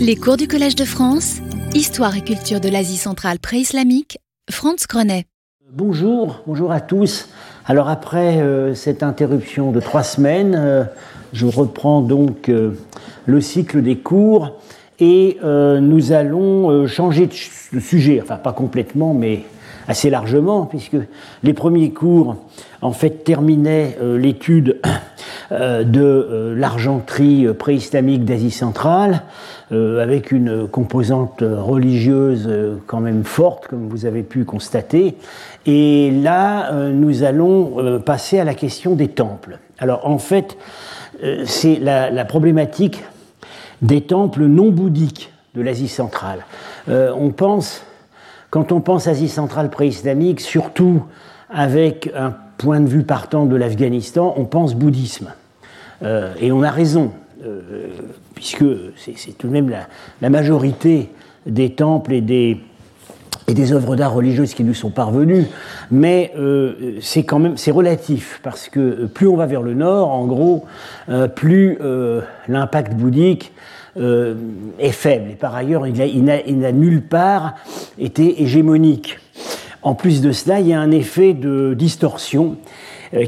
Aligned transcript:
Les 0.00 0.16
cours 0.16 0.36
du 0.36 0.48
Collège 0.48 0.74
de 0.74 0.84
France, 0.84 1.36
Histoire 1.74 2.16
et 2.16 2.22
culture 2.22 2.60
de 2.60 2.68
l'Asie 2.68 2.96
centrale 2.96 3.38
pré-islamique, 3.38 4.18
Franz 4.50 4.86
Grenet. 4.88 5.26
Bonjour, 5.72 6.42
bonjour 6.46 6.72
à 6.72 6.80
tous. 6.80 7.28
Alors 7.64 7.88
après 7.88 8.40
euh, 8.40 8.74
cette 8.74 9.02
interruption 9.02 9.70
de 9.70 9.78
trois 9.78 10.02
semaines, 10.02 10.56
euh, 10.58 10.84
je 11.32 11.46
reprends 11.46 12.00
donc 12.00 12.48
euh, 12.48 12.72
le 13.26 13.40
cycle 13.40 13.82
des 13.82 13.96
cours 13.96 14.58
et 14.98 15.38
nous 15.42 16.10
allons 16.10 16.88
changer 16.88 17.28
de 17.72 17.78
sujet, 17.78 18.20
enfin 18.20 18.34
pas 18.34 18.52
complètement, 18.52 19.14
mais 19.14 19.44
assez 19.86 20.10
largement, 20.10 20.66
puisque 20.66 20.96
les 21.44 21.52
premiers 21.52 21.92
cours 21.92 22.34
en 22.82 22.90
fait 22.90 23.22
terminaient 23.22 23.96
l'étude 24.16 24.80
de 25.52 26.52
l'argenterie 26.56 27.46
préislamique 27.56 28.24
d'Asie 28.24 28.50
centrale, 28.50 29.22
avec 29.70 30.32
une 30.32 30.66
composante 30.66 31.42
religieuse 31.42 32.48
quand 32.86 33.00
même 33.00 33.24
forte, 33.24 33.68
comme 33.68 33.88
vous 33.88 34.06
avez 34.06 34.22
pu 34.22 34.44
constater. 34.44 35.16
Et 35.66 36.10
là, 36.10 36.72
nous 36.90 37.22
allons 37.22 38.00
passer 38.00 38.38
à 38.38 38.44
la 38.44 38.54
question 38.54 38.94
des 38.94 39.08
temples. 39.08 39.58
Alors 39.78 40.06
en 40.06 40.18
fait, 40.18 40.56
c'est 41.44 41.76
la, 41.76 42.24
problématique 42.24 43.04
des 43.82 44.00
temples 44.00 44.44
non 44.44 44.70
bouddhiques 44.70 45.32
de 45.54 45.60
l'Asie 45.60 45.88
centrale. 45.88 46.46
on 46.88 47.30
pense, 47.30 47.82
quand 48.48 48.72
on 48.72 48.80
pense 48.80 49.06
Asie 49.06 49.28
centrale 49.28 49.68
préislamique, 49.68 50.40
surtout 50.40 51.02
avec 51.50 52.10
un 52.16 52.34
point 52.58 52.80
de 52.80 52.88
vue 52.88 53.04
partant 53.04 53.46
de 53.46 53.56
l'Afghanistan, 53.56 54.34
on 54.36 54.44
pense 54.44 54.74
bouddhisme. 54.74 55.32
Euh, 56.02 56.34
et 56.40 56.52
on 56.52 56.62
a 56.62 56.70
raison, 56.70 57.12
euh, 57.44 57.88
puisque 58.38 58.64
c'est 58.96 59.36
tout 59.36 59.48
de 59.48 59.52
même 59.52 59.68
la, 60.20 60.30
majorité 60.30 61.10
des 61.44 61.70
temples 61.70 62.12
et 62.12 62.20
des, 62.20 63.72
œuvres 63.72 63.96
d'art 63.96 64.14
religieuses 64.14 64.54
qui 64.54 64.62
nous 64.62 64.74
sont 64.74 64.90
parvenues, 64.90 65.46
mais 65.90 66.30
euh, 66.38 66.98
c'est 67.00 67.24
quand 67.24 67.40
même 67.40 67.56
c'est 67.56 67.72
relatif 67.72 68.38
parce 68.44 68.68
que 68.68 69.06
plus 69.06 69.26
on 69.26 69.34
va 69.34 69.46
vers 69.46 69.62
le 69.62 69.74
nord, 69.74 70.10
en 70.12 70.26
gros, 70.26 70.66
plus 71.34 71.78
l'impact 72.46 72.94
bouddhique 72.94 73.52
est 73.96 74.92
faible. 74.92 75.32
Et 75.32 75.34
par 75.34 75.56
ailleurs, 75.56 75.84
il 75.88 76.24
n'a 76.24 76.72
nulle 76.72 77.02
part 77.02 77.56
été 77.98 78.42
hégémonique. 78.44 79.18
En 79.82 79.94
plus 79.94 80.20
de 80.20 80.30
cela, 80.30 80.60
il 80.60 80.68
y 80.68 80.72
a 80.72 80.80
un 80.80 80.92
effet 80.92 81.32
de 81.32 81.74
distorsion 81.74 82.56
euh, 82.56 82.77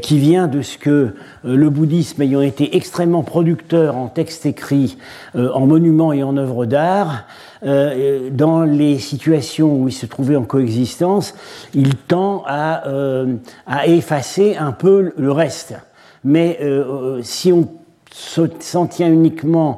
qui 0.03 0.19
vient 0.19 0.48
de 0.48 0.62
ce 0.62 0.78
que 0.78 0.91
euh, 0.91 1.12
le 1.45 1.70
bouddhisme 1.70 2.23
ayant 2.23 2.41
été 2.41 2.77
extrêmement 2.77 3.23
producteur 3.23 3.97
en 3.97 4.09
textes 4.09 4.47
écrits, 4.47 4.98
euh, 5.37 5.50
en 5.53 5.67
monuments 5.67 6.12
et 6.12 6.22
en 6.22 6.37
œuvres 6.37 6.67
d'art, 6.67 7.25
dans 7.62 8.62
les 8.62 8.98
situations 8.98 9.78
où 9.78 9.89
il 9.89 9.92
se 9.92 10.06
trouvait 10.06 10.37
en 10.37 10.45
coexistence, 10.45 11.34
il 11.75 11.95
tend 11.95 12.42
à, 12.47 12.83
à 13.67 13.87
effacer 13.87 14.56
un 14.56 14.72
peu 14.72 15.12
le 15.14 15.31
reste. 15.31 15.75
Mais 16.25 16.59
si 17.20 17.53
on 17.53 17.69
s'en 18.11 18.87
tient 18.87 19.12
uniquement 19.12 19.77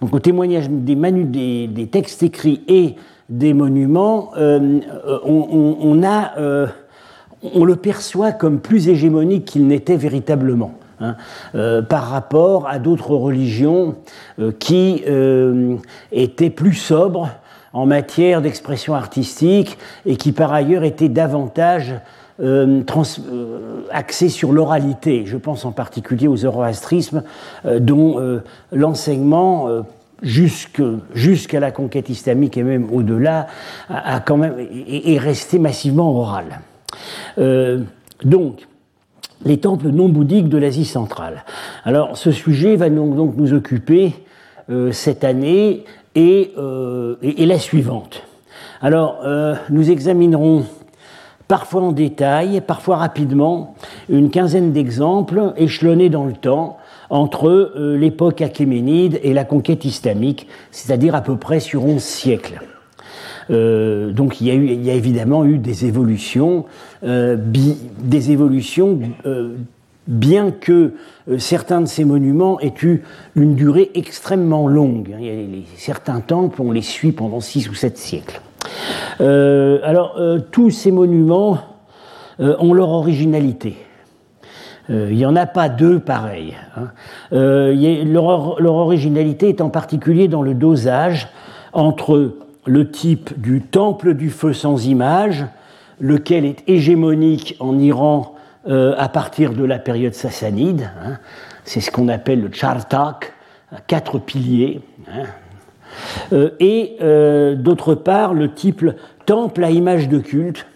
donc, 0.00 0.14
au 0.14 0.20
témoignage 0.20 0.70
des, 0.70 0.94
des, 0.94 1.66
des 1.66 1.86
textes 1.88 2.22
écrits 2.22 2.62
et 2.68 2.94
des 3.28 3.52
monuments, 3.52 4.30
on, 4.36 5.78
on, 5.82 6.02
a 6.04 6.34
on 7.52 7.64
le 7.64 7.76
perçoit 7.76 8.32
comme 8.32 8.60
plus 8.60 8.88
hégémonique 8.88 9.44
qu'il 9.44 9.66
n'était 9.66 9.96
véritablement. 9.96 10.74
Hein, 11.00 11.16
euh, 11.56 11.82
par 11.82 12.08
rapport 12.08 12.68
à 12.68 12.78
d'autres 12.78 13.16
religions 13.16 13.96
euh, 14.38 14.52
qui 14.56 15.02
euh, 15.08 15.74
étaient 16.12 16.50
plus 16.50 16.74
sobres 16.74 17.30
en 17.72 17.84
matière 17.84 18.40
d'expression 18.40 18.94
artistique 18.94 19.76
et 20.06 20.14
qui 20.14 20.30
par 20.30 20.52
ailleurs 20.52 20.84
étaient 20.84 21.08
davantage 21.08 21.94
axées 23.90 24.28
sur 24.28 24.52
l'oralité. 24.52 25.24
Je 25.24 25.36
pense 25.36 25.64
en 25.64 25.70
particulier 25.70 26.26
aux 26.26 26.38
zoroastrismes 26.38 27.22
dont 27.64 28.40
l'enseignement 28.72 29.68
jusqu'à 30.22 31.60
la 31.60 31.70
conquête 31.70 32.08
islamique 32.08 32.56
et 32.56 32.64
même 32.64 32.88
au-delà, 32.92 33.46
a, 33.88 34.20
est 34.88 35.18
resté 35.18 35.60
massivement 35.60 36.10
oral. 36.10 36.60
Euh, 37.38 37.80
donc, 38.24 38.66
les 39.44 39.58
temples 39.58 39.88
non 39.88 40.08
bouddhiques 40.08 40.48
de 40.48 40.58
l'Asie 40.58 40.84
centrale. 40.84 41.44
Alors, 41.84 42.16
ce 42.16 42.30
sujet 42.30 42.76
va 42.76 42.88
donc, 42.88 43.36
nous 43.36 43.52
occuper 43.52 44.14
euh, 44.70 44.92
cette 44.92 45.24
année 45.24 45.84
euh, 46.16 47.16
et, 47.22 47.46
la 47.46 47.58
suivante. 47.58 48.22
Alors, 48.80 49.24
nous 49.70 49.90
examinerons 49.90 50.64
parfois 51.48 51.82
en 51.82 51.92
détail, 51.92 52.60
parfois 52.60 52.96
rapidement, 52.96 53.74
une 54.10 54.30
quinzaine 54.30 54.72
d'exemples 54.72 55.54
échelonnés 55.56 56.10
dans 56.10 56.24
le 56.24 56.34
temps 56.34 56.76
entre 57.08 57.72
l'époque 57.96 58.42
achéménide 58.42 59.20
et 59.22 59.32
la 59.32 59.44
conquête 59.44 59.86
islamique, 59.86 60.48
c'est-à-dire 60.70 61.14
à 61.14 61.22
peu 61.22 61.36
près 61.36 61.60
sur 61.60 61.84
11 61.84 62.02
siècles. 62.02 62.60
Euh, 63.50 64.12
donc 64.12 64.40
il 64.40 64.46
y, 64.46 64.90
a 64.90 64.94
évidemment 64.94 65.44
eu 65.44 65.58
des 65.58 65.86
évolutions, 65.86 66.64
euh, 67.04 67.36
des 67.38 68.30
évolutions 68.30 68.98
euh, 69.26 69.54
bien 70.06 70.50
que 70.50 70.92
certains 71.38 71.80
de 71.80 71.86
ces 71.86 72.04
monuments 72.04 72.60
aient 72.60 72.74
eu 72.82 73.02
une 73.36 73.54
durée 73.54 73.90
extrêmement 73.94 74.68
longue. 74.68 75.14
Il 75.18 75.26
y 75.26 75.30
a 75.30 75.64
certains 75.76 76.20
temples, 76.20 76.60
on 76.60 76.72
les 76.72 76.82
suit 76.82 77.12
pendant 77.12 77.40
six 77.40 77.70
ou 77.70 77.74
sept 77.74 77.96
siècles. 77.96 78.40
alors, 79.18 80.20
tous 80.50 80.70
ces 80.70 80.90
monuments 80.90 81.58
ont 82.38 82.74
leur 82.74 82.90
originalité. 82.90 83.76
il 84.90 85.16
n'y 85.16 85.24
en 85.24 85.36
a 85.36 85.46
pas 85.46 85.70
deux 85.70 86.00
pareils. 86.00 86.54
Hein. 86.76 86.90
leur, 87.30 88.60
leur, 88.60 88.74
originalité 88.74 89.48
est 89.48 89.62
en 89.62 89.70
particulier 89.70 90.28
dans 90.28 90.42
le 90.42 90.52
dosage 90.52 91.28
entre 91.72 92.34
le 92.66 92.90
type 92.90 93.40
du 93.40 93.60
temple 93.60 94.14
du 94.14 94.30
feu 94.30 94.52
sans 94.52 94.86
image, 94.86 95.44
lequel 96.00 96.44
est 96.44 96.62
hégémonique 96.66 97.56
en 97.60 97.78
Iran 97.78 98.34
euh, 98.68 98.94
à 98.96 99.08
partir 99.08 99.52
de 99.52 99.64
la 99.64 99.78
période 99.78 100.14
sassanide. 100.14 100.90
Hein. 101.02 101.18
C'est 101.64 101.80
ce 101.80 101.90
qu'on 101.90 102.08
appelle 102.08 102.40
le 102.40 102.50
chartak, 102.52 103.32
quatre 103.86 104.18
piliers. 104.18 104.80
Hein. 105.08 105.24
Euh, 106.32 106.50
et 106.60 106.96
euh, 107.02 107.54
d'autre 107.54 107.94
part, 107.94 108.34
le 108.34 108.52
type 108.52 108.84
temple 109.26 109.64
à 109.64 109.70
image 109.70 110.08
de 110.08 110.18
culte, 110.18 110.66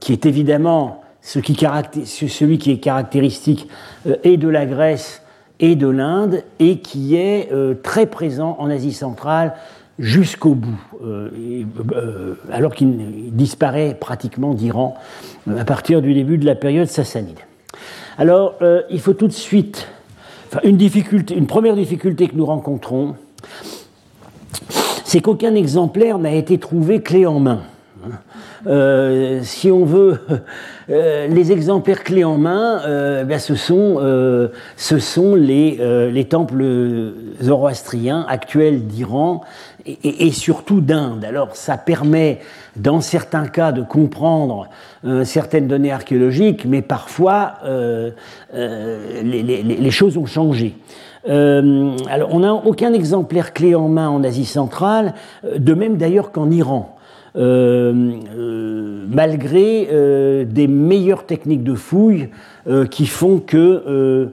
qui 0.00 0.12
est 0.12 0.26
évidemment 0.26 1.02
celui 1.22 2.58
qui 2.58 2.70
est 2.70 2.78
caractéristique 2.78 3.68
et 4.24 4.36
de 4.38 4.48
la 4.48 4.64
Grèce 4.64 5.22
et 5.60 5.76
de 5.76 5.86
l'Inde, 5.86 6.42
et 6.58 6.78
qui 6.78 7.14
est 7.14 7.50
très 7.82 8.06
présent 8.06 8.56
en 8.58 8.70
Asie 8.70 8.94
centrale 8.94 9.52
jusqu'au 10.00 10.54
bout, 10.54 10.80
euh, 11.04 11.28
euh, 11.92 12.34
alors 12.50 12.74
qu'il 12.74 13.34
disparaît 13.36 13.94
pratiquement 13.94 14.54
d'Iran 14.54 14.96
euh, 15.46 15.60
à 15.60 15.64
partir 15.64 16.00
du 16.00 16.14
début 16.14 16.38
de 16.38 16.46
la 16.46 16.54
période 16.54 16.88
sassanide. 16.88 17.38
Alors, 18.18 18.56
il 18.90 19.00
faut 19.00 19.14
tout 19.14 19.28
de 19.28 19.32
suite, 19.32 19.88
une, 20.62 20.76
difficulté, 20.76 21.34
une 21.34 21.46
première 21.46 21.74
difficulté 21.74 22.28
que 22.28 22.36
nous 22.36 22.44
rencontrons, 22.44 23.14
c'est 25.04 25.22
qu'aucun 25.22 25.54
exemplaire 25.54 26.18
n'a 26.18 26.32
été 26.32 26.58
trouvé 26.58 27.00
clé 27.00 27.24
en 27.24 27.40
main. 27.40 27.62
Euh, 28.66 29.40
si 29.42 29.70
on 29.70 29.84
veut, 29.84 30.20
euh, 30.90 31.26
les 31.28 31.52
exemplaires 31.52 32.04
clés 32.04 32.24
en 32.24 32.36
main, 32.36 32.82
euh, 32.84 33.24
ben 33.24 33.38
ce 33.38 33.54
sont, 33.54 33.98
ce 34.76 34.98
sont 34.98 35.34
les, 35.34 35.78
les, 36.12 36.24
temples 36.24 36.64
zoroastriens 37.42 38.26
actuels 38.28 38.86
d'Iran 38.86 39.42
et, 39.86 40.26
et, 40.26 40.30
surtout 40.30 40.80
d'Inde. 40.80 41.24
Alors 41.24 41.56
ça 41.56 41.76
permet, 41.76 42.40
dans 42.76 43.00
certains 43.00 43.46
cas, 43.46 43.72
de 43.72 43.82
comprendre 43.82 44.68
certaines 45.24 45.66
données 45.66 45.92
archéologiques, 45.92 46.64
mais 46.66 46.82
parfois 46.82 47.54
les, 48.52 49.42
les, 49.42 49.62
les, 49.62 49.90
choses 49.90 50.16
ont 50.18 50.26
changé. 50.26 50.76
alors, 51.26 52.28
on 52.32 52.40
n'a 52.40 52.54
aucun 52.54 52.92
exemplaire 52.92 53.52
clé 53.54 53.74
en 53.74 53.88
main 53.88 54.08
en 54.08 54.22
Asie 54.22 54.44
centrale, 54.44 55.14
de 55.56 55.74
même 55.74 55.96
d'ailleurs 55.96 56.32
qu'en 56.32 56.50
Iran. 56.50 56.96
Euh, 57.36 58.12
euh, 58.36 59.06
malgré 59.08 59.88
euh, 59.92 60.44
des 60.44 60.66
meilleures 60.66 61.26
techniques 61.26 61.62
de 61.62 61.74
fouille 61.74 62.28
qui 62.90 63.06
font 63.06 63.38
que 63.38 64.30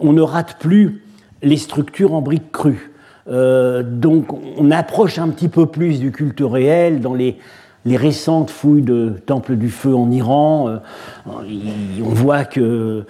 on 0.00 0.12
ne 0.12 0.22
rate 0.22 0.56
plus 0.58 1.02
les 1.42 1.56
structures 1.56 2.14
en 2.14 2.22
briques 2.22 2.50
crues. 2.50 2.90
donc 3.28 4.32
on 4.32 4.70
approche 4.70 5.18
un 5.18 5.28
petit 5.28 5.48
peu 5.48 5.66
plus 5.66 6.00
du 6.00 6.10
culte 6.10 6.42
réel 6.42 7.00
dans 7.00 7.14
les, 7.14 7.38
récentes 7.86 8.50
fouilles 8.50 8.82
de 8.82 9.14
temples 9.24 9.56
du 9.56 9.70
feu 9.70 9.94
en 9.94 10.10
Iran, 10.10 10.80
on 11.26 12.08
voit 12.08 12.44
qu'ils 12.44 13.04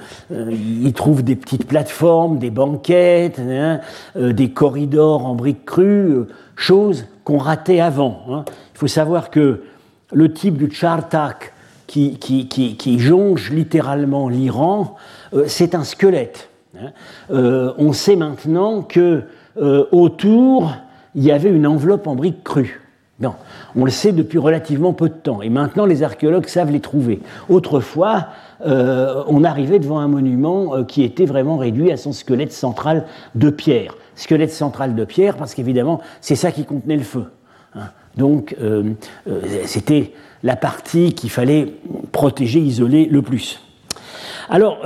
trouvent 0.94 1.22
des 1.22 1.36
petites 1.36 1.66
plateformes, 1.66 2.38
des 2.38 2.50
banquettes, 2.50 3.40
hein, 3.40 3.80
des 4.16 4.50
corridors 4.50 5.24
en 5.24 5.34
briques 5.34 5.64
crues, 5.64 6.26
choses 6.56 7.06
qu'on 7.24 7.38
ratait 7.38 7.80
avant. 7.80 8.20
Hein. 8.30 8.44
Il 8.78 8.82
faut 8.82 8.86
savoir 8.86 9.30
que 9.30 9.64
le 10.12 10.32
type 10.32 10.56
du 10.56 10.70
chartak 10.70 11.52
qui, 11.88 12.16
qui, 12.16 12.98
jonge 13.00 13.50
littéralement 13.50 14.28
l'Iran, 14.28 14.94
c'est 15.48 15.74
un 15.74 15.82
squelette. 15.82 16.48
Hein. 16.78 16.92
on 17.76 17.92
sait 17.92 18.14
maintenant 18.14 18.82
que 18.82 19.24
autour, 19.56 20.76
il 21.16 21.24
y 21.24 21.32
avait 21.32 21.50
une 21.50 21.66
enveloppe 21.66 22.06
en 22.06 22.14
briques 22.14 22.44
crues. 22.44 22.80
Non, 23.20 23.34
on 23.74 23.84
le 23.84 23.90
sait 23.90 24.12
depuis 24.12 24.38
relativement 24.38 24.92
peu 24.92 25.08
de 25.08 25.14
temps, 25.14 25.42
et 25.42 25.48
maintenant 25.48 25.86
les 25.86 26.04
archéologues 26.04 26.46
savent 26.46 26.70
les 26.70 26.78
trouver. 26.78 27.20
Autrefois, 27.48 28.28
euh, 28.64 29.24
on 29.26 29.42
arrivait 29.42 29.80
devant 29.80 29.98
un 29.98 30.06
monument 30.06 30.76
euh, 30.76 30.84
qui 30.84 31.02
était 31.02 31.24
vraiment 31.24 31.56
réduit 31.56 31.90
à 31.90 31.96
son 31.96 32.12
squelette 32.12 32.52
central 32.52 33.06
de 33.34 33.50
pierre. 33.50 33.96
Squelette 34.14 34.52
central 34.52 34.94
de 34.94 35.04
pierre, 35.04 35.36
parce 35.36 35.54
qu'évidemment, 35.54 36.00
c'est 36.20 36.36
ça 36.36 36.52
qui 36.52 36.64
contenait 36.64 36.96
le 36.96 37.02
feu. 37.02 37.24
Donc, 38.16 38.56
euh, 38.60 38.94
c'était 39.64 40.12
la 40.42 40.56
partie 40.56 41.14
qu'il 41.14 41.30
fallait 41.30 41.72
protéger, 42.12 42.60
isoler 42.60 43.06
le 43.06 43.22
plus. 43.22 43.60
Alors, 44.48 44.78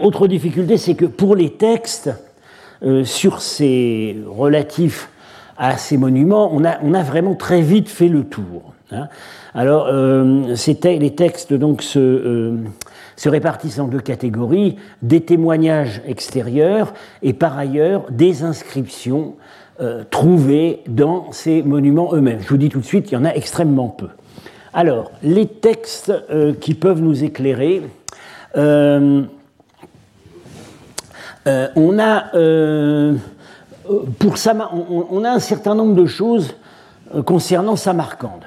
autre 0.00 0.26
difficulté, 0.26 0.78
c'est 0.78 0.94
que 0.94 1.04
pour 1.04 1.36
les 1.36 1.50
textes, 1.50 2.10
sur 3.04 3.40
ces 3.40 4.16
relatifs 4.26 5.08
à 5.56 5.76
ces 5.76 5.96
monuments, 5.96 6.50
on 6.52 6.64
a, 6.64 7.02
vraiment 7.02 7.34
très 7.34 7.60
vite 7.60 7.88
fait 7.88 8.08
le 8.08 8.24
tour. 8.24 8.74
Hein. 8.90 9.08
Alors, 9.54 9.86
euh, 9.88 10.54
les 10.84 11.14
textes 11.14 11.52
donc 11.54 11.82
se, 11.82 11.98
euh, 11.98 12.56
se, 13.16 13.28
répartissent 13.28 13.78
en 13.78 13.86
deux 13.86 14.00
catégories 14.00 14.76
des 15.02 15.20
témoignages 15.20 16.02
extérieurs 16.06 16.92
et 17.22 17.32
par 17.32 17.56
ailleurs 17.56 18.04
des 18.10 18.42
inscriptions 18.42 19.36
euh, 19.80 20.04
trouvées 20.10 20.82
dans 20.86 21.32
ces 21.32 21.62
monuments 21.62 22.14
eux-mêmes. 22.14 22.40
Je 22.40 22.48
vous 22.48 22.56
dis 22.56 22.68
tout 22.68 22.80
de 22.80 22.84
suite, 22.84 23.10
il 23.10 23.14
y 23.14 23.16
en 23.16 23.24
a 23.24 23.30
extrêmement 23.30 23.88
peu. 23.88 24.08
Alors, 24.72 25.12
les 25.22 25.46
textes 25.46 26.12
euh, 26.30 26.52
qui 26.52 26.74
peuvent 26.74 27.00
nous 27.00 27.24
éclairer. 27.24 27.82
on 28.56 29.28
a 31.98 32.24
euh, 33.90 34.00
pour 34.18 34.34
on, 35.10 35.24
a 35.24 35.30
un 35.30 35.38
certain 35.38 35.74
nombre 35.74 35.94
de 35.94 36.06
choses 36.06 36.54
euh, 37.14 37.22
concernant 37.22 37.76
Samarcande. 37.76 38.44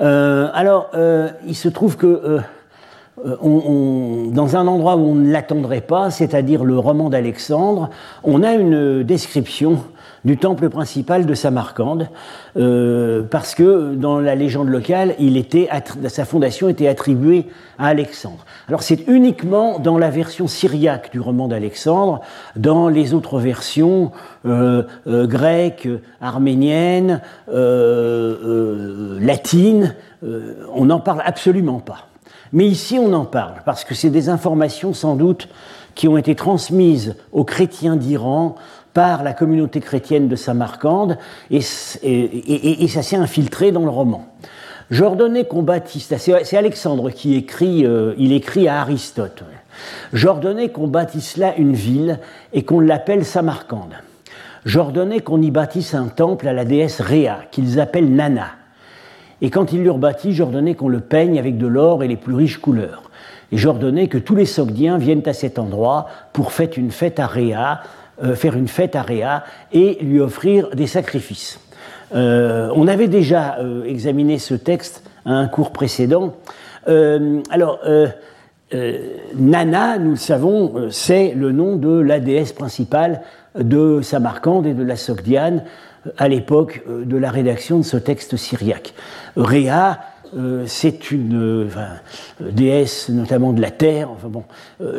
Euh, 0.00 0.48
alors, 0.54 0.90
il 1.46 1.56
se 1.56 1.68
trouve 1.68 1.96
que 1.96 2.40
dans 3.24 4.56
un 4.56 4.66
endroit 4.66 4.96
où 4.96 5.10
on 5.10 5.14
ne 5.14 5.32
l'attendrait 5.32 5.80
pas, 5.80 6.10
c'est-à-dire 6.10 6.64
le 6.64 6.78
roman 6.78 7.10
d'Alexandre, 7.10 7.90
on 8.22 8.42
a 8.42 8.54
une 8.54 9.02
description 9.02 9.82
du 10.24 10.36
temple 10.36 10.68
principal 10.68 11.26
de 11.26 11.34
Samarcande, 11.34 12.08
euh, 12.56 13.22
parce 13.22 13.54
que 13.54 13.94
dans 13.94 14.18
la 14.18 14.34
légende 14.34 14.68
locale, 14.68 15.14
sa 16.08 16.24
fondation 16.24 16.68
était 16.68 16.88
attribuée 16.88 17.46
à 17.78 17.88
Alexandre. 17.88 18.44
Alors 18.68 18.82
c'est 18.82 19.06
uniquement 19.08 19.78
dans 19.78 19.98
la 19.98 20.10
version 20.10 20.48
syriaque 20.48 21.10
du 21.12 21.20
roman 21.20 21.48
d'Alexandre, 21.48 22.20
dans 22.56 22.88
les 22.88 23.14
autres 23.14 23.38
versions 23.38 24.12
euh, 24.46 24.82
euh, 25.06 25.26
grecques, 25.26 25.88
arméniennes, 26.20 27.20
latines, 29.20 29.94
on 30.74 30.86
n'en 30.86 31.00
parle 31.00 31.22
absolument 31.24 31.78
pas. 31.78 32.08
Mais 32.52 32.66
ici, 32.66 32.98
on 32.98 33.12
en 33.12 33.24
parle, 33.24 33.62
parce 33.64 33.84
que 33.84 33.94
c'est 33.94 34.10
des 34.10 34.28
informations 34.28 34.94
sans 34.94 35.16
doute 35.16 35.48
qui 35.94 36.08
ont 36.08 36.16
été 36.16 36.34
transmises 36.34 37.16
aux 37.32 37.44
chrétiens 37.44 37.96
d'Iran 37.96 38.54
par 38.98 39.22
la 39.22 39.32
communauté 39.32 39.78
chrétienne 39.78 40.26
de 40.26 40.34
Samarcande 40.34 41.18
et, 41.52 41.60
ça 41.60 43.02
s'est 43.04 43.14
infiltré 43.14 43.70
dans 43.70 43.84
le 43.84 43.90
roman. 43.90 44.26
J'ordonnais 44.90 45.44
qu'on 45.44 45.62
bâtisse, 45.62 46.12
c'est 46.16 46.56
Alexandre 46.56 47.10
qui 47.10 47.36
écrit, 47.36 47.86
euh, 47.86 48.14
il 48.18 48.32
écrit 48.32 48.66
à 48.66 48.80
Aristote, 48.80 49.44
j'ordonnais 50.12 50.70
qu'on 50.70 50.88
bâtisse 50.88 51.36
là 51.36 51.54
une 51.56 51.74
ville 51.74 52.18
et 52.52 52.64
qu'on 52.64 52.80
l'appelle 52.80 53.24
Samarcande. 53.24 53.94
J'ordonnais 54.64 55.20
qu'on 55.20 55.40
y 55.42 55.52
bâtisse 55.52 55.94
un 55.94 56.08
temple 56.08 56.48
à 56.48 56.52
la 56.52 56.64
déesse 56.64 57.00
Réa, 57.00 57.42
qu'ils 57.52 57.78
appellent 57.78 58.12
Nana. 58.12 58.48
Et 59.42 59.50
quand 59.50 59.72
ils 59.72 59.84
l'eurent 59.84 59.98
bâti, 59.98 60.32
j'ordonnais 60.32 60.74
qu'on 60.74 60.88
le 60.88 60.98
peigne 60.98 61.38
avec 61.38 61.56
de 61.56 61.68
l'or 61.68 62.02
et 62.02 62.08
les 62.08 62.16
plus 62.16 62.34
riches 62.34 62.58
couleurs. 62.58 63.08
Et 63.52 63.58
j'ordonnais 63.58 64.08
que 64.08 64.18
tous 64.18 64.34
les 64.34 64.44
Sogdiens 64.44 64.98
viennent 64.98 65.26
à 65.26 65.34
cet 65.34 65.60
endroit 65.60 66.06
pour 66.32 66.50
faire 66.50 66.70
une 66.76 66.90
fête 66.90 67.20
à 67.20 67.28
Réa, 67.28 67.80
euh, 67.80 67.97
faire 68.34 68.56
une 68.56 68.68
fête 68.68 68.96
à 68.96 69.02
Réa 69.02 69.44
et 69.72 69.98
lui 70.00 70.20
offrir 70.20 70.70
des 70.70 70.86
sacrifices. 70.86 71.60
Euh, 72.14 72.70
on 72.74 72.88
avait 72.88 73.08
déjà 73.08 73.58
euh, 73.58 73.84
examiné 73.84 74.38
ce 74.38 74.54
texte 74.54 75.02
à 75.24 75.32
un 75.32 75.48
cours 75.48 75.72
précédent. 75.72 76.34
alors, 77.50 77.80
Nana, 79.34 79.98
nous 79.98 80.10
le 80.10 80.16
savons, 80.16 80.88
c'est 80.90 81.34
le 81.34 81.52
nom 81.52 81.76
de 81.76 82.00
la 82.00 82.18
déesse 82.18 82.54
principale 82.54 83.20
de 83.58 84.00
Samarcande 84.00 84.66
et 84.66 84.72
de 84.72 84.82
la 84.82 84.96
Sogdiane 84.96 85.64
à 86.16 86.28
l'époque 86.28 86.82
de 86.88 87.16
la 87.18 87.30
rédaction 87.30 87.78
de 87.78 87.82
ce 87.82 87.98
texte 87.98 88.36
syriaque. 88.36 88.94
Réa, 89.36 90.00
c'est 90.64 91.10
une 91.10 91.68
déesse 92.40 93.10
notamment 93.10 93.52
de 93.52 93.60
la 93.60 93.70
terre. 93.70 94.10
Enfin 94.10 94.28
bon, 94.28 94.44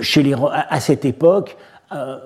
chez 0.01 0.22
les, 0.22 0.36
à, 0.51 0.80
cette 0.80 1.06
époque, 1.06 1.57
euh, 1.91 2.18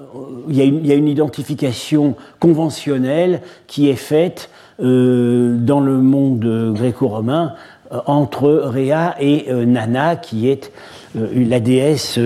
il, 0.49 0.57
y 0.57 0.91
a 0.91 0.95
une, 0.95 1.07
identification 1.07 2.15
conventionnelle 2.41 3.41
qui 3.65 3.89
est 3.89 3.95
faite 3.95 4.49
euh, 4.81 5.55
dans 5.57 5.79
le 5.79 5.99
monde 5.99 6.73
gréco-romain 6.73 7.53
euh, 7.93 7.99
entre 8.05 8.49
Réa 8.51 9.15
et 9.21 9.53
Nana, 9.53 10.17
qui 10.17 10.49
est 10.49 10.71
la 11.15 11.59
déesse 11.59 12.19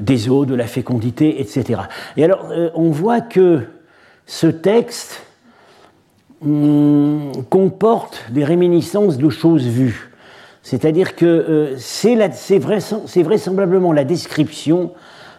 des 0.00 0.28
eaux, 0.28 0.44
de 0.44 0.54
la 0.54 0.66
fécondité, 0.66 1.40
etc. 1.40 1.82
Et 2.16 2.24
alors, 2.24 2.48
on 2.74 2.90
voit 2.90 3.20
que 3.20 3.60
ce 4.26 4.48
texte 4.48 5.22
hum, 6.44 7.30
comporte 7.48 8.24
des 8.30 8.44
réminiscences 8.44 9.16
de 9.16 9.28
choses 9.30 9.66
vues. 9.66 10.10
C'est-à-dire 10.62 11.14
que 11.14 11.74
c'est 11.78 12.16
vraisemblablement 13.22 13.92
la 13.92 14.04
description 14.04 14.92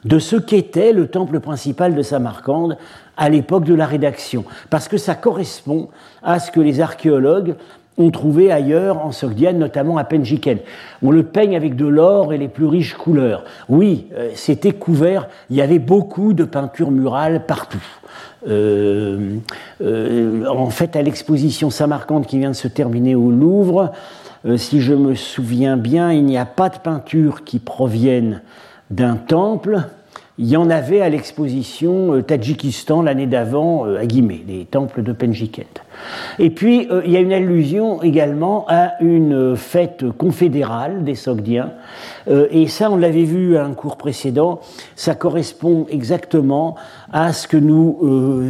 de 0.05 0.19
ce 0.19 0.35
qu'était 0.35 0.93
le 0.93 1.07
temple 1.07 1.39
principal 1.39 1.95
de 1.95 2.01
Samarcande 2.01 2.77
à 3.17 3.29
l'époque 3.29 3.65
de 3.65 3.73
la 3.73 3.85
rédaction, 3.85 4.45
parce 4.69 4.87
que 4.87 4.97
ça 4.97 5.15
correspond 5.15 5.89
à 6.23 6.39
ce 6.39 6.51
que 6.51 6.59
les 6.59 6.79
archéologues 6.79 7.55
ont 7.97 8.11
trouvé 8.11 8.51
ailleurs 8.51 9.05
en 9.05 9.11
Sogdiane, 9.11 9.57
notamment 9.57 9.97
à 9.97 10.03
Penjiken. 10.03 10.59
On 11.01 11.11
le 11.11 11.23
peigne 11.23 11.55
avec 11.55 11.75
de 11.75 11.87
l'or 11.87 12.33
et 12.33 12.37
les 12.37 12.49
plus 12.49 12.65
riches 12.65 12.93
couleurs. 12.93 13.45
Oui, 13.69 14.07
euh, 14.13 14.31
c'était 14.35 14.73
couvert, 14.73 15.29
il 15.49 15.55
y 15.55 15.61
avait 15.61 15.79
beaucoup 15.79 16.33
de 16.33 16.43
peintures 16.43 16.91
murales 16.91 17.45
partout. 17.45 17.83
Euh, 18.47 19.37
euh, 19.81 20.45
en 20.45 20.69
fait, 20.69 20.95
à 20.95 21.01
l'exposition 21.01 21.69
Samarcande 21.69 22.27
qui 22.27 22.37
vient 22.37 22.51
de 22.51 22.55
se 22.55 22.67
terminer 22.67 23.15
au 23.15 23.31
Louvre, 23.31 23.91
si 24.57 24.79
je 24.79 24.93
me 24.93 25.15
souviens 25.15 25.75
bien, 25.75 26.11
il 26.11 26.23
n'y 26.23 26.37
a 26.37 26.45
pas 26.45 26.69
de 26.69 26.77
peintures 26.77 27.43
qui 27.43 27.57
proviennent 27.57 28.41
d'un 28.89 29.15
temple. 29.15 29.83
Il 30.37 30.47
y 30.47 30.57
en 30.57 30.69
avait 30.69 30.99
à 30.99 31.07
l'exposition 31.07 32.13
euh, 32.13 32.21
Tadjikistan 32.21 33.01
l'année 33.01 33.25
d'avant 33.25 33.85
euh, 33.85 33.99
à 33.99 34.03
les 34.03 34.67
temples 34.69 35.01
de 35.01 35.13
Penjikent. 35.13 35.81
Et 36.39 36.49
puis 36.49 36.89
euh, 36.91 37.01
il 37.05 37.11
y 37.11 37.15
a 37.15 37.21
une 37.21 37.31
allusion 37.31 38.03
également 38.03 38.65
à 38.67 39.01
une 39.01 39.55
fête 39.55 40.11
confédérale 40.17 41.05
des 41.05 41.15
Sogdiens. 41.15 41.71
et 42.27 42.67
ça, 42.67 42.91
on 42.91 42.97
l'avait 42.97 43.23
vu 43.23 43.55
à 43.55 43.63
un 43.63 43.73
cours 43.73 43.95
précédent, 43.95 44.59
ça 44.95 45.15
correspond 45.15 45.85
exactement 45.89 46.75
à 47.13 47.31
ce 47.31 47.47
que 47.47 47.57
nous 47.57 47.97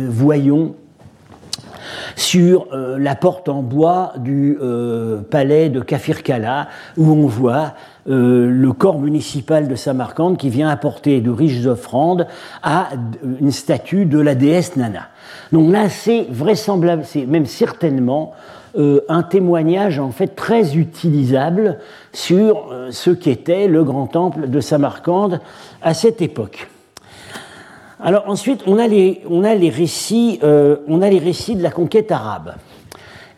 voyons 0.09 0.75
sur 2.15 2.67
la 2.71 3.15
porte 3.15 3.47
en 3.47 3.61
bois 3.61 4.13
du 4.17 4.57
palais 5.29 5.69
de 5.69 5.81
Kafirkala, 5.81 6.67
où 6.97 7.11
on 7.11 7.27
voit 7.27 7.73
euh, 8.07 8.47
le 8.51 8.71
corps 8.71 8.99
municipal 8.99 9.67
de 9.67 9.73
Samarcande 9.73 10.37
qui 10.37 10.49
vient 10.49 10.69
apporter 10.69 11.21
de 11.21 11.31
riches 11.31 11.65
offrandes 11.65 12.27
à 12.61 12.89
une 13.41 13.49
statue 13.49 14.05
de 14.05 14.19
la 14.19 14.35
déesse 14.35 14.75
Nana. 14.75 15.07
Donc 15.51 15.71
là, 15.71 15.89
c'est 15.89 16.27
vraisemblable, 16.29 17.01
c'est 17.03 17.25
même 17.25 17.47
certainement 17.47 18.33
euh, 18.77 19.01
un 19.09 19.23
témoignage 19.23 19.97
en 19.97 20.11
fait 20.11 20.35
très 20.35 20.77
utilisable 20.77 21.79
sur 22.13 22.67
euh, 22.71 22.91
ce 22.91 23.09
qu'était 23.09 23.67
le 23.67 23.83
grand 23.83 24.05
temple 24.05 24.49
de 24.49 24.59
Samarcande 24.59 25.41
à 25.81 25.95
cette 25.95 26.21
époque. 26.21 26.67
Alors 27.99 28.25
ensuite, 28.27 28.61
on 28.67 28.77
a 28.77 28.87
les, 28.87 29.23
on 29.27 29.43
a 29.43 29.55
les 29.55 29.71
récits, 29.71 30.39
on 30.43 31.01
a 31.01 31.09
les 31.09 31.17
récits 31.17 31.55
de 31.55 31.63
la 31.63 31.71
conquête 31.71 32.11
arabe. 32.11 32.53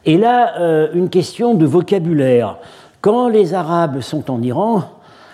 Et 0.04 0.18
là, 0.18 0.90
une 0.94 1.10
question 1.10 1.54
de 1.54 1.66
vocabulaire. 1.66 2.58
Quand 3.01 3.30
les 3.30 3.54
Arabes 3.54 4.01
sont 4.01 4.32
en 4.32 4.42
Iran, 4.42 4.84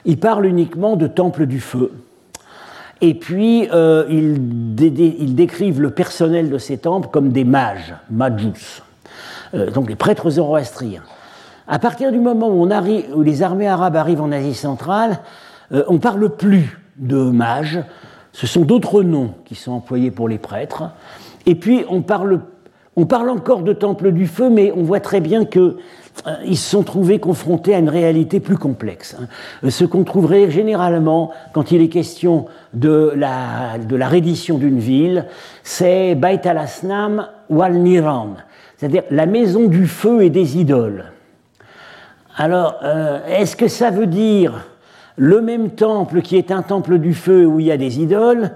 ils 0.05 0.19
parlent 0.19 0.45
uniquement 0.45 0.95
de 0.95 1.07
temple 1.07 1.45
du 1.45 1.59
feu. 1.59 1.91
Et 3.01 3.13
puis, 3.13 3.67
ils, 4.09 5.35
décrivent 5.35 5.81
le 5.81 5.91
personnel 5.91 6.49
de 6.49 6.57
ces 6.57 6.77
temples 6.77 7.09
comme 7.11 7.29
des 7.29 7.43
mages, 7.43 7.95
majus, 8.09 8.81
donc 9.73 9.89
les 9.89 9.95
prêtres 9.95 10.29
zoroastriens. 10.29 11.03
À 11.67 11.79
partir 11.79 12.11
du 12.11 12.19
moment 12.19 12.49
où, 12.49 12.67
les 13.21 13.43
armées 13.43 13.67
arabes 13.67 13.97
arrivent 13.97 14.21
en 14.21 14.31
Asie 14.31 14.53
centrale, 14.53 15.19
on 15.71 15.93
ne 15.93 15.97
parle 15.97 16.29
plus 16.29 16.79
de 16.97 17.17
mages, 17.17 17.79
ce 18.31 18.47
sont 18.47 18.61
d'autres 18.61 19.03
noms 19.03 19.35
qui 19.45 19.55
sont 19.55 19.71
employés 19.71 20.11
pour 20.11 20.27
les 20.27 20.39
prêtres. 20.39 20.89
Et 21.45 21.55
puis 21.55 21.85
on 21.89 22.01
parle, 22.01 22.41
on 22.95 23.05
parle 23.05 23.29
encore 23.29 23.61
de 23.61 23.73
temple 23.73 24.11
du 24.11 24.27
feu, 24.27 24.49
mais 24.49 24.71
on 24.75 24.83
voit 24.83 24.99
très 24.99 25.19
bien 25.19 25.45
qu'ils 25.45 25.75
euh, 26.27 26.53
se 26.53 26.69
sont 26.69 26.83
trouvés 26.83 27.19
confrontés 27.19 27.73
à 27.73 27.79
une 27.79 27.89
réalité 27.89 28.39
plus 28.39 28.57
complexe. 28.57 29.17
Hein. 29.19 29.69
Ce 29.69 29.83
qu'on 29.83 30.03
trouverait 30.03 30.49
généralement 30.51 31.31
quand 31.53 31.71
il 31.71 31.81
est 31.81 31.89
question 31.89 32.45
de 32.73 33.11
la, 33.15 33.77
de 33.77 34.01
reddition 34.01 34.57
d'une 34.57 34.79
ville, 34.79 35.25
c'est 35.63 36.15
Bait 36.15 36.47
al-Asnam 36.47 37.27
wal 37.49 37.73
Niran, 37.73 38.35
c'est-à-dire 38.77 39.03
la 39.09 39.25
maison 39.25 39.67
du 39.67 39.87
feu 39.87 40.23
et 40.23 40.29
des 40.29 40.57
idoles. 40.57 41.05
Alors, 42.35 42.79
euh, 42.83 43.19
est-ce 43.27 43.55
que 43.55 43.67
ça 43.67 43.89
veut 43.91 44.07
dire 44.07 44.65
le 45.17 45.41
même 45.41 45.71
temple 45.71 46.21
qui 46.21 46.37
est 46.37 46.51
un 46.51 46.61
temple 46.63 46.97
du 46.97 47.13
feu 47.13 47.45
où 47.45 47.59
il 47.59 47.67
y 47.67 47.71
a 47.71 47.77
des 47.77 47.99
idoles, 47.99 48.51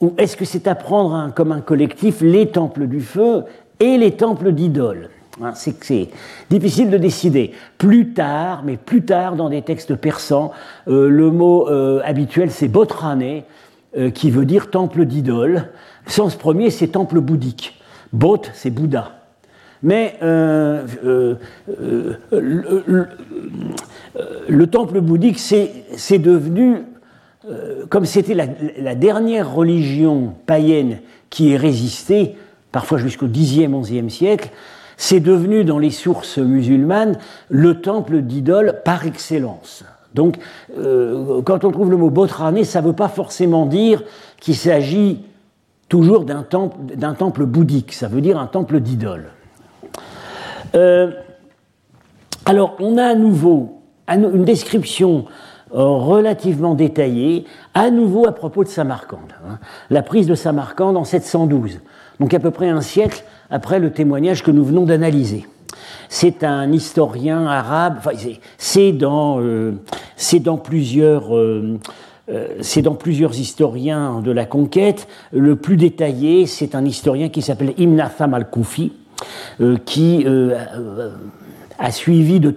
ou 0.00 0.14
est-ce 0.16 0.36
que 0.36 0.44
c'est 0.46 0.66
à 0.66 0.74
prendre 0.74 1.32
comme 1.34 1.52
un 1.52 1.60
collectif 1.60 2.20
les 2.22 2.46
temples 2.46 2.86
du 2.86 3.00
feu 3.00 3.44
et 3.80 3.98
les 3.98 4.12
temples 4.12 4.52
d'idoles? 4.52 5.10
Hein, 5.42 5.52
c'est 5.54 6.08
difficile 6.50 6.90
de 6.90 6.98
décider. 6.98 7.52
Plus 7.78 8.12
tard, 8.12 8.62
mais 8.64 8.76
plus 8.76 9.02
tard 9.02 9.36
dans 9.36 9.48
des 9.48 9.62
textes 9.62 9.94
persans, 9.94 10.52
euh, 10.88 11.08
le 11.08 11.30
mot 11.30 11.68
euh, 11.68 12.00
habituel 12.04 12.50
c'est 12.50 12.68
botrane, 12.68 13.42
euh, 13.96 14.10
qui 14.10 14.30
veut 14.30 14.44
dire 14.44 14.70
temple 14.70 15.04
d'idole. 15.04 15.68
Le 16.06 16.10
sens 16.10 16.36
premier 16.36 16.70
c'est 16.70 16.88
temple 16.88 17.20
bouddhique. 17.20 17.80
Bot 18.12 18.42
c'est 18.54 18.70
Bouddha. 18.70 19.12
Mais 19.82 20.18
le, 20.20 21.38
temple 24.70 25.00
bouddhique, 25.00 25.38
c'est 25.38 26.18
devenu, 26.18 26.82
comme 27.88 28.04
c'était 28.04 28.34
la, 28.34 28.94
dernière 28.94 29.50
religion 29.50 30.34
païenne 30.44 30.98
qui 31.30 31.52
est 31.52 31.56
résistée, 31.56 32.36
parfois 32.72 32.98
jusqu'au 32.98 33.26
Xe, 33.26 33.68
XIe 33.70 34.10
siècle, 34.10 34.50
c'est 35.00 35.20
devenu 35.20 35.64
dans 35.64 35.78
les 35.78 35.90
sources 35.90 36.36
musulmanes 36.36 37.16
le 37.48 37.80
temple 37.80 38.20
d'idole 38.20 38.82
par 38.84 39.06
excellence. 39.06 39.82
Donc, 40.14 40.36
quand 40.74 41.64
on 41.64 41.70
trouve 41.70 41.90
le 41.90 41.96
mot 41.96 42.10
botrané, 42.10 42.64
ça 42.64 42.82
ne 42.82 42.88
veut 42.88 42.92
pas 42.92 43.08
forcément 43.08 43.64
dire 43.64 44.02
qu'il 44.40 44.56
s'agit 44.56 45.22
toujours 45.88 46.24
d'un 46.24 46.42
temple, 46.42 47.44
bouddhique, 47.46 47.92
ça 47.92 48.08
veut 48.08 48.20
dire 48.20 48.38
un 48.38 48.46
temple 48.46 48.80
d'idole. 48.80 49.30
Euh, 50.74 51.12
alors, 52.44 52.76
on 52.78 52.98
a 52.98 53.04
à 53.04 53.14
nouveau 53.14 53.82
une 54.06 54.44
description 54.44 55.24
euh, 55.72 55.82
relativement 55.82 56.74
détaillée, 56.74 57.44
à 57.74 57.90
nouveau 57.90 58.26
à 58.26 58.32
propos 58.32 58.64
de 58.64 58.68
Samarcande. 58.68 59.32
Hein. 59.48 59.58
la 59.88 60.02
prise 60.02 60.26
de 60.26 60.34
Samarcande 60.34 60.96
en 60.96 61.04
712, 61.04 61.80
donc 62.20 62.32
à 62.34 62.38
peu 62.38 62.50
près 62.50 62.68
un 62.68 62.80
siècle 62.80 63.24
après 63.50 63.80
le 63.80 63.90
témoignage 63.90 64.44
que 64.44 64.50
nous 64.50 64.64
venons 64.64 64.84
d'analyser. 64.84 65.46
C'est 66.08 66.44
un 66.44 66.70
historien 66.72 67.46
arabe, 67.46 68.00
c'est 68.58 68.92
dans, 68.92 69.40
euh, 69.40 69.72
dans, 70.40 70.58
plusieurs. 70.58 71.30
c'est 72.60 72.82
dans 72.82 72.94
plusieurs 72.94 73.38
historiens 73.38 74.20
de 74.20 74.30
la 74.30 74.44
conquête. 74.44 75.08
Le 75.32 75.56
plus 75.56 75.76
détaillé, 75.76 76.46
c'est 76.46 76.74
un 76.74 76.84
historien 76.84 77.28
qui 77.28 77.42
s'appelle 77.42 77.74
Imnatham 77.78 78.34
al-Koufi, 78.34 78.92
euh, 79.60 79.76
qui 79.84 80.24
euh, 80.26 80.58
a 81.78 81.90
suivi 81.90 82.40
de 82.40 82.54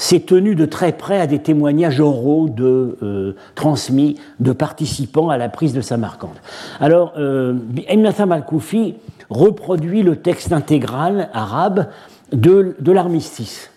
s'est 0.00 0.20
tenu 0.20 0.54
de 0.54 0.64
très 0.64 0.92
près 0.92 1.20
à 1.20 1.26
des 1.26 1.40
témoignages 1.40 2.00
oraux 2.00 2.48
de, 2.48 2.96
euh, 3.02 3.36
transmis 3.54 4.18
de 4.40 4.52
participants 4.52 5.28
à 5.28 5.36
la 5.36 5.50
prise 5.50 5.74
de 5.74 5.82
Samarcande. 5.82 6.38
Alors, 6.80 7.12
euh, 7.18 7.54
al-Koufi 7.86 8.94
reproduit 9.28 10.02
le 10.02 10.16
texte 10.16 10.54
intégral 10.54 11.28
arabe 11.34 11.88
de, 12.32 12.74
l'armistice. 12.86 13.70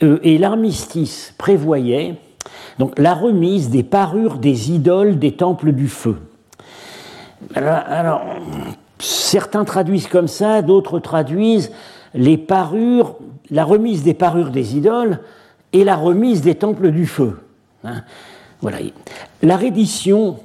et 0.00 0.36
l'armistice 0.36 1.32
prévoyait 1.38 2.16
donc, 2.80 2.98
la 2.98 3.14
remise 3.14 3.70
des 3.70 3.84
parures 3.84 4.38
des 4.38 4.72
idoles 4.72 5.16
des 5.18 5.32
temples 5.32 5.70
du 5.70 5.86
feu. 5.86 6.16
alors 7.54 8.22
Certains 8.98 9.64
traduisent 9.64 10.08
comme 10.08 10.28
ça, 10.28 10.62
d'autres 10.62 10.98
traduisent 10.98 11.70
les 12.14 12.38
parures, 12.38 13.16
la 13.50 13.64
remise 13.64 14.02
des 14.02 14.14
parures 14.14 14.50
des 14.50 14.76
idoles 14.76 15.20
et 15.76 15.84
la 15.84 15.96
remise 15.96 16.40
des 16.40 16.54
temples 16.54 16.90
du 16.90 17.06
feu. 17.06 17.38
Hein. 17.84 18.02
La 19.42 19.56
reddition 19.58 20.38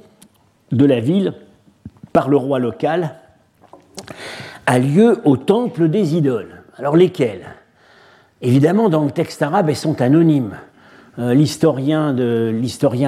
de 0.70 0.84
la 0.84 1.00
ville 1.00 1.32
par 2.12 2.28
le 2.28 2.36
roi 2.36 2.58
local 2.58 3.14
a 4.66 4.78
lieu 4.78 5.20
au 5.24 5.38
temple 5.38 5.88
des 5.88 6.16
idoles. 6.16 6.62
Alors 6.76 6.96
lesquels? 6.96 7.46
Évidemment, 8.42 8.90
dans 8.90 9.04
le 9.04 9.10
texte 9.10 9.40
arabe, 9.40 9.70
elles 9.70 9.76
sont 9.76 10.02
anonymes. 10.02 10.58
Euh, 11.18 11.32
l'historien 11.32 12.14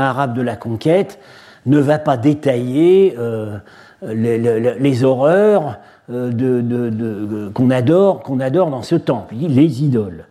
arabe 0.02 0.34
de 0.34 0.42
la 0.42 0.56
conquête 0.56 1.18
ne 1.66 1.78
va 1.78 1.98
pas 1.98 2.16
détailler 2.16 3.16
euh, 3.18 3.58
les, 4.02 5.04
horreurs 5.04 5.78
euh, 6.10 7.50
qu'on 7.50 7.70
adore, 7.70 8.22
qu'on 8.22 8.40
adore 8.40 8.70
dans 8.70 8.82
ce 8.82 8.94
temple. 8.94 9.34
Il 9.34 9.48
dit 9.48 9.54
les 9.54 9.82
idoles. 9.84 10.24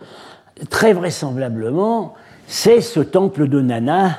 Très 0.69 0.93
vraisemblablement, 0.93 2.13
c'est 2.47 2.81
ce 2.81 2.99
temple 2.99 3.47
de 3.47 3.61
Nana 3.61 4.17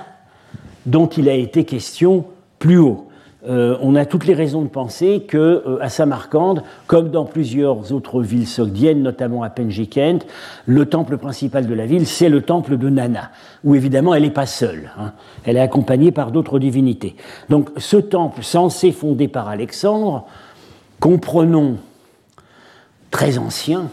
dont 0.87 1.07
il 1.07 1.29
a 1.29 1.35
été 1.35 1.65
question 1.65 2.25
plus 2.59 2.79
haut. 2.79 3.09
Euh, 3.47 3.77
on 3.83 3.95
a 3.95 4.07
toutes 4.07 4.25
les 4.25 4.33
raisons 4.33 4.63
de 4.63 4.69
penser 4.69 5.25
que 5.29 5.37
euh, 5.37 5.79
à 5.83 5.91
Samarcande, 5.91 6.63
comme 6.87 7.11
dans 7.11 7.27
plusieurs 7.27 7.93
autres 7.93 8.23
villes 8.23 8.47
sogdiennes, 8.47 9.03
notamment 9.03 9.43
à 9.43 9.51
Penjikent, 9.51 10.25
le 10.65 10.87
temple 10.87 11.19
principal 11.19 11.67
de 11.67 11.75
la 11.75 11.85
ville, 11.85 12.07
c'est 12.07 12.31
le 12.31 12.41
temple 12.41 12.79
de 12.79 12.89
Nana, 12.89 13.31
où 13.63 13.75
évidemment 13.75 14.15
elle 14.15 14.23
n'est 14.23 14.31
pas 14.31 14.47
seule, 14.47 14.91
hein. 14.99 15.13
elle 15.45 15.59
est 15.59 15.61
accompagnée 15.61 16.11
par 16.11 16.31
d'autres 16.31 16.59
divinités. 16.59 17.17
Donc 17.51 17.69
ce 17.77 17.99
temple 17.99 18.43
censé 18.43 18.93
fondé 18.93 19.29
par 19.29 19.49
Alexandre, 19.49 20.27
comprenons 20.99 21.77
très 23.11 23.37
ancien, 23.37 23.91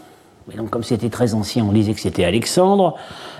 donc 0.55 0.69
comme 0.69 0.83
c'était 0.83 1.09
très 1.09 1.33
ancien, 1.33 1.65
on 1.67 1.71
disait 1.71 1.93
que 1.93 1.99
c'était 1.99 2.25
Alexandre, 2.25 2.95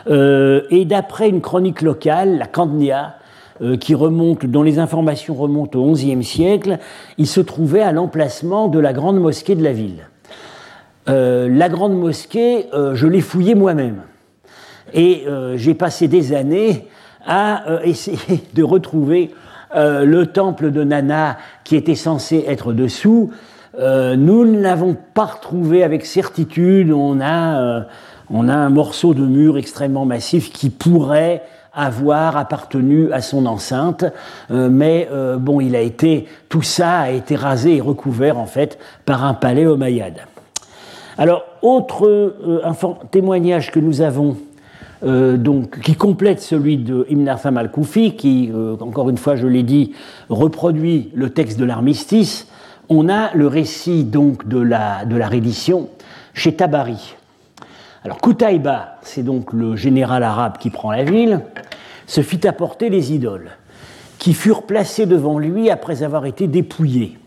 euh, 0.08 0.62
et 0.70 0.86
d'après 0.86 1.30
une 1.30 1.42
chronique 1.42 1.82
locale, 1.82 2.38
la 2.38 2.48
Candnia, 2.48 3.16
euh, 3.62 3.78
qui 3.78 3.96
remonte, 3.96 4.46
dont 4.46 4.64
les 4.64 4.80
informations 4.80 5.36
remontent 5.36 5.80
au 5.80 5.92
XIe 5.92 6.24
siècle, 6.24 6.80
il 7.18 7.28
se 7.28 7.42
trouvait 7.42 7.82
à 7.82 7.92
l'emplacement 7.92 8.68
de 8.68 8.80
la 8.80 8.94
grande 8.94 9.20
mosquée 9.20 9.56
de 9.56 9.64
la 9.64 9.74
ville. 9.74 10.08
Euh, 11.10 11.50
la 11.50 11.70
grande 11.70 11.94
mosquée, 11.94 12.68
je 12.94 13.08
l'ai 13.08 13.22
fouillée 13.22 13.56
moi-même. 13.56 14.04
Et 14.94 15.26
j'ai 15.56 15.74
passé 15.74 16.08
des 16.08 16.34
années 16.34 16.88
à 17.26 17.64
essayer 17.84 18.44
de 18.54 18.64
retrouver 18.64 19.32
le 19.74 20.26
temple 20.26 20.72
de 20.72 20.84
Nana 20.84 21.38
qui 21.64 21.76
était 21.76 21.96
censé 21.96 22.44
être 22.48 22.74
dessous. 22.74 23.32
Nous 23.78 24.46
ne 24.46 24.60
l'avons 24.60 24.98
pas 25.14 25.26
retrouvé 25.26 25.84
avec 25.84 26.06
certitude. 26.06 26.92
On 26.92 27.22
a, 27.22 27.86
on 28.30 28.50
a 28.50 28.56
un 28.56 28.70
morceau 28.70 29.14
de 29.14 29.26
mur 29.26 29.58
extrêmement 29.58 30.06
massif 30.06 30.52
qui 30.52 30.70
pourrait 30.70 31.44
avoir 31.74 32.38
appartenu 32.38 33.12
à 33.12 33.22
son 33.22 33.46
enceinte, 33.46 34.06
euh, 34.52 34.70
mais 34.70 35.08
euh, 35.12 35.38
bon, 35.38 35.62
il 35.62 35.76
a 35.76 35.82
été, 35.82 36.28
tout 36.50 36.62
ça 36.62 37.00
a 37.00 37.10
été 37.12 37.36
rasé 37.36 37.78
et 37.78 37.82
recouvert 37.82 38.38
en 38.38 38.46
fait 38.46 38.78
par 39.06 39.24
un 39.24 39.34
palais 39.34 39.66
omeyyade. 39.66 40.20
Alors, 41.18 41.44
autre 41.62 42.08
euh, 42.08 42.62
témoignage 43.12 43.72
que 43.72 43.80
nous 43.80 44.02
avons, 44.02 44.38
donc, 45.04 45.80
qui 45.80 45.96
complète 45.96 46.42
celui 46.42 46.78
de 46.78 47.08
Ibn 47.10 47.28
Artham 47.28 47.58
al-Koufi, 47.58 48.16
qui, 48.16 48.52
encore 48.80 49.10
une 49.10 49.18
fois, 49.18 49.36
je 49.36 49.48
l'ai 49.48 49.64
dit, 49.64 49.94
reproduit 50.30 51.10
le 51.16 51.32
texte 51.32 51.60
de 51.60 51.66
l'armistice, 51.66 52.48
on 52.92 53.08
a 53.08 53.34
le 53.34 53.48
récit 53.48 54.04
donc 54.04 54.50
de 54.50 54.60
la, 54.60 55.06
reddition 55.28 55.88
chez 56.34 56.54
Tabari. 56.54 57.16
Alors 58.04 58.18
Koutaïba, 58.18 58.98
c'est 59.02 59.24
donc 59.24 59.54
le 59.54 59.78
général 59.78 60.24
arabe 60.24 60.58
qui 60.58 60.70
prend 60.70 60.92
la 60.92 61.06
ville, 61.06 61.40
se 62.06 62.20
fit 62.22 62.46
apporter 62.46 62.90
les 62.90 63.14
idoles, 63.14 63.52
qui 64.18 64.34
furent 64.34 64.64
placées 64.64 65.06
devant 65.06 65.40
lui 65.40 65.70
après 65.70 66.04
avoir 66.04 66.26
été 66.26 66.48
dépouillées. 66.48 67.18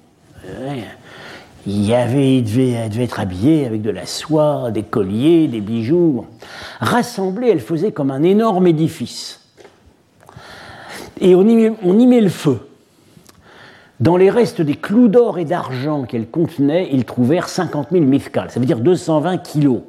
il, 1.67 1.87
y 1.87 1.95
avait, 1.95 2.43
devait, 2.43 2.91
devait 2.91 3.05
être 3.05 3.21
habillé 3.21 3.65
avec 3.65 3.81
de 3.81 3.91
la 3.91 4.05
soie, 4.05 4.71
des 4.71 4.83
colliers, 4.83 5.49
des 5.49 5.63
bijoux. 5.63 6.27
Rassemblée, 6.81 7.49
elle 7.49 7.61
faisait 7.61 7.93
comme 7.93 8.11
un 8.11 8.23
énorme 8.23 8.67
édifice. 8.67 9.41
Et 11.23 11.35
on 11.35 11.47
y 11.47 12.07
met 12.07 12.21
le 12.21 12.29
feu. 12.29 12.61
Dans 14.01 14.17
les 14.17 14.31
restes 14.31 14.61
des 14.61 14.75
clous 14.75 15.09
d'or 15.09 15.39
et 15.39 15.45
d'argent 15.45 16.05
qu'elle 16.05 16.29
contenait, 16.29 16.89
ils 16.93 17.05
trouvèrent 17.05 17.49
50 17.49 17.89
000 17.93 18.05
mithkals, 18.05 18.51
ça 18.51 18.61
veut 18.61 18.67
dire 18.67 18.81
220 18.81 19.39
kilos. 19.39 19.81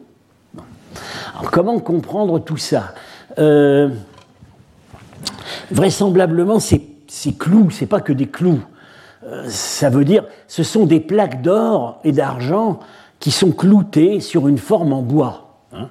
Alors 1.38 1.52
comment 1.52 1.80
comprendre 1.80 2.40
tout 2.40 2.58
ça? 2.58 2.94
Euh, 3.40 3.90
Vraisemblablement, 5.72 6.60
ces, 6.60 6.88
ces 7.08 7.34
clous, 7.34 7.72
c'est 7.72 7.88
pas 7.88 8.00
que 8.00 8.14
des 8.14 8.28
clous. 8.28 8.62
Euh, 9.26 9.46
ça 9.48 9.90
veut 9.90 10.06
dire, 10.06 10.26
ce 10.48 10.64
sont 10.64 10.86
des 10.86 11.00
plaques 11.00 11.42
d'or 11.42 12.00
et 12.04 12.12
d'argent 12.12 12.80
qui 13.20 13.32
sont 13.32 13.52
cloutées 13.52 14.20
sur 14.20 14.48
une 14.48 14.60
forme 14.60 14.94
en 14.94 15.02
bois. 15.02 15.60
Hein. 15.74 15.90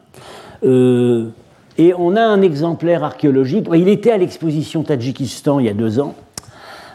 Euh, 0.65 1.31
et 1.77 1.93
on 1.95 2.15
a 2.15 2.23
un 2.23 2.43
exemplaire 2.43 3.03
archéologique. 3.03 3.67
Il 3.75 3.89
était 3.89 4.13
à 4.13 4.17
l'exposition 4.17 4.85
Tadjikistan 4.85 5.59
il 5.59 5.67
y 5.67 5.69
a 5.69 5.75
deux 5.75 5.99
ans. 5.99 6.15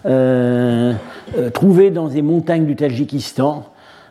Euh, 0.05 0.93
euh, 1.37 1.49
trouvé 1.49 1.91
dans 1.91 2.07
des 2.07 2.21
montagnes 2.21 2.65
du 2.65 2.75
Tadjikistan. 2.75 3.65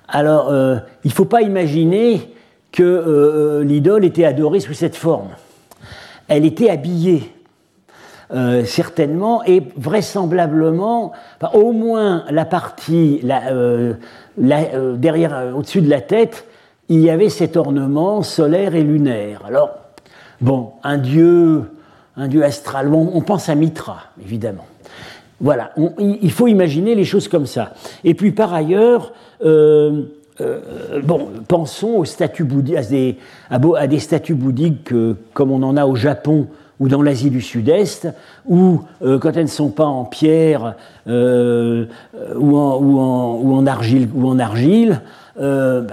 Alors, 0.06 0.48
euh, 0.50 0.76
il 1.04 1.08
ne 1.08 1.12
faut 1.12 1.24
pas 1.24 1.40
imaginer 1.42 2.34
que 2.72 3.62
l'idole 3.64 4.04
était 4.04 4.26
adorée 4.26 4.60
sous 4.60 4.74
cette 4.74 4.94
forme. 4.94 5.30
Elle 6.28 6.44
était 6.44 6.68
habillée, 6.68 7.32
certainement, 8.66 9.42
et 9.44 9.62
vraisemblablement, 9.76 11.12
au 11.54 11.72
moins 11.72 12.24
la 12.30 12.44
partie 12.44 13.22
derrière, 14.36 15.52
au-dessus 15.56 15.80
de 15.80 15.88
la 15.88 16.02
tête, 16.02 16.44
il 16.90 17.00
y 17.00 17.08
avait 17.08 17.30
cet 17.30 17.56
ornement 17.56 18.22
solaire 18.22 18.74
et 18.74 18.82
lunaire. 18.82 19.40
Alors, 19.46 19.70
bon, 20.42 20.72
un 20.84 20.98
dieu, 20.98 21.72
un 22.18 22.28
dieu 22.28 22.44
astral, 22.44 22.92
on 22.92 23.22
pense 23.22 23.48
à 23.48 23.54
Mitra, 23.54 24.02
évidemment. 24.22 24.66
Voilà, 25.40 25.72
il 25.98 26.32
faut 26.32 26.48
imaginer 26.48 26.96
les 26.96 27.04
choses 27.04 27.28
comme 27.28 27.46
ça. 27.46 27.72
Et 28.02 28.14
puis 28.14 28.32
par 28.32 28.52
ailleurs, 28.52 29.12
euh, 29.44 30.02
euh, 30.40 31.00
bon, 31.02 31.28
pensons 31.46 31.98
aux 31.98 32.04
statues 32.04 32.42
bouddhiques, 32.44 32.76
à, 33.50 33.86
des, 33.86 33.98
statues 34.00 34.34
bouddhiques 34.34 34.92
comme 35.34 35.52
on 35.52 35.62
en 35.62 35.76
a 35.76 35.86
au 35.86 35.94
Japon 35.94 36.48
ou 36.80 36.88
dans 36.88 37.02
l'Asie 37.02 37.30
du 37.30 37.40
Sud-Est, 37.40 38.08
où 38.46 38.82
euh, 39.02 39.18
quand 39.18 39.36
elles 39.36 39.44
ne 39.44 39.48
sont 39.48 39.70
pas 39.70 39.86
en 39.86 40.04
pierre 40.04 40.74
ou 41.06 41.12
en, 42.56 43.66
argile, 43.66 44.08
ou 44.14 44.28
en 44.28 44.38
argile 44.40 45.02
ben, 45.36 45.86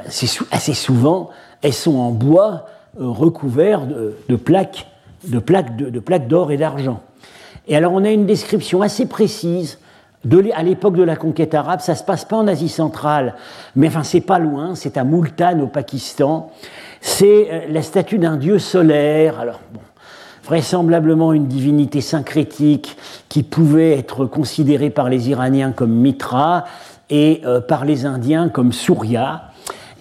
assez 0.52 0.74
souvent, 0.74 1.30
elles 1.62 1.74
sont 1.74 1.98
en 1.98 2.12
bois 2.12 2.66
recouvert 2.98 3.82
de, 3.86 4.36
plaques, 4.36 4.88
de 5.28 5.38
plaques 5.38 5.75
de 5.75 6.00
plaques 6.00 6.28
d'or 6.28 6.52
et 6.52 6.58
d'argent. 6.58 7.02
Et 7.67 7.75
alors 7.75 7.93
on 7.93 8.03
a 8.03 8.12
une 8.12 8.25
description 8.25 8.81
assez 8.81 9.07
précise 9.07 9.79
à 10.53 10.63
l'époque 10.63 10.95
de 10.95 11.03
la 11.03 11.15
conquête 11.15 11.53
arabe, 11.53 11.81
ça 11.81 11.95
se 11.95 12.03
passe 12.03 12.25
pas 12.25 12.38
en 12.38 12.48
Asie 12.48 12.69
centrale, 12.69 13.36
mais 13.75 13.88
enfin 13.88 14.03
c'est 14.03 14.22
pas 14.22 14.39
loin, 14.39 14.75
c'est 14.75 14.98
à 14.98 15.03
Multan 15.03 15.60
au 15.60 15.67
Pakistan. 15.67 16.51
C'est 17.01 17.48
euh, 17.51 17.60
la 17.69 17.81
statue 17.81 18.17
d'un 18.17 18.38
dieu 18.38 18.57
solaire. 18.57 19.39
Alors 19.39 19.60
bon, 19.72 19.81
vraisemblablement 20.43 21.34
une 21.34 21.45
divinité 21.45 22.01
syncrétique 22.01 22.98
qui 23.29 23.43
pouvait 23.43 23.91
être 23.91 24.25
considérée 24.25 24.89
par 24.89 25.10
les 25.10 25.29
Iraniens 25.29 25.72
comme 25.72 25.91
Mitra 25.91 26.65
et 27.10 27.41
euh, 27.45 27.62
par 27.62 27.86
les 27.86 28.05
Indiens 28.05 28.50
comme 28.50 28.74
Surya. 28.74 29.51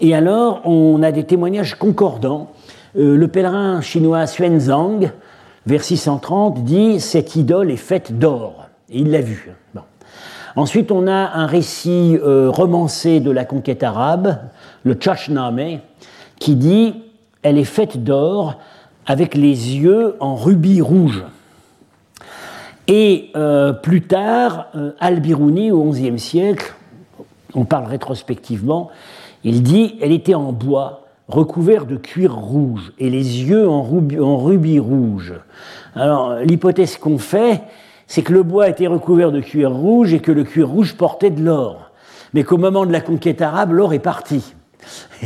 Et 0.01 0.15
alors 0.15 0.61
on 0.65 1.03
a 1.03 1.11
des 1.11 1.23
témoignages 1.23 1.75
concordants. 1.75 2.49
Euh, 2.97 3.15
le 3.15 3.27
pèlerin 3.27 3.81
chinois 3.81 4.25
Xuanzang 4.25 5.11
vers 5.65 5.83
630, 5.83 6.63
dit 6.63 6.99
Cette 6.99 7.35
idole 7.35 7.71
est 7.71 7.77
faite 7.77 8.17
d'or. 8.17 8.67
Il 8.89 9.11
l'a 9.11 9.21
vu. 9.21 9.51
Ensuite, 10.55 10.91
on 10.91 11.07
a 11.07 11.31
un 11.33 11.47
récit 11.47 12.17
euh, 12.23 12.49
romancé 12.49 13.19
de 13.19 13.31
la 13.31 13.43
conquête 13.43 13.83
arabe, 13.83 14.37
le 14.83 14.97
Chachname, 14.99 15.79
qui 16.39 16.55
dit 16.55 16.95
Elle 17.41 17.57
est 17.57 17.63
faite 17.63 18.03
d'or 18.03 18.55
avec 19.05 19.35
les 19.35 19.75
yeux 19.75 20.15
en 20.19 20.35
rubis 20.35 20.81
rouge. 20.81 21.23
Et 22.87 23.31
euh, 23.35 23.73
plus 23.73 24.03
tard, 24.03 24.67
euh, 24.75 24.91
Al-Biruni, 24.99 25.71
au 25.71 25.83
XIe 25.89 26.19
siècle, 26.19 26.75
on 27.53 27.65
parle 27.65 27.85
rétrospectivement, 27.85 28.89
il 29.43 29.63
dit 29.63 29.95
Elle 30.01 30.11
était 30.11 30.35
en 30.35 30.51
bois 30.51 31.04
recouvert 31.27 31.85
de 31.85 31.95
cuir 31.95 32.35
rouge 32.35 32.93
et 32.99 33.09
les 33.09 33.43
yeux 33.43 33.67
en 33.67 33.81
rubis, 33.81 34.79
rouge. 34.79 35.33
Alors, 35.95 36.35
l'hypothèse 36.35 36.97
qu'on 36.97 37.17
fait, 37.17 37.61
c'est 38.07 38.21
que 38.21 38.33
le 38.33 38.43
bois 38.43 38.69
était 38.69 38.87
recouvert 38.87 39.31
de 39.31 39.39
cuir 39.39 39.71
rouge 39.71 40.13
et 40.13 40.19
que 40.19 40.31
le 40.31 40.43
cuir 40.43 40.69
rouge 40.69 40.95
portait 40.95 41.31
de 41.31 41.43
l'or. 41.43 41.91
Mais 42.33 42.43
qu'au 42.43 42.57
moment 42.57 42.85
de 42.85 42.91
la 42.91 43.01
conquête 43.01 43.41
arabe, 43.41 43.71
l'or 43.71 43.93
est 43.93 43.99
parti. 43.99 44.53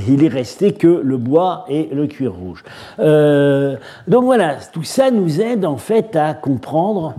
Il 0.07 0.23
est 0.23 0.29
resté 0.29 0.73
que 0.73 1.01
le 1.03 1.17
bois 1.17 1.65
et 1.67 1.89
le 1.91 2.07
cuir 2.07 2.33
rouge. 2.33 2.63
Euh, 2.99 3.75
donc 4.07 4.23
voilà, 4.23 4.55
tout 4.71 4.83
ça 4.83 5.11
nous 5.11 5.41
aide 5.41 5.65
en 5.65 5.77
fait 5.77 6.15
à 6.15 6.33
comprendre, 6.33 7.15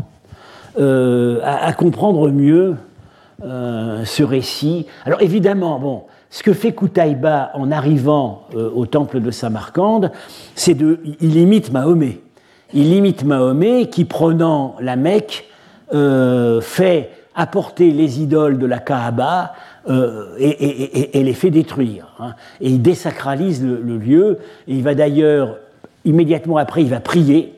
euh, 0.78 1.40
à, 1.44 1.72
comprendre 1.72 2.30
mieux 2.30 2.76
euh, 3.44 4.04
ce 4.04 4.22
récit. 4.22 4.86
Alors 5.04 5.20
évidemment, 5.20 5.78
bon, 5.78 6.04
ce 6.30 6.44
que 6.44 6.52
fait 6.52 6.72
Koutaïba 6.72 7.50
en 7.54 7.72
arrivant 7.72 8.44
euh, 8.54 8.70
au 8.72 8.86
temple 8.86 9.20
de 9.20 9.32
Samarcande, 9.32 10.12
c'est 10.54 10.74
de. 10.74 11.00
Il 11.20 11.36
imite 11.36 11.72
Mahomet. 11.72 12.20
Il 12.72 12.92
imite 12.92 13.24
Mahomet 13.24 13.88
qui, 13.88 14.04
prenant 14.04 14.76
la 14.80 14.94
Mecque, 14.94 15.48
euh, 15.92 16.60
fait 16.60 17.10
apporter 17.34 17.90
les 17.90 18.22
idoles 18.22 18.58
de 18.58 18.66
la 18.66 18.78
Kaaba 18.78 19.54
euh, 19.88 20.36
et, 20.38 21.22
les 21.22 21.32
fait 21.32 21.50
détruire. 21.50 22.14
Hein. 22.20 22.34
Et 22.60 22.70
il 22.70 22.80
désacralise 22.82 23.64
le, 23.64 23.98
lieu. 23.98 24.38
Et 24.68 24.74
il 24.74 24.82
va 24.84 24.94
d'ailleurs, 24.94 25.56
immédiatement 26.04 26.58
après, 26.58 26.82
il 26.82 26.90
va 26.90 27.00
prier. 27.00 27.54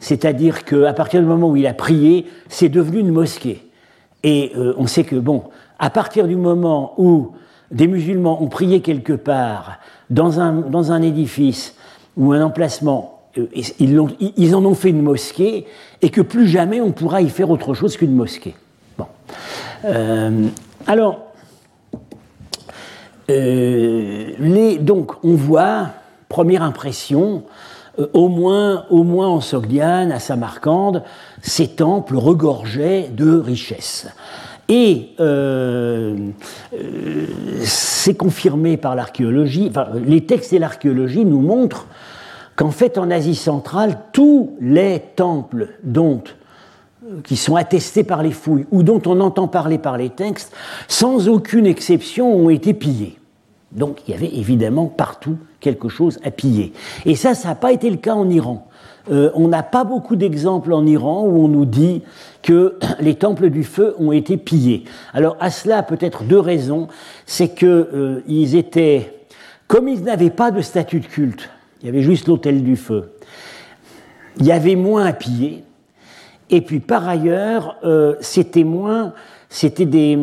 C'est-à-dire 0.00 0.64
qu'à 0.64 0.92
partir 0.94 1.20
du 1.20 1.26
moment 1.26 1.48
où 1.48 1.56
il 1.56 1.66
a 1.66 1.74
prié, 1.74 2.26
c'est 2.48 2.70
devenu 2.70 3.00
une 3.00 3.12
mosquée. 3.12 3.68
Et 4.24 4.52
on 4.76 4.86
sait 4.86 5.04
que, 5.04 5.16
bon, 5.16 5.44
à 5.78 5.90
partir 5.90 6.26
du 6.26 6.36
moment 6.36 6.94
où 6.98 7.32
des 7.70 7.86
musulmans 7.86 8.42
ont 8.42 8.48
prié 8.48 8.80
quelque 8.80 9.12
part 9.12 9.78
dans 10.10 10.40
un, 10.40 11.02
édifice 11.02 11.74
ou 12.16 12.32
un 12.32 12.42
emplacement, 12.42 13.20
euh, 13.38 13.46
ils, 13.78 14.54
en 14.54 14.64
ont 14.64 14.74
fait 14.74 14.90
une 14.90 15.02
mosquée 15.02 15.66
et 16.02 16.10
que 16.10 16.20
plus 16.20 16.48
jamais 16.48 16.80
on 16.80 16.90
pourra 16.90 17.22
y 17.22 17.28
faire 17.28 17.50
autre 17.50 17.74
chose 17.74 17.96
qu'une 17.96 18.14
mosquée. 18.14 18.56
Bon. 18.98 19.06
Euh, 19.84 20.48
alors, 20.88 21.20
euh, 23.30 24.32
les, 24.40 24.78
donc 24.78 25.12
on 25.22 25.34
voit, 25.34 25.90
première 26.28 26.64
impression, 26.64 27.44
au, 28.12 28.28
moins, 28.28 28.86
au 28.90 29.04
moins 29.04 29.28
en 29.28 29.40
Sogdiane, 29.40 30.10
à 30.10 30.18
Samarcande, 30.18 31.04
ces 31.42 31.68
temples 31.68 32.16
regorgeaient 32.16 33.08
de 33.12 33.36
richesses. 33.36 34.08
Et 34.70 35.08
euh, 35.18 36.16
euh, 36.72 37.26
c'est 37.64 38.14
confirmé 38.14 38.76
par 38.76 38.94
l'archéologie, 38.94 39.66
enfin, 39.68 39.88
les 40.06 40.24
textes 40.24 40.52
et 40.52 40.60
l'archéologie 40.60 41.24
nous 41.24 41.40
montrent 41.40 41.88
qu'en 42.54 42.70
fait 42.70 42.96
en 42.96 43.10
Asie 43.10 43.34
centrale, 43.34 43.98
tous 44.12 44.56
les 44.60 45.02
temples 45.16 45.70
dont, 45.82 46.22
euh, 47.04 47.20
qui 47.24 47.36
sont 47.36 47.56
attestés 47.56 48.04
par 48.04 48.22
les 48.22 48.30
fouilles 48.30 48.66
ou 48.70 48.84
dont 48.84 49.02
on 49.06 49.18
entend 49.18 49.48
parler 49.48 49.76
par 49.76 49.98
les 49.98 50.10
textes, 50.10 50.54
sans 50.86 51.28
aucune 51.28 51.66
exception, 51.66 52.32
ont 52.32 52.48
été 52.48 52.72
pillés. 52.72 53.18
Donc 53.72 54.06
il 54.06 54.12
y 54.12 54.16
avait 54.16 54.32
évidemment 54.32 54.86
partout 54.86 55.36
quelque 55.58 55.88
chose 55.88 56.20
à 56.22 56.30
piller. 56.30 56.72
Et 57.06 57.16
ça, 57.16 57.34
ça 57.34 57.48
n'a 57.48 57.54
pas 57.56 57.72
été 57.72 57.90
le 57.90 57.96
cas 57.96 58.14
en 58.14 58.30
Iran. 58.30 58.68
Euh, 59.10 59.30
on 59.34 59.48
n'a 59.48 59.62
pas 59.62 59.84
beaucoup 59.84 60.16
d'exemples 60.16 60.72
en 60.72 60.86
Iran 60.86 61.22
où 61.22 61.44
on 61.44 61.48
nous 61.48 61.64
dit 61.64 62.02
que 62.42 62.78
les 63.00 63.14
temples 63.14 63.50
du 63.50 63.64
feu 63.64 63.94
ont 63.98 64.12
été 64.12 64.36
pillés. 64.36 64.84
Alors 65.12 65.36
à 65.40 65.50
cela 65.50 65.82
peut-être 65.82 66.24
deux 66.24 66.38
raisons. 66.38 66.88
C'est 67.26 67.54
qu'ils 67.54 67.68
euh, 67.68 68.20
étaient, 68.26 69.12
comme 69.66 69.88
ils 69.88 70.02
n'avaient 70.02 70.30
pas 70.30 70.50
de 70.50 70.60
statut 70.60 71.00
de 71.00 71.06
culte, 71.06 71.50
il 71.82 71.86
y 71.86 71.88
avait 71.88 72.02
juste 72.02 72.28
l'autel 72.28 72.62
du 72.62 72.76
feu, 72.76 73.12
il 74.38 74.46
y 74.46 74.52
avait 74.52 74.76
moins 74.76 75.06
à 75.06 75.12
piller. 75.12 75.64
Et 76.50 76.60
puis 76.60 76.80
par 76.80 77.08
ailleurs, 77.08 77.76
euh, 77.84 78.16
c'était 78.20 78.64
moins, 78.64 79.14
c'était 79.48 79.86
des, 79.86 80.18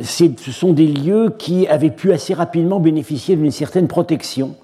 ce 0.00 0.52
sont 0.52 0.72
des 0.72 0.86
lieux 0.86 1.34
qui 1.36 1.66
avaient 1.66 1.90
pu 1.90 2.12
assez 2.12 2.34
rapidement 2.34 2.80
bénéficier 2.80 3.34
d'une 3.36 3.50
certaine 3.50 3.88
protection. 3.88 4.56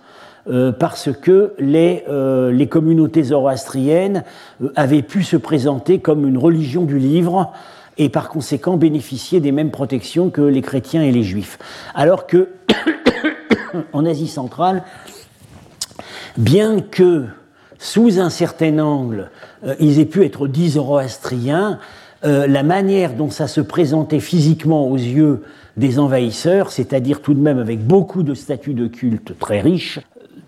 Euh, 0.50 0.72
parce 0.72 1.10
que 1.12 1.52
les, 1.60 2.02
euh, 2.08 2.50
les 2.50 2.66
communautés 2.66 3.22
zoroastriennes 3.22 4.24
euh, 4.62 4.72
avaient 4.74 5.02
pu 5.02 5.22
se 5.22 5.36
présenter 5.36 6.00
comme 6.00 6.26
une 6.26 6.38
religion 6.38 6.84
du 6.84 6.98
livre 6.98 7.52
et 7.98 8.08
par 8.08 8.28
conséquent 8.28 8.76
bénéficier 8.76 9.38
des 9.38 9.52
mêmes 9.52 9.70
protections 9.70 10.28
que 10.28 10.40
les 10.40 10.60
chrétiens 10.60 11.02
et 11.02 11.12
les 11.12 11.22
juifs. 11.22 11.58
Alors 11.94 12.26
que 12.26 12.48
en 13.92 14.04
Asie 14.04 14.26
centrale, 14.26 14.82
bien 16.36 16.80
que 16.80 17.26
sous 17.78 18.18
un 18.18 18.30
certain 18.30 18.80
angle, 18.80 19.30
ils 19.78 20.00
aient 20.00 20.06
pu 20.06 20.24
être 20.24 20.48
dits 20.48 20.70
zoroastriens, 20.70 21.78
la 22.22 22.62
manière 22.62 23.14
dont 23.14 23.30
ça 23.30 23.48
se 23.48 23.62
présentait 23.62 24.20
physiquement 24.20 24.86
aux 24.86 24.96
yeux 24.96 25.42
des 25.78 25.98
envahisseurs, 25.98 26.72
c'est-à-dire 26.72 27.22
tout 27.22 27.32
de 27.32 27.40
même 27.40 27.58
avec 27.58 27.86
beaucoup 27.86 28.22
de 28.22 28.34
statues 28.34 28.74
de 28.74 28.86
culte 28.86 29.38
très 29.38 29.60
riches, 29.60 30.00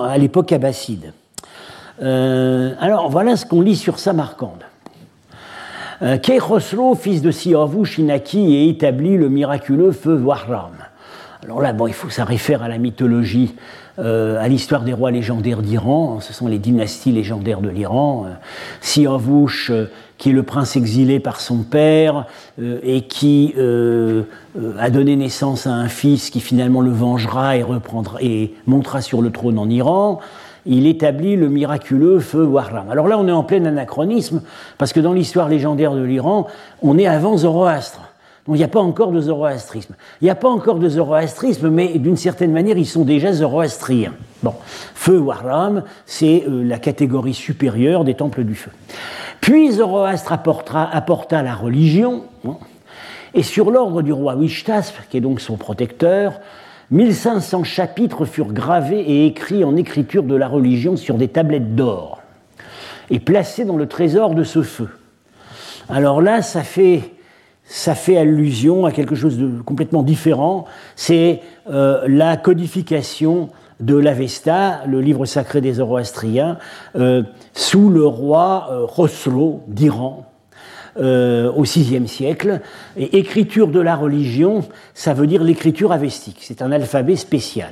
à 0.06 0.18
l'époque 0.18 0.52
abbasside. 0.52 1.14
Euh, 2.02 2.74
alors 2.78 3.08
voilà 3.08 3.36
ce 3.36 3.46
qu'on 3.46 3.62
lit 3.62 3.74
sur 3.74 3.98
Samarcande. 3.98 4.64
Euh, 6.02 6.18
fils 6.98 7.22
de 7.22 7.30
Siavu 7.30 7.86
Shinaki, 7.86 8.54
et 8.54 8.68
établi 8.68 9.16
le 9.16 9.30
miraculeux 9.30 9.92
feu 9.92 10.20
Wahram. 10.20 10.72
Alors 11.42 11.62
là, 11.62 11.72
bon, 11.72 11.86
il 11.86 11.94
faut, 11.94 12.10
ça 12.10 12.24
réfère 12.24 12.62
à 12.62 12.68
la 12.68 12.76
mythologie, 12.76 13.54
à 14.00 14.48
l'histoire 14.48 14.82
des 14.82 14.92
rois 14.92 15.10
légendaires 15.10 15.62
d'Iran. 15.62 16.20
Ce 16.20 16.32
sont 16.32 16.46
les 16.46 16.58
dynasties 16.58 17.12
légendaires 17.12 17.60
de 17.60 17.68
l'Iran. 17.68 18.26
Siavush, 18.80 19.70
qui 20.20 20.28
est 20.28 20.32
le 20.32 20.42
prince 20.42 20.76
exilé 20.76 21.18
par 21.18 21.40
son 21.40 21.62
père 21.62 22.26
euh, 22.60 22.78
et 22.82 23.00
qui 23.00 23.54
euh, 23.56 24.24
euh, 24.58 24.74
a 24.78 24.90
donné 24.90 25.16
naissance 25.16 25.66
à 25.66 25.70
un 25.70 25.88
fils 25.88 26.28
qui 26.28 26.40
finalement 26.40 26.82
le 26.82 26.90
vengera 26.90 27.56
et, 27.56 27.62
reprendra, 27.62 28.18
et 28.20 28.54
montera 28.66 29.00
sur 29.00 29.22
le 29.22 29.30
trône 29.32 29.58
en 29.58 29.68
Iran. 29.70 30.20
Il 30.66 30.86
établit 30.86 31.36
le 31.36 31.48
miraculeux 31.48 32.20
feu 32.20 32.44
Wahram. 32.44 32.90
Alors 32.90 33.08
là, 33.08 33.16
on 33.18 33.26
est 33.28 33.32
en 33.32 33.44
plein 33.44 33.64
anachronisme, 33.64 34.42
parce 34.76 34.92
que 34.92 35.00
dans 35.00 35.14
l'histoire 35.14 35.48
légendaire 35.48 35.94
de 35.94 36.02
l'Iran, 36.02 36.46
on 36.82 36.98
est 36.98 37.06
avant 37.06 37.38
Zoroastre. 37.38 38.09
Donc 38.46 38.56
il 38.56 38.58
n'y 38.58 38.64
a 38.64 38.68
pas 38.68 38.80
encore 38.80 39.12
de 39.12 39.20
zoroastrisme. 39.20 39.94
Il 40.20 40.24
n'y 40.24 40.30
a 40.30 40.34
pas 40.34 40.48
encore 40.48 40.78
de 40.78 40.88
zoroastrisme, 40.88 41.68
mais 41.68 41.98
d'une 41.98 42.16
certaine 42.16 42.52
manière, 42.52 42.78
ils 42.78 42.86
sont 42.86 43.04
déjà 43.04 43.32
zoroastriens. 43.32 44.14
Bon, 44.42 44.54
feu 44.94 45.18
Wahram, 45.18 45.84
c'est 46.06 46.44
la 46.46 46.78
catégorie 46.78 47.34
supérieure 47.34 48.04
des 48.04 48.14
temples 48.14 48.44
du 48.44 48.54
feu. 48.54 48.70
Puis 49.40 49.72
Zoroastre 49.72 50.32
apporta 50.32 51.42
la 51.42 51.54
religion, 51.54 52.24
hein, 52.46 52.56
et 53.34 53.42
sur 53.42 53.70
l'ordre 53.70 54.02
du 54.02 54.12
roi 54.12 54.34
Wishtasp, 54.34 54.94
qui 55.08 55.16
est 55.16 55.20
donc 55.20 55.40
son 55.40 55.56
protecteur, 55.56 56.40
1500 56.90 57.64
chapitres 57.64 58.24
furent 58.24 58.52
gravés 58.52 59.00
et 59.00 59.26
écrits 59.26 59.64
en 59.64 59.76
écriture 59.76 60.24
de 60.24 60.34
la 60.34 60.48
religion 60.48 60.96
sur 60.96 61.16
des 61.16 61.28
tablettes 61.28 61.74
d'or, 61.74 62.20
et 63.10 63.20
placés 63.20 63.64
dans 63.64 63.76
le 63.76 63.86
trésor 63.86 64.34
de 64.34 64.44
ce 64.44 64.62
feu. 64.62 64.88
Alors 65.88 66.20
là, 66.20 66.42
ça 66.42 66.62
fait, 66.62 67.12
ça 67.70 67.94
fait 67.94 68.16
allusion 68.16 68.84
à 68.84 68.90
quelque 68.90 69.14
chose 69.14 69.38
de 69.38 69.62
complètement 69.62 70.02
différent, 70.02 70.64
c'est 70.96 71.40
euh, 71.70 72.02
la 72.08 72.36
codification 72.36 73.48
de 73.78 73.96
l'Avesta, 73.96 74.80
le 74.88 75.00
livre 75.00 75.24
sacré 75.24 75.60
des 75.60 75.74
Zoroastriens, 75.74 76.58
euh, 76.96 77.22
sous 77.54 77.88
le 77.88 78.04
roi 78.04 78.68
euh, 78.72 79.60
d'Iran. 79.68 80.26
Euh, 80.96 81.52
au 81.52 81.62
VIe 81.62 82.08
siècle. 82.08 82.60
Et 82.96 83.18
écriture 83.18 83.68
de 83.68 83.78
la 83.78 83.94
religion, 83.94 84.64
ça 84.92 85.14
veut 85.14 85.28
dire 85.28 85.44
l'écriture 85.44 85.92
avestique. 85.92 86.38
C'est 86.40 86.62
un 86.62 86.72
alphabet 86.72 87.14
spécial. 87.14 87.70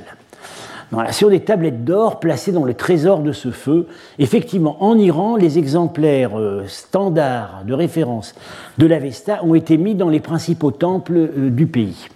Sur 1.11 1.29
des 1.29 1.41
tablettes 1.41 1.85
d'or 1.85 2.19
placées 2.19 2.51
dans 2.51 2.65
le 2.65 2.73
trésor 2.73 3.19
de 3.19 3.31
ce 3.31 3.51
feu, 3.51 3.87
effectivement, 4.17 4.83
en 4.83 4.97
Iran, 4.97 5.35
les 5.35 5.59
exemplaires 5.59 6.39
euh, 6.39 6.63
standards 6.67 7.63
de 7.65 7.73
référence 7.73 8.33
de 8.77 8.87
l'Avesta 8.87 9.43
ont 9.43 9.55
été 9.55 9.77
mis 9.77 9.95
dans 9.95 10.09
les 10.09 10.19
principaux 10.19 10.71
temples 10.71 11.29
du 11.51 11.67
pays. 11.67 12.07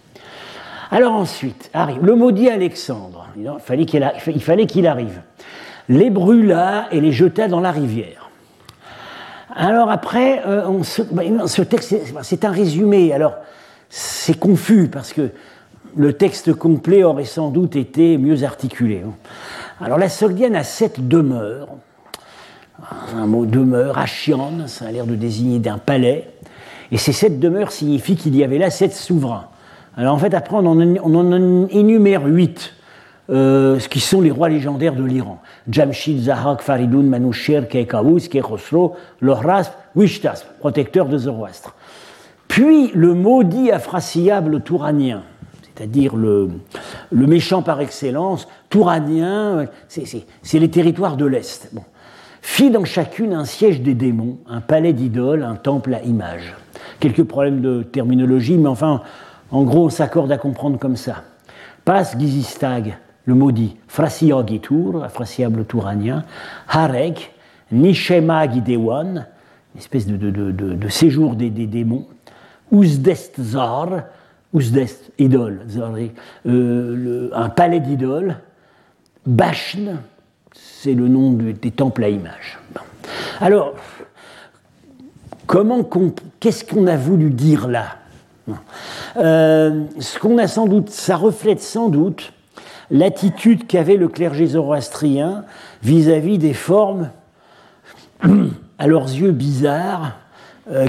Alors 0.92 1.14
ensuite, 1.14 1.70
arrive 1.74 2.04
le 2.04 2.16
maudit 2.16 2.50
Alexandre. 2.50 3.28
Il 3.36 3.52
fallait 3.60 4.66
qu'il 4.68 4.88
arrive. 4.88 5.22
Les 5.90 6.10
brûla 6.10 6.88
et 6.92 7.02
les 7.02 7.12
jeta 7.12 7.48
dans 7.48 7.60
la 7.60 7.72
rivière. 7.72 8.30
Alors 9.56 9.90
après, 9.92 10.42
euh, 10.48 10.68
bah, 11.12 11.24
ce 11.46 11.62
texte, 11.62 11.96
c'est 12.22 12.46
un 12.46 12.52
résumé. 12.52 13.14
Alors, 13.14 13.36
c'est 13.90 14.38
confus 14.38 14.88
parce 14.88 15.14
que 15.14 15.30
le 15.95 16.13
texte 16.13 16.53
complet 16.53 17.03
aurait 17.03 17.25
sans 17.25 17.49
doute 17.49 17.75
été 17.75 18.17
mieux 18.17 18.43
articulé. 18.43 19.03
Hein. 19.06 19.13
Alors, 19.82 19.97
la 19.97 20.10
Sogdiane 20.10 20.56
a 20.56 20.63
sept 20.63 21.08
demeures. 21.08 21.69
Un 23.15 23.27
mot 23.27 23.45
demeure, 23.45 23.97
Achian, 23.97 24.67
ça 24.67 24.86
a 24.86 24.91
l'air 24.91 25.06
de 25.06 25.15
désigner 25.15 25.60
d'un 25.60 25.77
palais. 25.77 26.29
Et 26.91 26.97
ces 26.97 27.13
sept 27.13 27.39
demeures 27.39 27.71
signifient 27.71 28.15
qu'il 28.15 28.36
y 28.36 28.43
avait 28.43 28.58
là 28.58 28.69
sept 28.69 28.93
souverains. 28.93 29.47
Alors 29.95 30.15
en 30.15 30.17
fait, 30.17 30.34
après, 30.34 30.56
on 30.56 30.65
en, 30.65 31.67
énumère 31.69 32.25
huit, 32.25 32.73
euh, 33.29 33.79
ce 33.79 33.88
qui 33.88 33.99
sont 33.99 34.21
les 34.21 34.32
rois 34.32 34.49
légendaires 34.49 34.95
de 34.95 35.03
l'Iran. 35.03 35.39
Jamshid, 35.69 36.23
Zahak, 36.23 36.62
Faridun, 36.62 37.03
Manoucher, 37.03 37.62
Kekaouz, 37.69 38.27
Kekhosro, 38.27 38.95
Lohras, 39.21 39.71
Wishtas, 39.95 40.45
protecteur 40.60 41.08
de 41.08 41.17
Zoroastre. 41.17 41.75
Puis 42.47 42.91
le 42.93 43.13
maudit 43.13 43.71
affraciable 43.71 44.62
touranien, 44.62 45.23
c'est-à-dire 45.76 46.16
le, 46.16 46.50
méchant 47.12 47.62
par 47.62 47.82
excellence, 47.82 48.48
touranien, 48.70 49.66
c'est 49.88 50.60
les 50.60 50.70
territoires 50.70 51.18
de 51.18 51.26
l'Est. 51.26 51.72
Fit 52.42 52.70
dans 52.70 52.86
chacune 52.86 53.34
un 53.34 53.46
siège 53.46 53.82
des 53.82 53.96
démons, 53.96 54.38
un 54.48 54.62
palais 54.62 54.94
d'idoles, 54.94 55.44
un 55.44 55.56
temple 55.56 55.94
à 55.94 56.02
images. 56.02 56.56
Quelques 57.00 57.24
problèmes 57.24 57.62
de 57.62 57.84
terminologie, 57.84 58.58
mais 58.58 58.68
enfin, 58.68 59.02
en 59.52 59.64
gros, 59.64 59.86
on 59.86 59.90
s'accorde 59.90 60.32
à 60.32 60.38
comprendre 60.38 60.78
comme 60.78 60.96
ça. 60.96 61.24
Pas 61.86 62.04
Gizistag, 62.04 62.98
le 63.26 63.34
maudit, 63.34 63.78
Frasiyogitur, 63.88 65.04
affraciable 65.04 65.66
touranien, 65.66 66.24
Harek, 66.68 67.34
Nishema 67.72 68.52
Gidewan, 68.52 69.26
espèce 69.78 70.06
de, 70.06 70.90
séjour 70.90 71.36
des, 71.36 71.50
démons, 71.50 72.06
Uzdest 72.72 73.40
Zar, 74.54 74.60
Uzdest, 74.60 75.12
idole, 75.18 75.62
euh, 76.46 77.30
un 77.34 77.50
palais 77.50 77.80
d'idoles, 77.80 78.38
Bashn, 79.26 79.98
c'est 80.54 80.94
le 80.94 81.08
nom 81.08 81.32
des 81.32 81.72
temples 81.72 82.04
à 82.04 82.10
images. 82.10 82.60
Alors, 83.39 83.74
comment, 85.48 85.88
qu'est-ce 86.39 86.66
qu'on 86.66 86.88
a 86.88 86.98
voulu 86.98 87.30
dire 87.30 87.68
là 87.68 87.98
euh, 89.16 89.86
ce 90.00 90.20
qu'on 90.20 90.38
a 90.38 90.48
sans 90.48 90.68
doute, 90.68 90.89
ça 90.89 91.16
reflète 91.16 91.62
sans 91.62 91.88
doute 91.88 92.34
l'attitude 92.92 93.68
qu'avait 93.68 93.96
le 93.96 94.10
clergé 94.10 94.48
zoroastrien 94.48 95.46
vis-à-vis 95.82 96.38
des 96.38 96.54
formes, 96.54 97.10
à 98.78 98.88
leurs 98.88 99.08
yeux 99.08 99.32
bizarres, 99.32 100.18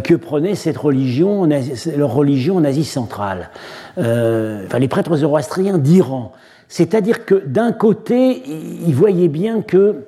que 0.05 0.15
prenait 0.15 0.55
cette 0.55 0.77
religion, 0.77 1.49
leur 1.97 2.15
religion 2.15 2.57
en 2.57 2.65
Asie 2.65 2.85
centrale? 2.85 3.51
Euh, 3.99 4.65
enfin, 4.67 4.79
les 4.79 4.89
prêtres 4.89 5.17
zoroastriens 5.17 5.79
d'Iran. 5.79 6.33
C'est-à-dire 6.69 7.25
que 7.25 7.35
d'un 7.35 7.73
côté, 7.73 8.43
ils 8.47 8.95
voyaient 8.95 9.29
bien 9.29 9.63
que 9.63 10.05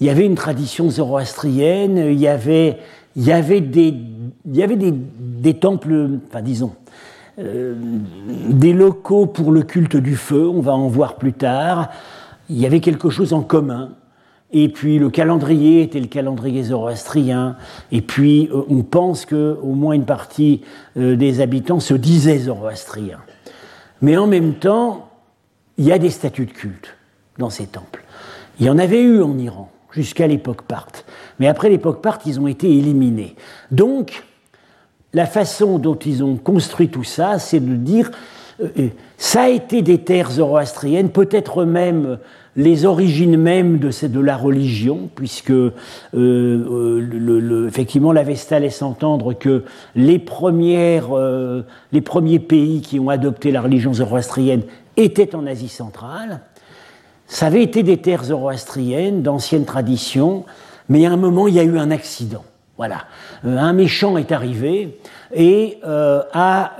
il 0.00 0.08
y 0.08 0.10
avait 0.10 0.26
une 0.26 0.34
tradition 0.34 0.90
zoroastrienne, 0.90 1.96
il 1.96 2.18
y 2.18 2.26
avait, 2.26 2.78
il 3.16 3.24
y 3.24 3.32
avait 3.32 3.60
des 3.60 3.94
il 4.46 4.56
y 4.56 4.62
avait 4.62 4.76
des, 4.76 5.54
temples, 5.54 6.18
enfin 6.28 6.42
disons, 6.42 6.72
des 7.38 8.72
locaux 8.72 9.26
pour 9.26 9.52
le 9.52 9.62
culte 9.62 9.96
du 9.96 10.16
feu, 10.16 10.46
on 10.46 10.60
va 10.60 10.72
en 10.72 10.88
voir 10.88 11.16
plus 11.16 11.32
tard. 11.32 11.90
Il 12.50 12.58
y 12.58 12.66
avait 12.66 12.80
quelque 12.80 13.08
chose 13.08 13.32
en 13.32 13.40
commun. 13.40 13.92
Et 14.54 14.70
puis 14.70 14.98
le 14.98 15.10
calendrier 15.10 15.82
était 15.82 16.00
le 16.00 16.06
calendrier 16.06 16.62
zoroastrien. 16.62 17.56
Et 17.92 18.00
puis 18.00 18.48
on 18.70 18.82
pense 18.82 19.26
que 19.26 19.58
au 19.60 19.74
moins 19.74 19.94
une 19.94 20.06
partie 20.06 20.62
des 20.96 21.40
habitants 21.40 21.80
se 21.80 21.94
disaient 21.94 22.38
zoroastriens. 22.38 23.20
Mais 24.00 24.16
en 24.16 24.26
même 24.26 24.54
temps, 24.54 25.10
il 25.76 25.84
y 25.84 25.92
a 25.92 25.98
des 25.98 26.10
statuts 26.10 26.46
de 26.46 26.52
culte 26.52 26.96
dans 27.38 27.50
ces 27.50 27.66
temples. 27.66 28.04
Il 28.60 28.66
y 28.66 28.70
en 28.70 28.78
avait 28.78 29.02
eu 29.02 29.22
en 29.22 29.36
Iran 29.38 29.70
jusqu'à 29.90 30.26
l'époque 30.26 30.62
Parthe. 30.62 31.04
Mais 31.38 31.48
après 31.48 31.68
l'époque 31.68 32.02
Parthe, 32.02 32.22
ils 32.26 32.40
ont 32.40 32.46
été 32.46 32.70
éliminés. 32.70 33.34
Donc, 33.70 34.24
la 35.12 35.26
façon 35.26 35.78
dont 35.78 35.94
ils 35.94 36.22
ont 36.22 36.36
construit 36.36 36.88
tout 36.88 37.04
ça, 37.04 37.38
c'est 37.38 37.60
de 37.60 37.74
dire 37.76 38.10
euh, 38.60 38.68
euh, 38.78 38.88
ça 39.16 39.42
a 39.42 39.48
été 39.48 39.82
des 39.82 39.98
terres 39.98 40.32
zoroastriennes, 40.32 41.10
peut-être 41.10 41.64
même 41.64 42.18
les 42.56 42.84
origines 42.84 43.36
mêmes 43.36 43.78
de, 43.78 44.20
la 44.20 44.36
religion, 44.36 45.08
puisque 45.14 45.50
euh, 45.50 45.72
le, 46.12 47.66
effectivement 47.66 48.12
l'Avesta 48.12 48.58
laisse 48.60 48.82
entendre 48.82 49.32
que 49.32 49.64
les, 49.96 50.18
premières, 50.18 51.08
les 51.92 52.00
premiers 52.00 52.38
pays 52.38 52.80
qui 52.80 53.00
ont 53.00 53.08
adopté 53.08 53.50
la 53.50 53.60
religion 53.60 53.92
zoroastrienne 53.92 54.62
étaient 54.96 55.34
en 55.34 55.46
Asie 55.46 55.68
centrale. 55.68 56.40
Ça 57.26 57.46
avait 57.46 57.62
été 57.62 57.82
des 57.82 57.96
terres 57.96 58.24
zoroastriennes, 58.24 59.22
d'anciennes 59.22 59.64
traditions, 59.64 60.44
mais 60.88 61.06
à 61.06 61.10
un 61.10 61.16
moment, 61.16 61.48
il 61.48 61.54
y 61.54 61.60
a 61.60 61.64
eu 61.64 61.78
un 61.78 61.90
accident. 61.90 62.44
Voilà. 62.76 63.04
Euh, 63.44 63.56
un 63.56 63.72
méchant 63.72 64.16
est 64.18 64.32
arrivé 64.32 64.98
et 65.34 65.78
euh, 65.84 66.22
a. 66.32 66.72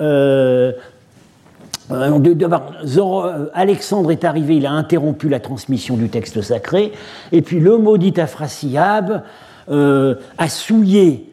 Euh, 1.91 3.47
Alexandre 3.55 4.11
est 4.11 4.25
arrivé, 4.25 4.57
il 4.57 4.67
a 4.67 4.73
interrompu 4.73 5.29
la 5.29 5.41
transmission 5.41 5.97
du 5.97 6.09
texte 6.09 6.41
sacré, 6.43 6.93
et 7.33 7.43
puis 7.43 7.61
le 7.61 7.79
maudit 7.79 8.19
Afrasiab 8.19 9.23
a 9.69 10.49
souillé 10.49 11.31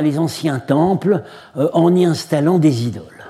les 0.00 0.18
anciens 0.18 0.58
temples 0.58 1.22
en 1.54 1.94
y 1.94 2.04
installant 2.04 2.58
des 2.58 2.86
idoles. 2.86 3.22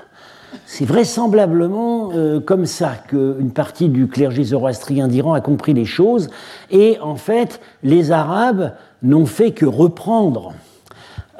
C'est 0.75 0.85
vraisemblablement 0.85 2.11
euh, 2.15 2.39
comme 2.39 2.65
ça 2.65 2.95
qu'une 3.07 3.51
partie 3.51 3.89
du 3.89 4.07
clergé 4.07 4.43
zoroastrien 4.43 5.07
d'Iran 5.07 5.33
a 5.33 5.39
compris 5.39 5.73
les 5.73 5.85
choses, 5.85 6.29
et 6.71 6.97
en 6.99 7.15
fait, 7.15 7.59
les 7.83 8.11
Arabes 8.11 8.71
n'ont 9.03 9.27
fait 9.27 9.51
que 9.51 9.67
reprendre 9.67 10.53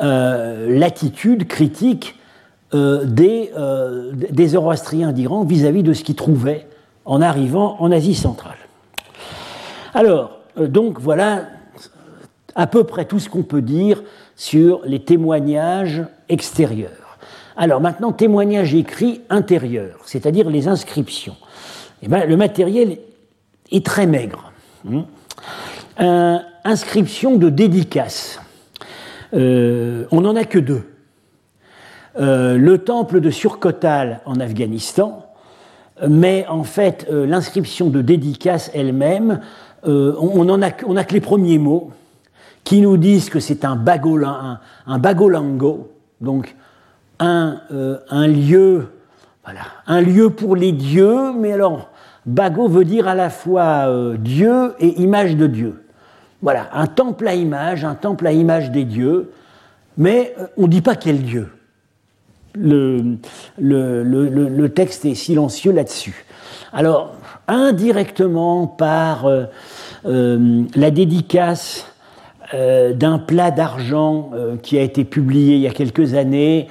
euh, 0.02 0.68
l'attitude 0.78 1.48
critique 1.48 2.20
euh, 2.74 3.06
des, 3.06 3.52
des, 4.14 4.48
zoroastriens 4.48 5.12
d'Iran 5.12 5.44
vis-à-vis 5.44 5.84
de 5.84 5.94
ce 5.94 6.04
qu'ils 6.04 6.16
trouvaient 6.16 6.68
en 7.06 7.22
arrivant 7.22 7.78
en 7.80 7.92
Asie 7.92 8.16
centrale. 8.16 8.58
Alors, 9.94 10.40
donc 10.58 11.00
voilà 11.00 11.44
à 12.56 12.68
peu 12.68 12.84
près 12.84 13.06
tout 13.06 13.20
ce 13.20 13.30
qu'on 13.30 13.44
peut 13.44 13.62
dire 13.62 14.04
sur 14.36 14.82
les 14.86 15.00
témoignages 15.00 16.04
extérieurs. 16.30 17.18
Alors 17.56 17.82
maintenant, 17.82 18.12
témoignage 18.12 18.74
écrit 18.74 19.22
intérieur, 19.30 20.00
c'est-à-dire 20.06 20.50
les 20.50 20.68
inscriptions. 20.68 21.36
Eh 22.02 22.08
ben, 22.08 22.28
le 22.28 22.38
matériel 22.38 22.98
est 23.72 23.86
très 23.86 24.08
maigre. 24.08 24.52
Hein. 24.92 26.42
inscription 26.64 27.38
de 27.38 27.50
dédicace. 27.50 28.40
Euh, 29.34 30.06
on 30.12 30.22
n'en 30.22 30.36
a 30.36 30.44
que 30.46 30.60
deux. 30.60 30.84
Euh, 32.20 32.58
le 32.58 32.78
temple 32.80 33.20
de 33.22 33.30
Surkotal 33.30 34.22
en 34.26 34.40
Afghanistan, 34.40 35.26
mais 36.08 36.46
en 36.48 36.64
fait, 36.64 37.08
euh, 37.12 37.26
l'inscription 37.26 37.90
de 37.90 38.02
dédicace 38.02 38.72
elle-même, 38.74 39.42
on, 39.86 40.48
en 40.48 40.62
a, 40.62 40.72
que 40.72 41.14
les 41.14 41.20
premiers 41.20 41.58
mots 41.58 41.92
qui 42.64 42.80
nous 42.80 42.96
disent 42.96 43.30
que 43.30 43.42
c'est 43.42 43.66
un, 43.66 43.78
un, 43.86 44.60
un 44.88 44.98
bagolango, 44.98 45.92
donc 46.22 46.56
euh, 47.22 47.98
un, 48.10 48.28
lieu, 48.28 48.88
voilà, 49.46 49.62
un 49.88 50.02
lieu 50.02 50.30
pour 50.30 50.56
les 50.56 50.72
dieux, 50.72 51.32
mais 51.34 51.54
alors, 51.54 51.90
Bago 52.26 52.68
veut 52.68 52.84
dire 52.84 53.08
à 53.08 53.16
la 53.16 53.30
fois 53.30 53.88
euh, 53.88 54.18
Dieu 54.18 54.74
et 54.80 55.02
image 55.02 55.38
de 55.38 55.48
Dieu. 55.48 55.86
Voilà, 56.42 56.70
un 56.74 56.88
temple 56.88 57.28
à 57.28 57.36
image, 57.36 57.86
un 57.86 57.96
temple 57.96 58.28
à 58.28 58.34
image 58.34 58.72
des 58.72 58.84
dieux, 58.84 59.32
mais 59.98 60.34
euh, 60.40 60.48
on 60.58 60.64
ne 60.64 60.68
dit 60.68 60.82
pas 60.82 60.96
quel 60.96 61.22
Dieu. 61.22 61.50
Le, 62.56 63.18
texte 64.68 65.06
est 65.06 65.16
silencieux 65.16 65.72
là-dessus. 65.72 66.26
Alors, 66.72 67.14
indirectement, 67.48 68.68
par 68.68 69.28
la 70.06 70.92
dédicace 70.92 71.86
d'un 72.54 73.20
plat 73.20 73.52
d'argent 73.52 74.32
qui 74.62 74.78
a 74.78 74.82
été 74.82 75.04
publié 75.04 75.56
il 75.56 75.62
y 75.62 75.68
a 75.68 75.72
quelques 75.72 76.14
années, 76.14 76.68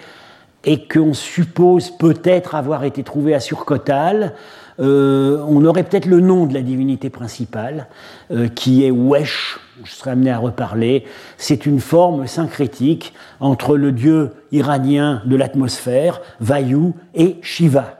et 0.64 0.86
qu'on 0.86 1.14
suppose 1.14 1.90
peut-être 1.90 2.54
avoir 2.54 2.84
été 2.84 3.02
trouvé 3.02 3.34
à 3.34 3.40
Surcotal, 3.40 4.34
euh, 4.80 5.44
on 5.48 5.64
aurait 5.64 5.82
peut-être 5.82 6.06
le 6.06 6.20
nom 6.20 6.46
de 6.46 6.54
la 6.54 6.62
divinité 6.62 7.10
principale, 7.10 7.88
euh, 8.30 8.48
qui 8.48 8.84
est 8.84 8.90
Wesh, 8.90 9.58
je 9.84 9.90
serai 9.92 10.10
amené 10.10 10.30
à 10.30 10.38
reparler. 10.38 11.04
C'est 11.36 11.66
une 11.66 11.80
forme 11.80 12.26
syncrétique 12.26 13.12
entre 13.40 13.76
le 13.76 13.92
dieu 13.92 14.30
iranien 14.50 15.22
de 15.26 15.36
l'atmosphère, 15.36 16.20
Vayu, 16.40 16.92
et 17.14 17.36
Shiva. 17.42 17.98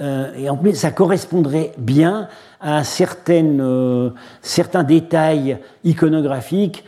Euh, 0.00 0.32
et 0.36 0.50
en 0.50 0.56
plus, 0.56 0.74
ça 0.74 0.90
correspondrait 0.90 1.72
bien 1.78 2.28
à 2.60 2.82
certains 2.82 3.42
détails 4.82 5.58
iconographiques 5.84 6.82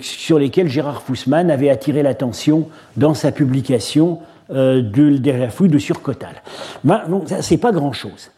sur 0.00 0.38
lesquels 0.38 0.68
Gérard 0.68 1.02
Fussman 1.02 1.50
avait 1.50 1.70
attiré 1.70 2.02
l'attention 2.02 2.68
dans 2.98 3.14
sa 3.14 3.32
publication 3.32 4.20
euh, 4.52 4.82
de, 4.82 5.30
la 5.30 5.50
fouille 5.50 5.68
de 5.68 5.78
Surcotal. 5.78 6.42
Ben, 6.84 7.02
donc, 7.08 7.28
c'est 7.40 7.56
pas 7.56 7.72
grand-chose. 7.72 8.30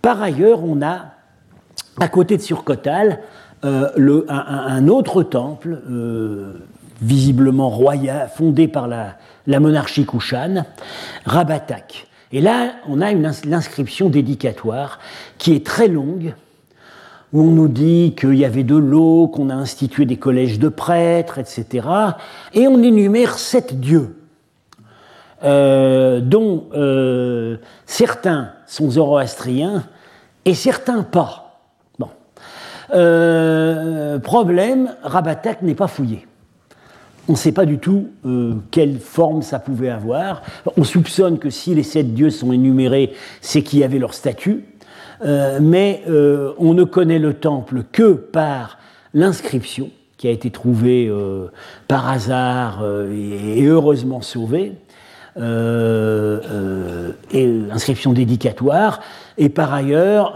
Par 0.00 0.20
ailleurs, 0.22 0.64
on 0.64 0.82
a, 0.82 1.12
à 2.00 2.08
côté 2.08 2.36
de 2.36 2.42
Surcotal, 2.42 3.20
euh, 3.64 3.90
le, 3.96 4.26
un, 4.28 4.88
autre 4.88 5.22
temple, 5.22 5.80
euh, 5.88 6.54
visiblement 7.00 7.68
royal, 7.68 8.30
fondé 8.34 8.66
par 8.66 8.88
la, 8.88 9.16
la 9.46 9.60
monarchie 9.60 10.06
Kushan, 10.06 10.64
Rabatak. 11.26 12.06
Et 12.32 12.40
là, 12.40 12.72
on 12.88 13.00
a 13.00 13.10
une 13.12 13.26
inscription 13.26 14.08
dédicatoire 14.08 14.98
qui 15.38 15.54
est 15.54 15.66
très 15.66 15.88
longue, 15.88 16.34
où 17.32 17.42
on 17.42 17.50
nous 17.50 17.68
dit 17.68 18.14
qu'il 18.18 18.34
y 18.34 18.44
avait 18.44 18.64
de 18.64 18.76
l'eau, 18.76 19.28
qu'on 19.28 19.50
a 19.50 19.54
institué 19.54 20.06
des 20.06 20.16
collèges 20.16 20.58
de 20.58 20.68
prêtres, 20.68 21.38
etc. 21.38 21.86
Et 22.54 22.68
on 22.68 22.82
énumère 22.82 23.38
sept 23.38 23.78
dieux, 23.78 24.16
euh, 25.44 26.20
dont 26.20 26.68
euh, 26.72 27.56
certains 27.84 28.50
sont 28.66 28.92
zoroastriens 28.92 29.82
et 30.44 30.54
certains 30.54 31.02
pas. 31.02 31.64
Bon. 31.98 32.10
Euh, 32.94 34.20
problème, 34.20 34.94
Rabatak 35.02 35.62
n'est 35.62 35.74
pas 35.74 35.88
fouillé. 35.88 36.28
On 37.28 37.32
ne 37.32 37.36
sait 37.36 37.50
pas 37.50 37.66
du 37.66 37.78
tout 37.78 38.08
quelle 38.72 38.98
forme 38.98 39.42
ça 39.42 39.60
pouvait 39.60 39.90
avoir. 39.90 40.42
On 40.76 40.82
soupçonne 40.82 41.38
que 41.38 41.50
si 41.50 41.72
les 41.72 41.84
sept 41.84 42.14
dieux 42.14 42.30
sont 42.30 42.52
énumérés, 42.52 43.12
c'est 43.40 43.62
qu'il 43.62 43.78
y 43.78 43.84
avait 43.84 44.00
leur 44.00 44.12
statut. 44.12 44.64
Mais 45.60 46.02
on 46.58 46.74
ne 46.74 46.82
connaît 46.82 47.20
le 47.20 47.34
temple 47.34 47.84
que 47.92 48.12
par 48.12 48.78
l'inscription 49.14 49.90
qui 50.16 50.26
a 50.26 50.32
été 50.32 50.50
trouvée 50.50 51.12
par 51.86 52.10
hasard 52.10 52.84
et, 53.12 53.66
heureusement 53.66 54.20
sauvée, 54.20 54.72
et 55.36 55.40
inscription 57.70 58.12
dédicatoire, 58.12 59.00
et 59.38 59.48
par 59.48 59.72
ailleurs, 59.72 60.34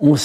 on, 0.00 0.16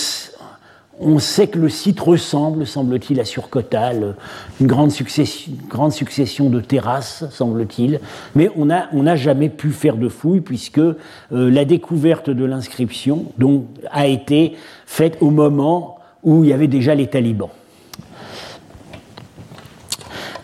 on 0.99 1.19
sait 1.19 1.47
que 1.47 1.59
le 1.59 1.69
site 1.69 1.99
ressemble, 1.99 2.65
semble-t-il, 2.65 3.19
à 3.19 3.25
Surcotal, 3.25 4.15
une 4.61 4.67
grande 4.67 4.91
succession, 4.91 5.51
grande 5.67 5.91
succession 5.91 6.49
de 6.49 6.61
terrasses, 6.61 7.25
semble-t-il, 7.31 7.99
mais 8.33 8.49
on 8.55 8.65
n'a 8.65 8.89
on 8.93 9.15
jamais 9.15 9.49
pu 9.49 9.71
faire 9.71 9.97
de 9.97 10.07
fouilles 10.07 10.41
puisque 10.41 10.79
euh, 10.79 10.95
la 11.31 11.65
découverte 11.65 12.29
de 12.29 12.45
l'inscription 12.45 13.25
a 13.91 14.07
été 14.07 14.55
faite 14.85 15.17
au 15.19 15.31
moment 15.31 15.97
où 16.23 16.43
il 16.43 16.49
y 16.49 16.53
avait 16.53 16.67
déjà 16.67 16.95
les 16.95 17.07
talibans. 17.07 17.49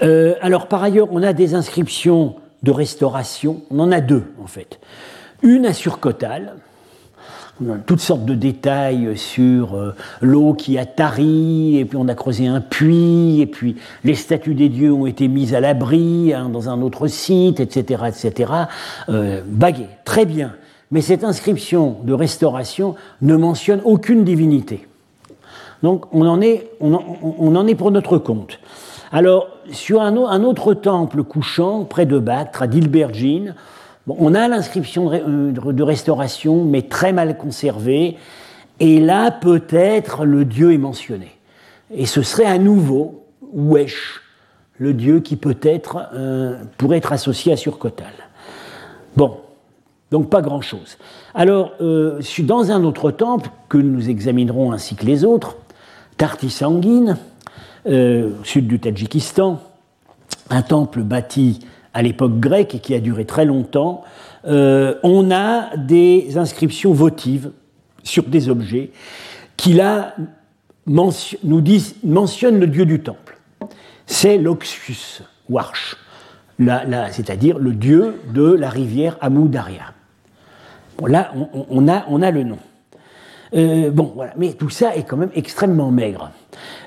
Euh, 0.03 0.35
alors 0.41 0.67
par 0.67 0.83
ailleurs, 0.83 1.07
on 1.11 1.23
a 1.23 1.31
des 1.31 1.55
inscriptions 1.55 2.35
de 2.63 2.71
restauration, 2.71 3.61
on 3.71 3.79
en 3.79 3.91
a 3.91 4.01
deux 4.01 4.23
en 4.41 4.47
fait. 4.47 4.79
Une 5.43 5.65
à 5.65 5.73
Surcotal, 5.73 6.55
toutes 7.85 7.99
sortes 7.99 8.25
de 8.25 8.33
détails 8.33 9.17
sur 9.17 9.75
euh, 9.75 9.95
l'eau 10.21 10.53
qui 10.53 10.77
a 10.77 10.85
tari, 10.85 11.77
et 11.77 11.85
puis 11.85 11.97
on 11.97 12.07
a 12.07 12.15
creusé 12.15 12.47
un 12.47 12.61
puits, 12.61 13.41
et 13.41 13.45
puis 13.45 13.75
les 14.03 14.15
statues 14.15 14.55
des 14.55 14.69
dieux 14.69 14.91
ont 14.91 15.05
été 15.05 15.27
mises 15.27 15.53
à 15.53 15.59
l'abri 15.59 16.33
hein, 16.33 16.49
dans 16.49 16.69
un 16.69 16.81
autre 16.81 17.07
site, 17.07 17.59
etc. 17.59 18.03
etc. 18.07 18.51
Euh, 19.09 19.41
très 20.05 20.25
bien. 20.25 20.53
Mais 20.91 21.01
cette 21.01 21.23
inscription 21.23 21.97
de 22.03 22.13
restauration 22.13 22.95
ne 23.21 23.35
mentionne 23.35 23.81
aucune 23.85 24.23
divinité. 24.23 24.87
Donc 25.83 26.05
on 26.13 26.27
en 26.27 26.41
est, 26.41 26.69
on 26.79 26.93
en, 27.55 27.67
est 27.67 27.75
pour 27.75 27.91
notre 27.91 28.17
compte. 28.17 28.59
Alors, 29.13 29.49
sur 29.71 30.01
un, 30.01 30.43
autre 30.43 30.73
temple 30.73 31.23
couchant, 31.23 31.83
près 31.83 32.05
de 32.05 32.17
Bactre, 32.17 32.63
à 32.63 32.67
on 34.07 34.33
a 34.33 34.47
l'inscription 34.47 35.11
euh, 35.11 35.51
de, 35.51 35.83
restauration, 35.83 36.63
mais 36.63 36.83
très 36.83 37.11
mal 37.11 37.37
conservée, 37.37 38.17
et 38.79 38.99
là 39.01 39.29
peut-être 39.31 40.23
le 40.23 40.45
dieu 40.45 40.73
est 40.73 40.77
mentionné. 40.77 41.31
Et 41.93 42.05
ce 42.05 42.21
serait 42.21 42.45
à 42.45 42.57
nouveau 42.57 43.25
Wesh, 43.53 44.21
le 44.77 44.93
dieu 44.93 45.19
qui 45.19 45.35
peut-être 45.35 46.09
euh, 46.13 46.55
pourrait 46.77 46.97
être 46.97 47.11
associé 47.11 47.51
à 47.51 47.57
Surcotal. 47.57 48.13
Bon, 49.17 49.37
donc 50.09 50.29
pas 50.29 50.41
grand-chose. 50.41 50.97
Alors, 51.35 51.73
euh, 51.81 52.21
dans 52.43 52.71
un 52.71 52.85
autre 52.85 53.11
temple, 53.11 53.49
que 53.67 53.77
nous 53.77 54.09
examinerons 54.09 54.71
ainsi 54.71 54.95
que 54.95 55.05
les 55.05 55.25
autres, 55.25 55.57
Tarti-Sanguine, 56.15 57.17
au 57.85 58.43
sud 58.43 58.67
du 58.67 58.79
Tadjikistan, 58.79 59.59
un 60.49 60.61
temple 60.61 61.01
bâti 61.01 61.59
à 61.93 62.01
l'époque 62.01 62.39
grecque 62.39 62.75
et 62.75 62.79
qui 62.79 62.93
a 62.93 62.99
duré 62.99 63.25
très 63.25 63.45
longtemps, 63.45 64.03
euh, 64.45 64.95
on 65.03 65.31
a 65.31 65.75
des 65.77 66.37
inscriptions 66.37 66.93
votives 66.93 67.51
sur 68.03 68.23
des 68.23 68.49
objets 68.49 68.91
qui 69.57 69.73
là 69.73 70.15
nous 70.87 71.61
disent, 71.61 71.95
mentionnent 72.03 72.59
le 72.59 72.67
dieu 72.67 72.85
du 72.85 73.01
temple. 73.01 73.37
C'est 74.07 74.37
l'Oxus, 74.37 75.21
Warsh, 75.49 75.95
c'est-à-dire 77.11 77.59
le 77.59 77.73
dieu 77.73 78.15
de 78.33 78.51
la 78.51 78.69
rivière 78.69 79.17
Amoudaria. 79.21 79.93
Bon, 80.97 81.05
là, 81.05 81.31
on, 81.69 81.87
a, 81.87 82.05
on 82.09 82.21
a 82.21 82.31
le 82.31 82.43
nom. 82.43 82.57
Euh, 83.53 83.91
bon, 83.91 84.11
voilà. 84.15 84.33
Mais 84.37 84.53
tout 84.53 84.69
ça 84.69 84.95
est 84.95 85.03
quand 85.03 85.17
même 85.17 85.31
extrêmement 85.35 85.91
maigre. 85.91 86.31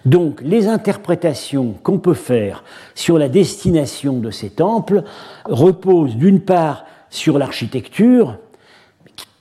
Donc, 0.05 0.40
les 0.42 0.68
interprétations 0.68 1.74
qu'on 1.83 1.98
peut 1.98 2.14
faire 2.14 2.64
sur 2.94 3.18
la 3.18 3.29
destination 3.29 4.18
de 4.18 4.31
ces 4.31 4.50
temples 4.50 5.05
reposent 5.44 6.16
d'une 6.16 6.40
part 6.40 6.85
sur 7.11 7.38
l'architecture, 7.38 8.38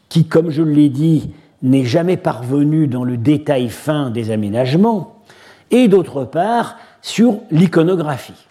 qui, 0.09 0.25
comme 0.25 0.49
je 0.49 0.63
l'ai 0.63 0.89
dit, 0.89 1.31
n'est 1.62 1.86
jamais 1.86 2.17
parvenue 2.17 2.88
dans 2.88 3.03
le 3.03 3.17
détail 3.17 3.69
fin 3.69 4.09
des 4.09 4.31
aménagements, 4.31 5.23
et 5.71 5.88
d'autre 5.88 6.23
part 6.23 6.77
sur 7.01 7.39
l'iconographie, 7.51 8.47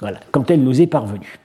voilà, 0.00 0.18
quand 0.32 0.50
elle 0.50 0.62
nous 0.62 0.80
est 0.80 0.86
parvenue. 0.86 1.38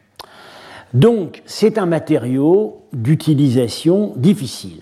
Donc, 0.93 1.43
c'est 1.45 1.78
un 1.78 1.86
matériau 1.86 2.82
d'utilisation 2.93 4.13
difficile. 4.15 4.82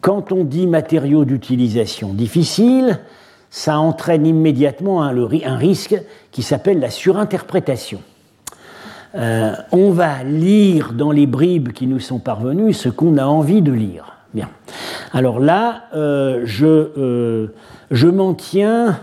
Quand 0.00 0.30
on 0.32 0.44
dit 0.44 0.66
matériaux 0.66 1.24
d'utilisation 1.24 2.12
difficile, 2.12 3.00
ça 3.50 3.78
entraîne 3.78 4.26
immédiatement 4.26 5.02
un, 5.02 5.56
risque 5.56 6.00
qui 6.30 6.42
s'appelle 6.42 6.80
la 6.80 6.90
surinterprétation. 6.90 8.00
Euh, 9.14 9.54
on 9.72 9.90
va 9.90 10.22
lire 10.22 10.92
dans 10.92 11.10
les 11.10 11.26
bribes 11.26 11.72
qui 11.72 11.86
nous 11.86 11.98
sont 11.98 12.18
parvenues 12.18 12.74
ce 12.74 12.88
qu'on 12.88 13.16
a 13.16 13.24
envie 13.24 13.62
de 13.62 13.72
lire. 13.72 14.12
Bien. 14.34 14.50
Alors 15.12 15.40
là, 15.40 15.84
euh, 15.94 16.42
je, 16.44 16.66
euh, 16.66 17.48
je 17.90 18.08
m'en 18.08 18.34
tiens 18.34 19.00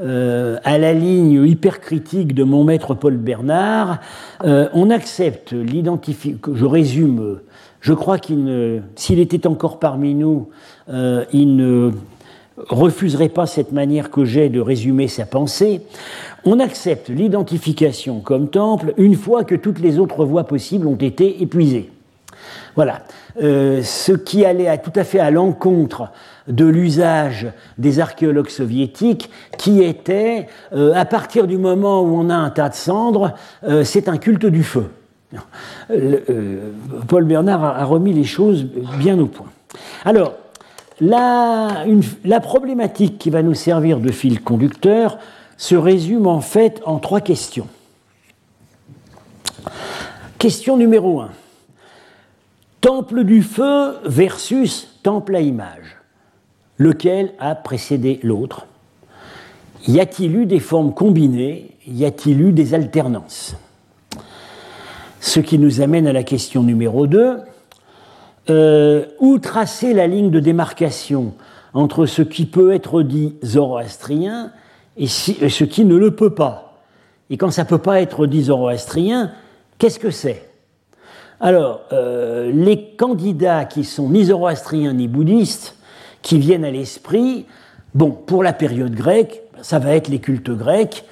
à 0.00 0.78
la 0.78 0.92
ligne 0.94 1.46
hypercritique 1.46 2.34
de 2.34 2.42
mon 2.42 2.64
maître 2.64 2.92
Paul 2.92 3.16
Bernard. 3.18 4.00
on 4.42 4.90
accepte 4.90 5.52
l'identification. 5.52 6.56
Je 6.56 6.64
résume 6.64 7.38
je 7.82 7.92
crois 7.92 8.18
qu'il 8.18 8.82
s'il 8.94 9.18
était 9.18 9.46
encore 9.46 9.78
parmi 9.78 10.14
nous, 10.14 10.48
euh, 10.88 11.24
il 11.32 11.56
ne 11.56 11.90
refuserait 12.56 13.28
pas 13.28 13.46
cette 13.46 13.72
manière 13.72 14.10
que 14.10 14.24
j'ai 14.24 14.48
de 14.48 14.60
résumer 14.60 15.08
sa 15.08 15.26
pensée. 15.26 15.82
On 16.44 16.60
accepte 16.60 17.08
l'identification 17.08 18.20
comme 18.20 18.48
temple 18.48 18.94
une 18.98 19.16
fois 19.16 19.42
que 19.42 19.56
toutes 19.56 19.80
les 19.80 19.98
autres 19.98 20.24
voies 20.24 20.44
possibles 20.44 20.86
ont 20.86 20.96
été 20.96 21.42
épuisées. 21.42 21.90
Voilà. 22.76 23.02
Euh, 23.42 23.82
ce 23.82 24.12
qui 24.12 24.44
allait 24.44 24.78
tout 24.78 24.92
à 24.94 25.02
fait 25.02 25.18
à 25.18 25.30
l'encontre 25.30 26.10
de 26.46 26.66
l'usage 26.66 27.48
des 27.78 27.98
archéologues 27.98 28.48
soviétiques, 28.48 29.28
qui 29.58 29.82
était, 29.82 30.46
euh, 30.72 30.92
à 30.94 31.04
partir 31.04 31.48
du 31.48 31.58
moment 31.58 32.02
où 32.02 32.14
on 32.14 32.30
a 32.30 32.36
un 32.36 32.50
tas 32.50 32.68
de 32.68 32.74
cendres, 32.74 33.34
c'est 33.82 34.08
un 34.08 34.18
culte 34.18 34.46
du 34.46 34.62
feu. 34.62 34.88
Euh, 35.90 36.72
Paul 37.08 37.24
Bernard 37.24 37.64
a, 37.64 37.84
remis 37.84 38.12
les 38.12 38.24
choses 38.24 38.64
bien 38.98 39.18
au 39.18 39.26
point. 39.26 39.50
Alors, 40.04 40.34
la, 41.00 41.84
la 42.24 42.40
problématique 42.40 43.18
qui 43.18 43.30
va 43.30 43.42
nous 43.42 43.54
servir 43.54 43.98
de 43.98 44.12
fil 44.12 44.42
conducteur 44.42 45.18
se 45.56 45.74
résume 45.74 46.26
en 46.26 46.40
fait 46.40 46.82
en 46.84 46.98
trois 46.98 47.20
questions. 47.20 47.66
Question 50.38 50.76
numéro 50.76 51.20
un. 51.20 51.30
Temple 52.80 53.22
du 53.24 53.42
feu 53.42 53.94
versus 54.04 54.88
temple 55.02 55.36
à 55.36 55.40
image. 55.40 55.98
Lequel 56.78 57.32
a 57.38 57.54
précédé 57.54 58.18
l'autre? 58.24 58.66
Y 59.86 60.00
a-t-il 60.00 60.36
eu 60.36 60.46
des 60.46 60.58
formes 60.58 60.92
combinées? 60.92 61.76
Y 61.86 62.04
a-t-il 62.04 62.40
eu 62.40 62.52
des 62.52 62.74
alternances? 62.74 63.54
Ce 65.22 65.38
qui 65.38 65.56
nous 65.56 65.80
amène 65.80 66.08
à 66.08 66.12
la 66.12 66.24
question 66.24 66.64
numéro 66.64 67.06
2. 67.06 67.38
Euh, 68.50 69.06
où 69.20 69.38
tracer 69.38 69.94
la 69.94 70.08
ligne 70.08 70.32
de 70.32 70.40
démarcation 70.40 71.34
entre 71.74 72.06
ce 72.06 72.22
qui 72.22 72.44
peut 72.44 72.74
être 72.74 73.02
dit 73.02 73.36
zoroastrien 73.44 74.50
et, 74.96 75.06
ce 75.06 75.62
qui 75.62 75.84
ne 75.84 75.94
le 75.94 76.10
peut 76.10 76.34
pas? 76.34 76.82
Et 77.30 77.36
quand 77.36 77.52
ça 77.52 77.62
ne 77.62 77.68
peut 77.68 77.78
pas 77.78 78.00
être 78.00 78.26
dit 78.26 78.42
zoroastrien, 78.42 79.30
qu'est-ce 79.78 80.00
que 80.00 80.10
c'est? 80.10 80.50
Alors, 81.38 81.82
euh, 81.92 82.50
les 82.52 82.88
candidats 82.96 83.64
qui 83.64 83.84
sont 83.84 84.10
ni 84.10 84.24
zoroastriens 84.24 84.92
ni 84.92 85.06
bouddhistes, 85.06 85.76
qui 86.20 86.40
viennent 86.40 86.64
à 86.64 86.70
l'esprit, 86.72 87.46
bon, 87.94 88.10
pour 88.10 88.42
la 88.42 88.52
période 88.52 88.94
grecque, 88.94 89.40
ça 89.62 89.78
va 89.78 89.94
être 89.94 90.08
les 90.08 90.18
cultes 90.18 90.50
grecs, 90.50 91.04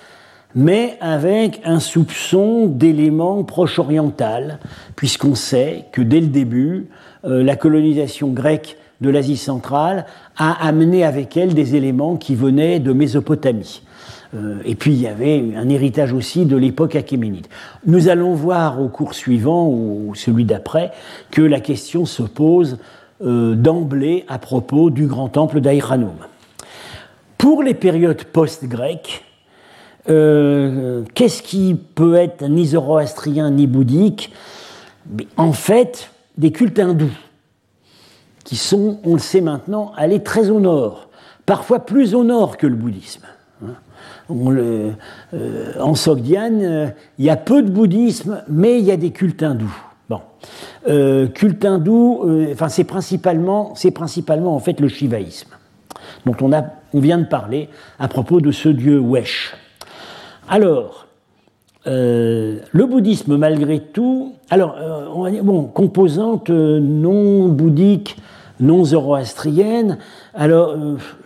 mais 0.54 0.96
avec 1.00 1.60
un 1.64 1.80
soupçon 1.80 2.66
d'éléments 2.66 3.44
proche-oriental, 3.44 4.58
puisqu'on 4.96 5.34
sait 5.34 5.84
que 5.92 6.02
dès 6.02 6.20
le 6.20 6.26
début, 6.26 6.88
euh, 7.24 7.42
la 7.42 7.56
colonisation 7.56 8.28
grecque 8.28 8.76
de 9.00 9.10
l'Asie 9.10 9.36
centrale 9.36 10.06
a 10.36 10.66
amené 10.66 11.04
avec 11.04 11.36
elle 11.36 11.54
des 11.54 11.76
éléments 11.76 12.16
qui 12.16 12.34
venaient 12.34 12.80
de 12.80 12.92
Mésopotamie. 12.92 13.82
Euh, 14.34 14.58
et 14.64 14.74
puis 14.74 14.92
il 14.92 15.00
y 15.00 15.06
avait 15.06 15.42
un 15.56 15.68
héritage 15.68 16.12
aussi 16.12 16.44
de 16.46 16.56
l'époque 16.56 16.96
achéménide. 16.96 17.46
Nous 17.86 18.08
allons 18.08 18.34
voir 18.34 18.80
au 18.80 18.88
cours 18.88 19.14
suivant, 19.14 19.68
ou 19.68 20.14
celui 20.14 20.44
d'après, 20.44 20.92
que 21.30 21.42
la 21.42 21.60
question 21.60 22.06
se 22.06 22.22
pose 22.22 22.78
euh, 23.22 23.54
d'emblée 23.54 24.24
à 24.28 24.38
propos 24.38 24.90
du 24.90 25.06
grand 25.06 25.28
temple 25.28 25.60
d'Aïranoum. 25.60 26.26
Pour 27.38 27.62
les 27.62 27.74
périodes 27.74 28.24
post-grecques, 28.24 29.24
euh, 30.08 31.02
qu'est-ce 31.14 31.42
qui 31.42 31.74
peut 31.94 32.14
être 32.14 32.48
ni 32.48 32.66
zoroastrien 32.66 33.50
ni 33.50 33.66
bouddhique 33.66 34.32
En 35.36 35.52
fait, 35.52 36.10
des 36.38 36.52
cultes 36.52 36.78
hindous, 36.78 37.12
qui 38.44 38.56
sont, 38.56 38.98
on 39.04 39.14
le 39.14 39.20
sait 39.20 39.42
maintenant, 39.42 39.92
allés 39.96 40.22
très 40.22 40.50
au 40.50 40.60
nord, 40.60 41.08
parfois 41.44 41.80
plus 41.80 42.14
au 42.14 42.24
nord 42.24 42.56
que 42.56 42.66
le 42.66 42.76
bouddhisme. 42.76 43.26
Hein. 43.64 43.74
Euh, 44.30 44.92
en 45.80 45.94
Sogdiane, 45.94 46.62
euh, 46.62 46.86
il 47.18 47.26
y 47.26 47.30
a 47.30 47.36
peu 47.36 47.62
de 47.62 47.70
bouddhisme, 47.70 48.42
mais 48.48 48.78
il 48.78 48.84
y 48.84 48.92
a 48.92 48.96
des 48.96 49.10
cultes 49.10 49.42
hindous. 49.42 49.76
Bon. 50.08 50.22
culte 51.34 51.64
hindou, 51.64 52.48
enfin, 52.50 52.68
c'est 52.68 52.82
principalement, 52.82 53.74
principalement 53.94 54.56
en 54.56 54.58
fait 54.58 54.80
le 54.80 54.88
shivaïsme, 54.88 55.50
dont 56.26 56.34
on, 56.40 56.52
a, 56.52 56.64
on 56.92 56.98
vient 56.98 57.18
de 57.18 57.26
parler 57.26 57.68
à 58.00 58.08
propos 58.08 58.40
de 58.40 58.50
ce 58.50 58.68
dieu 58.68 58.98
Wesh. 58.98 59.54
Alors, 60.52 61.06
euh, 61.86 62.58
le 62.72 62.86
bouddhisme, 62.86 63.36
malgré 63.36 63.78
tout, 63.78 64.34
alors, 64.50 64.74
euh, 64.80 65.42
bon, 65.42 65.62
composante 65.62 66.50
euh, 66.50 66.80
non 66.80 67.46
bouddhique, 67.46 68.16
non 68.58 68.84
zoroastrienne, 68.84 69.98
alors, 70.34 70.76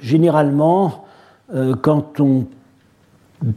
généralement, 0.01 1.07
quand 1.81 2.21
on 2.21 2.47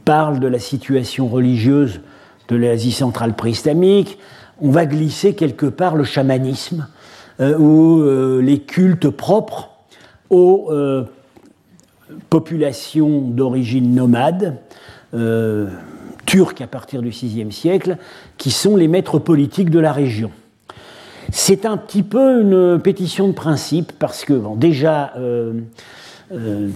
parle 0.03 0.39
de 0.39 0.47
la 0.47 0.57
situation 0.57 1.27
religieuse 1.27 1.99
de 2.47 2.55
l'Asie 2.55 2.91
centrale 2.93 3.35
pré-islamique, 3.35 4.17
on 4.61 4.71
va 4.71 4.85
glisser 4.85 5.35
quelque 5.35 5.67
part 5.67 5.95
le 5.95 6.05
chamanisme, 6.05 6.87
ou 7.39 8.01
les 8.41 8.61
cultes 8.61 9.09
propres 9.11 9.69
aux 10.31 10.71
populations 12.31 13.21
d'origine 13.21 13.93
nomade, 13.93 14.57
turques 16.25 16.61
à 16.61 16.67
partir 16.67 17.01
du 17.01 17.09
VIe 17.09 17.51
siècle, 17.51 17.97
qui 18.37 18.51
sont 18.51 18.75
les 18.75 18.87
maîtres 18.87 19.19
politiques 19.19 19.69
de 19.69 19.79
la 19.79 19.91
région. 19.91 20.31
C'est 21.31 21.65
un 21.65 21.77
petit 21.77 22.03
peu 22.03 22.41
une 22.41 22.79
pétition 22.79 23.27
de 23.27 23.33
principe 23.33 23.91
parce 23.99 24.23
que 24.23 24.41
déjà, 24.55 25.13
euh, 25.17 25.53
euh, 26.31 26.69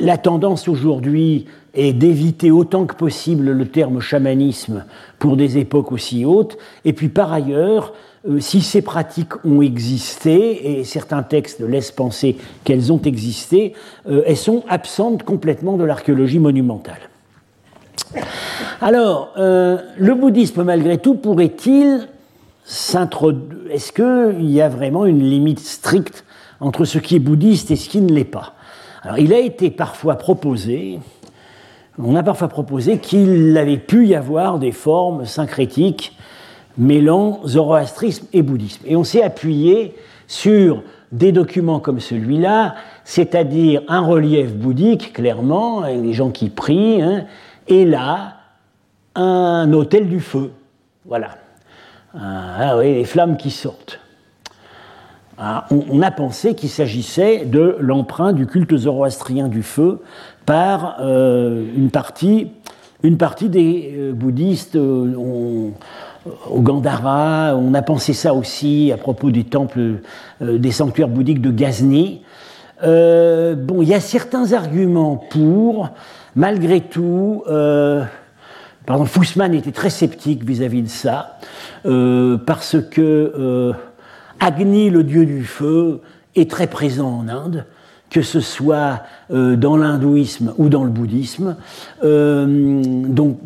la 0.00 0.18
tendance 0.18 0.68
aujourd'hui 0.68 1.46
est 1.74 1.92
d'éviter 1.92 2.50
autant 2.50 2.86
que 2.86 2.94
possible 2.94 3.50
le 3.50 3.66
terme 3.66 4.00
chamanisme 4.00 4.84
pour 5.18 5.36
des 5.36 5.58
époques 5.58 5.92
aussi 5.92 6.24
hautes. 6.24 6.56
Et 6.84 6.92
puis 6.92 7.08
par 7.08 7.32
ailleurs, 7.32 7.92
euh, 8.28 8.38
si 8.38 8.60
ces 8.60 8.82
pratiques 8.82 9.44
ont 9.44 9.62
existé, 9.62 10.78
et 10.78 10.84
certains 10.84 11.22
textes 11.24 11.60
laissent 11.60 11.92
penser 11.92 12.36
qu'elles 12.62 12.92
ont 12.92 13.02
existé, 13.02 13.74
elles 14.08 14.36
sont 14.36 14.64
absentes 14.68 15.24
complètement 15.24 15.76
de 15.76 15.84
l'archéologie 15.84 16.38
monumentale. 16.38 17.10
Alors, 18.80 19.32
le 19.36 20.14
bouddhisme, 20.14 20.62
malgré 20.62 20.98
tout, 20.98 21.14
pourrait-il 21.14 22.08
est-ce 22.68 23.92
qu'il 23.92 24.50
y 24.50 24.60
a 24.60 24.68
vraiment 24.68 25.06
une 25.06 25.22
limite 25.22 25.60
stricte 25.60 26.24
entre 26.60 26.84
ce 26.84 26.98
qui 26.98 27.16
est 27.16 27.20
bouddhiste 27.20 27.70
et 27.70 27.76
ce 27.76 27.88
qui 27.88 28.00
ne 28.00 28.12
l'est 28.12 28.24
pas? 28.24 28.54
Alors, 29.02 29.18
il 29.18 29.32
a 29.32 29.38
été 29.38 29.70
parfois 29.70 30.16
proposé, 30.16 30.98
on 31.98 32.16
a 32.16 32.22
parfois 32.22 32.48
proposé 32.48 32.98
qu'il 32.98 33.56
avait 33.56 33.78
pu 33.78 34.06
y 34.06 34.14
avoir 34.14 34.58
des 34.58 34.72
formes 34.72 35.26
syncrétiques 35.26 36.16
mêlant 36.76 37.40
zoroastrisme 37.46 38.26
et 38.32 38.42
bouddhisme. 38.42 38.82
Et 38.86 38.96
on 38.96 39.04
s'est 39.04 39.22
appuyé 39.22 39.94
sur 40.26 40.82
des 41.12 41.30
documents 41.32 41.78
comme 41.78 42.00
celui-là, 42.00 42.74
c'est-à-dire 43.04 43.82
un 43.88 44.00
relief 44.00 44.52
bouddhique, 44.52 45.12
clairement, 45.12 45.82
avec 45.82 46.02
des 46.02 46.12
gens 46.12 46.30
qui 46.30 46.50
prient, 46.50 47.00
hein, 47.00 47.26
et 47.68 47.84
là, 47.84 48.36
un 49.14 49.72
hôtel 49.72 50.08
du 50.08 50.20
feu. 50.20 50.52
Voilà. 51.04 51.30
Ah 52.18 52.76
oui, 52.78 52.94
les 52.94 53.04
flammes 53.04 53.36
qui 53.36 53.50
sortent. 53.50 54.00
Ah, 55.38 55.66
on, 55.70 56.00
a 56.00 56.10
pensé 56.10 56.54
qu'il 56.54 56.70
s'agissait 56.70 57.44
de 57.44 57.76
l'emprunt 57.78 58.32
du 58.32 58.46
culte 58.46 58.74
zoroastrien 58.74 59.48
du 59.48 59.62
feu 59.62 60.00
par 60.46 60.96
euh, 61.00 61.62
une, 61.76 61.90
partie, 61.90 62.52
une 63.02 63.18
partie 63.18 63.50
des 63.50 63.92
euh, 63.94 64.12
bouddhistes 64.14 64.76
euh, 64.76 65.14
au 66.50 66.60
Gandhara. 66.62 67.54
On 67.54 67.74
a 67.74 67.82
pensé 67.82 68.14
ça 68.14 68.32
aussi 68.32 68.90
à 68.92 68.96
propos 68.96 69.30
du 69.30 69.44
temple 69.44 69.96
des 70.40 70.72
sanctuaires 70.72 71.08
bouddhiques 71.08 71.42
de 71.42 71.50
Ghazni. 71.50 72.22
bon, 72.82 73.82
il 73.82 73.88
y 73.88 73.94
a 73.94 74.00
certains 74.00 74.54
arguments 74.54 75.16
pour, 75.16 75.90
malgré 76.36 76.80
tout. 76.80 77.42
Par 78.86 78.96
exemple, 78.96 79.10
Fussman 79.10 79.52
était 79.52 79.72
très 79.72 79.90
sceptique 79.90 80.44
vis-à-vis 80.44 80.82
de 80.82 80.88
ça, 80.88 81.38
euh, 81.86 82.38
parce 82.38 82.76
que 82.80 83.32
euh, 83.36 83.72
Agni, 84.38 84.90
le 84.90 85.02
dieu 85.02 85.26
du 85.26 85.44
feu, 85.44 86.00
est 86.36 86.48
très 86.48 86.68
présent 86.68 87.08
en 87.08 87.28
Inde, 87.28 87.64
que 88.10 88.22
ce 88.22 88.38
soit 88.38 89.00
euh, 89.32 89.56
dans 89.56 89.76
l'hindouisme 89.76 90.54
ou 90.56 90.68
dans 90.68 90.84
le 90.84 90.90
bouddhisme. 90.90 91.56
donc, 92.00 93.40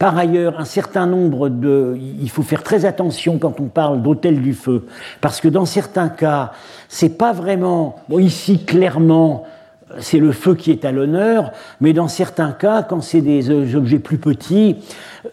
par 0.00 0.18
ailleurs, 0.18 0.58
un 0.58 0.64
certain 0.64 1.06
nombre 1.06 1.48
de. 1.48 1.96
Il 2.20 2.28
faut 2.28 2.42
faire 2.42 2.64
très 2.64 2.84
attention 2.84 3.38
quand 3.38 3.60
on 3.60 3.66
parle 3.66 4.02
d'autel 4.02 4.42
du 4.42 4.54
feu, 4.54 4.86
parce 5.20 5.40
que 5.40 5.46
dans 5.46 5.66
certains 5.66 6.08
cas, 6.08 6.50
c'est 6.88 7.16
pas 7.16 7.32
vraiment. 7.32 8.02
Bon, 8.08 8.18
ici, 8.18 8.64
clairement, 8.64 9.46
c'est 9.98 10.18
le 10.18 10.32
feu 10.32 10.54
qui 10.54 10.70
est 10.70 10.84
à 10.84 10.92
l'honneur, 10.92 11.52
mais 11.80 11.92
dans 11.92 12.08
certains 12.08 12.52
cas, 12.52 12.82
quand 12.82 13.00
c'est 13.00 13.20
des 13.20 13.50
euh, 13.50 13.76
objets 13.76 13.98
plus 13.98 14.18
petits, 14.18 14.76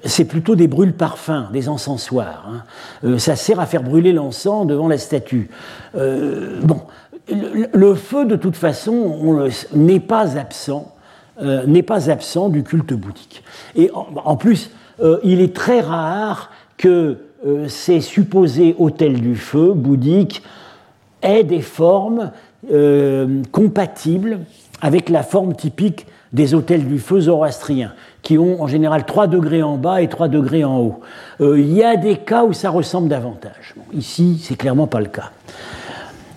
c'est 0.04 0.26
plutôt 0.26 0.56
des 0.56 0.68
brûles-parfums, 0.68 1.52
des 1.52 1.70
encensoirs. 1.70 2.48
Hein. 2.50 2.64
Euh, 3.04 3.18
ça 3.18 3.36
sert 3.36 3.60
à 3.60 3.66
faire 3.66 3.84
brûler 3.84 4.14
l'encens 4.14 4.66
devant 4.66 4.88
la 4.88 4.98
statue. 4.98 5.50
Euh, 5.96 6.60
bon, 6.62 6.82
le, 7.30 7.94
feu, 7.96 8.26
de 8.26 8.36
toute 8.36 8.56
façon, 8.56 9.50
n'est 9.74 10.00
pas 10.00 10.38
absent, 10.38 10.96
n'est 11.42 11.84
pas 11.84 12.10
absent 12.10 12.48
du 12.48 12.64
culte 12.64 12.94
bouddhique. 12.94 13.44
Et 13.76 13.92
en, 13.94 14.38
plus, 14.38 14.72
il 15.24 15.42
est 15.42 15.54
très 15.54 15.82
rare 15.82 16.52
que 16.78 17.18
ces 17.68 18.00
supposés 18.00 18.76
hôtels 18.80 19.20
du 19.20 19.36
feu 19.36 19.74
bouddhiques 19.74 20.42
aient 21.28 21.44
des 21.44 21.62
formes 21.62 22.32
euh, 22.72 23.42
compatibles 23.52 24.40
avec 24.82 25.10
la 25.10 25.24
forme 25.24 25.56
typique 25.56 26.08
des 26.34 26.54
hôtels 26.54 26.86
du 26.86 27.00
feu 27.00 27.22
zoroastrien, 27.22 27.94
qui 28.22 28.38
ont 28.38 28.62
en 28.62 28.68
général 28.68 29.06
3 29.06 29.28
degrés 29.28 29.64
en 29.64 29.78
bas 29.78 30.02
et 30.02 30.08
3 30.08 30.28
degrés 30.28 30.64
en 30.64 30.80
haut. 30.80 31.00
Euh, 31.42 31.60
il 31.60 31.74
y 31.74 31.84
a 31.84 31.96
des 31.96 32.18
cas 32.18 32.44
où 32.44 32.54
ça 32.54 32.70
ressemble 32.70 33.08
davantage. 33.08 33.76
ici, 33.94 34.40
c'est 34.44 34.56
clairement 34.56 34.88
pas 34.88 35.00
le 35.00 35.08
cas. 35.08 35.32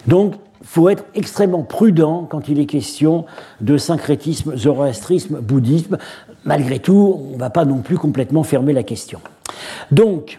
Donc, 0.06 0.34
il 0.60 0.66
faut 0.66 0.88
être 0.88 1.04
extrêmement 1.14 1.62
prudent 1.62 2.26
quand 2.30 2.48
il 2.48 2.60
est 2.60 2.66
question 2.66 3.24
de 3.60 3.76
syncrétisme, 3.76 4.56
zoroastrisme, 4.56 5.40
bouddhisme. 5.40 5.98
Malgré 6.44 6.78
tout, 6.78 7.20
on 7.30 7.34
ne 7.34 7.38
va 7.38 7.50
pas 7.50 7.64
non 7.64 7.78
plus 7.78 7.98
complètement 7.98 8.44
fermer 8.44 8.72
la 8.72 8.84
question. 8.84 9.20
Donc, 9.90 10.38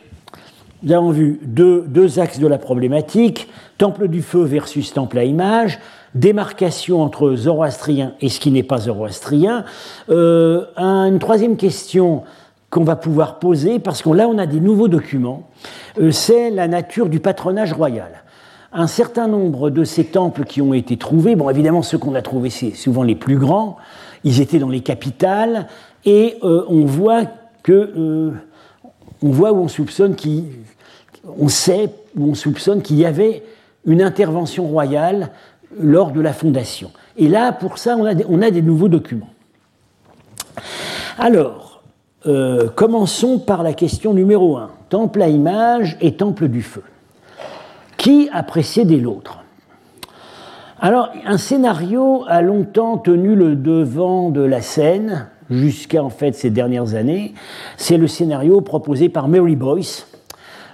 nous 0.83 0.93
avons 0.93 1.11
vu 1.11 1.39
deux, 1.43 2.19
axes 2.19 2.39
de 2.39 2.47
la 2.47 2.57
problématique 2.57 3.47
temple 3.77 4.07
du 4.07 4.21
feu 4.21 4.43
versus 4.43 4.93
temple 4.93 5.19
à 5.19 5.23
image, 5.23 5.79
démarcation 6.15 7.01
entre 7.01 7.35
zoroastrien 7.35 8.13
et 8.21 8.29
ce 8.29 8.39
qui 8.39 8.51
n'est 8.51 8.63
pas 8.63 8.79
zoroastrien. 8.79 9.65
Euh, 10.09 10.65
une 10.77 11.19
troisième 11.19 11.55
question 11.55 12.23
qu'on 12.69 12.83
va 12.83 12.95
pouvoir 12.95 13.39
poser, 13.39 13.79
parce 13.79 14.01
que 14.01 14.09
là 14.09 14.27
on 14.27 14.37
a 14.37 14.45
des 14.45 14.59
nouveaux 14.59 14.87
documents, 14.87 15.49
euh, 15.99 16.11
c'est 16.11 16.49
la 16.49 16.67
nature 16.67 17.09
du 17.09 17.19
patronage 17.19 17.73
royal. 17.73 18.23
Un 18.73 18.87
certain 18.87 19.27
nombre 19.27 19.69
de 19.69 19.83
ces 19.83 20.05
temples 20.05 20.45
qui 20.45 20.61
ont 20.61 20.73
été 20.73 20.97
trouvés, 20.97 21.35
bon 21.35 21.49
évidemment 21.49 21.81
ceux 21.81 21.97
qu'on 21.97 22.15
a 22.15 22.21
trouvés 22.21 22.49
c'est 22.49 22.71
souvent 22.71 23.03
les 23.03 23.15
plus 23.15 23.37
grands, 23.37 23.77
ils 24.23 24.41
étaient 24.41 24.59
dans 24.59 24.69
les 24.69 24.81
capitales, 24.81 25.67
et 26.05 26.37
euh, 26.43 26.63
on 26.69 26.85
voit 26.85 27.23
que 27.63 28.33
on 29.23 29.29
voit 29.29 29.51
où 29.51 29.57
on 29.57 29.67
soupçonne 29.67 30.15
qui 30.15 30.45
on 31.25 31.47
sait 31.47 31.89
où 32.17 32.31
on 32.31 32.33
soupçonne 32.33 32.81
qu'il 32.81 32.97
y 32.97 33.05
avait 33.05 33.43
une 33.85 34.01
intervention 34.01 34.67
royale 34.67 35.29
lors 35.79 36.11
de 36.11 36.21
la 36.21 36.33
fondation. 36.33 36.91
Et 37.17 37.27
là, 37.27 37.51
pour 37.51 37.77
ça, 37.77 37.95
on 37.97 38.05
a 38.41 38.51
des, 38.51 38.61
nouveaux 38.61 38.89
documents. 38.89 39.29
Alors, 41.17 41.81
euh, 42.27 42.69
commençons 42.69 43.39
par 43.39 43.63
la 43.63 43.73
question 43.73 44.13
numéro 44.13 44.57
1. 44.57 44.69
Temple 44.89 45.21
à 45.21 45.29
image 45.29 45.97
et 46.01 46.15
temple 46.15 46.47
du 46.47 46.61
feu. 46.61 46.83
Qui 47.97 48.29
a 48.33 48.43
précédé 48.43 48.97
l'autre? 48.97 49.39
Alors, 50.79 51.09
un 51.25 51.37
scénario 51.37 52.23
a 52.27 52.41
longtemps 52.41 52.97
tenu 52.97 53.35
le 53.35 53.55
devant 53.55 54.31
de 54.31 54.41
la 54.41 54.61
scène, 54.61 55.27
jusqu'à 55.49 56.03
en 56.03 56.09
fait 56.09 56.33
ces 56.33 56.49
dernières 56.49 56.95
années. 56.95 57.33
C'est 57.77 57.97
le 57.97 58.07
scénario 58.07 58.61
proposé 58.61 59.07
par 59.07 59.27
Mary 59.27 59.55
Boyce, 59.55 60.07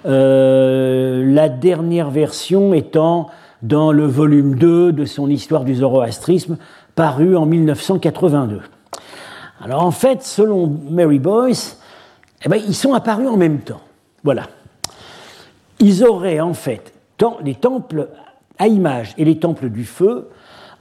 euh, 0.06 1.24
la 1.32 1.48
dernière 1.48 2.10
version 2.10 2.74
étant 2.74 3.28
dans 3.62 3.92
le 3.92 4.06
volume 4.06 4.54
2 4.54 4.92
de 4.92 5.04
son 5.04 5.28
Histoire 5.28 5.64
du 5.64 5.74
zoroastrisme, 5.74 6.58
paru 6.94 7.36
en 7.36 7.46
1982. 7.46 8.60
Alors 9.60 9.82
en 9.82 9.90
fait, 9.90 10.22
selon 10.22 10.72
Mary 10.90 11.18
Boyce, 11.18 11.80
eh 12.44 12.48
ben, 12.48 12.60
ils 12.66 12.74
sont 12.74 12.94
apparus 12.94 13.28
en 13.28 13.36
même 13.36 13.60
temps. 13.60 13.80
Voilà. 14.22 14.44
Ils 15.80 16.04
auraient 16.04 16.40
en 16.40 16.54
fait, 16.54 16.92
les 17.42 17.54
temples 17.54 18.08
à 18.58 18.68
image 18.68 19.14
et 19.18 19.24
les 19.24 19.38
temples 19.38 19.68
du 19.68 19.84
feu 19.84 20.28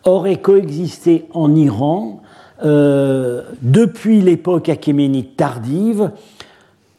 auraient 0.04 0.42
coexisté 0.42 1.28
en 1.34 1.56
Iran 1.56 2.22
euh, 2.64 3.44
depuis 3.62 4.22
l'époque 4.22 4.70
achéménide 4.70 5.36
tardive 5.36 6.12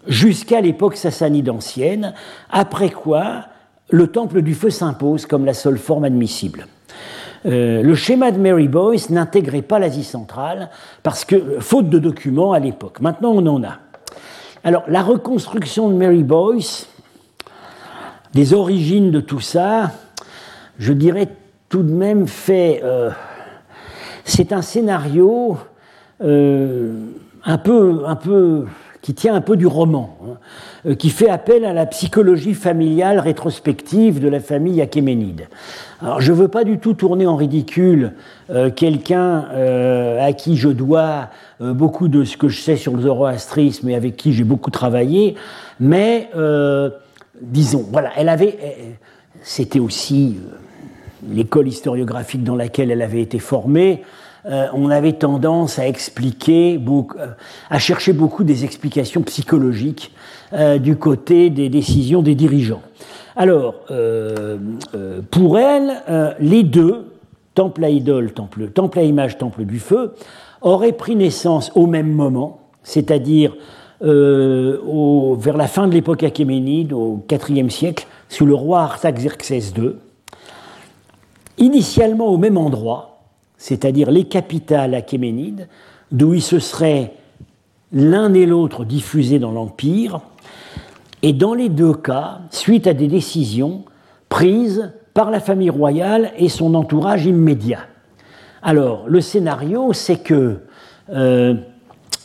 jusqu'à 0.09 0.61
l'époque 0.61 0.97
sassanide 0.97 1.51
ancienne, 1.51 2.15
après 2.51 2.91
quoi 2.91 3.45
le 3.91 4.09
temple 4.09 4.43
du 4.43 4.55
feu 4.55 4.71
s'impose 4.71 5.27
comme 5.27 5.45
la 5.45 5.55
seule 5.55 5.79
forme 5.79 6.05
admissible. 6.05 6.67
Euh, 7.47 7.83
le 7.83 7.95
schéma 7.95 8.33
de 8.33 8.39
Mary 8.39 8.69
Boyce 8.69 9.11
n'intégrait 9.11 9.63
pas 9.63 9.79
l'Asie 9.79 10.05
centrale 10.05 10.71
parce 11.03 11.25
que, 11.25 11.61
faute 11.61 11.89
de 11.89 11.99
documents 11.99 12.53
à 12.53 12.59
l'époque, 12.59 13.01
maintenant 13.01 13.31
on 13.31 13.47
en 13.47 13.63
a. 13.63 13.79
Alors 14.65 14.83
la 14.89 15.03
reconstruction 15.03 15.89
de 15.89 15.95
Mary 15.95 16.25
Boyce, 16.25 16.89
les 18.35 18.55
origines 18.55 19.11
de 19.11 19.21
tout 19.21 19.41
ça, 19.41 19.93
je 20.79 20.93
dirais 20.93 21.29
tout 21.69 21.83
de 21.83 21.93
même 21.93 22.27
fait. 22.27 22.81
Euh, 22.83 23.11
c'est 24.25 24.53
un 24.53 24.63
scénario 24.63 25.57
euh, 26.23 26.93
un 27.45 27.59
peu, 27.59 28.03
un 28.05 28.17
peu 28.17 28.67
qui 29.09 29.15
tient 29.15 29.35
un 29.35 29.41
peu 29.41 29.57
du 29.57 29.67
roman, 29.67 30.19
hein, 30.85 30.95
qui 30.97 31.09
fait 31.09 31.31
appel 31.31 31.65
à 31.65 31.73
la 31.73 31.87
psychologie 31.87 32.53
familiale 32.53 33.21
rétrospective 33.21 34.21
de 34.21 34.29
la 34.29 34.39
famille 34.39 34.83
achéménide. 34.83 35.49
Alors 36.03 36.21
je 36.21 36.31
ne 36.31 36.37
veux 36.37 36.49
pas 36.49 36.63
du 36.63 36.79
tout 36.79 36.93
tourner 36.93 37.27
en 37.27 37.35
ridicule 37.35 38.13
quelqu'un 38.77 39.47
à 40.21 40.31
qui 40.35 40.59
je 40.59 40.69
dois 40.69 41.31
beaucoup 41.59 42.09
de 42.09 42.25
ce 42.25 42.37
que 42.37 42.49
je 42.49 42.61
sais 42.61 42.77
sur 42.77 42.95
le 42.95 43.01
zoroastrisme 43.01 43.89
et 43.89 43.95
avec 43.95 44.19
qui 44.19 44.35
j'ai 44.35 44.45
beaucoup 44.45 44.71
travaillé, 44.71 45.37
mais 45.81 46.29
disons, 47.41 47.87
voilà, 47.91 48.11
elle 48.15 48.29
avait, 48.29 48.59
c'était 49.43 49.81
aussi 49.81 50.37
l'école 51.33 51.67
historiographique 51.67 52.45
dans 52.45 52.57
laquelle 52.57 52.91
elle 52.91 53.01
avait 53.01 53.23
été 53.23 53.39
formée, 53.39 54.03
euh, 54.49 54.67
on 54.73 54.89
avait 54.89 55.13
tendance 55.13 55.79
à 55.79 55.87
expliquer, 55.87 56.81
euh, 56.81 57.79
chercher 57.79 58.15
beaucoup 58.15 58.45
des 58.45 58.65
explications 58.65 59.21
psychologiques 59.23 60.13
euh, 60.55 60.79
du 60.79 60.97
côté 60.97 61.51
des 61.51 61.69
décisions 61.69 62.23
des 62.23 62.35
dirigeants. 62.35 62.83
Alors, 63.37 63.75
pour 65.31 65.59
elle, 65.61 66.03
les 66.41 66.65
deux, 66.65 67.13
temple 67.55 67.85
à 67.85 67.89
idole, 67.89 68.33
temple, 68.33 68.67
temple 68.71 68.99
à 68.99 69.05
image, 69.05 69.39
temple 69.39 69.65
du 69.65 69.79
feu, 69.79 70.15
auraient 70.61 70.91
pris 70.91 71.15
naissance 71.15 71.71
au 71.77 71.87
même 71.87 72.11
moment, 72.11 72.59
c'est-à-dire 72.83 73.55
vers 74.01 75.57
la 75.57 75.69
fin 75.69 75.87
de 75.87 75.93
l'époque 75.93 76.25
achéménide, 76.25 76.93
au 76.93 77.25
IVe 77.31 77.71
siècle, 77.71 78.09
sous 78.29 78.45
le 78.45 78.57
roi 78.57 78.81
Artaxerxès 78.81 79.73
II, 79.79 79.93
initialement 81.59 82.27
au 82.27 82.39
même 82.39 82.59
endroit, 82.59 83.18
c'est-à-dire 83.59 84.11
les 84.11 84.25
capitales 84.25 84.95
achéménides, 84.95 85.69
d'où 86.11 86.35
ils 86.35 86.43
se 86.43 86.59
seraient 86.59 87.13
l'un 87.93 88.33
et 88.33 88.47
l'autre 88.47 88.85
diffusés 88.85 89.39
dans 89.39 89.53
l'Empire, 89.53 90.21
et 91.23 91.33
dans 91.33 91.55
les 91.55 91.69
deux 91.69 91.95
cas, 91.95 92.41
suite 92.51 92.87
à 92.87 92.95
des 92.95 93.09
décisions 93.09 93.85
prises 94.29 94.93
par 95.15 95.31
la 95.31 95.41
famille 95.41 95.71
royale 95.71 96.33
et 96.39 96.49
son 96.49 96.75
entourage 96.75 97.27
immédiat. 97.27 97.81
Alors, 98.63 99.09
le 99.09 99.21
scénario, 99.21 99.93
c'est 99.93 100.19
que, 100.19 100.61
euh, 101.11 101.55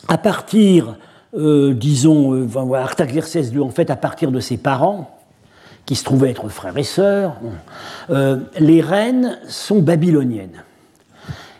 à 0.07 0.17
partir, 0.17 0.95
euh, 1.35 1.73
disons, 1.73 2.33
euh, 2.33 2.73
Artaxerxès 2.75 3.49
II, 3.51 3.61
en 3.61 3.69
fait, 3.69 3.89
à 3.89 3.95
partir 3.95 4.31
de 4.31 4.39
ses 4.39 4.57
parents, 4.57 5.17
qui 5.85 5.95
se 5.95 6.03
trouvaient 6.03 6.29
être 6.29 6.47
frères 6.49 6.77
et 6.77 6.83
sœurs, 6.83 7.35
euh, 8.09 8.37
les 8.59 8.81
reines 8.81 9.37
sont 9.47 9.79
babyloniennes. 9.79 10.63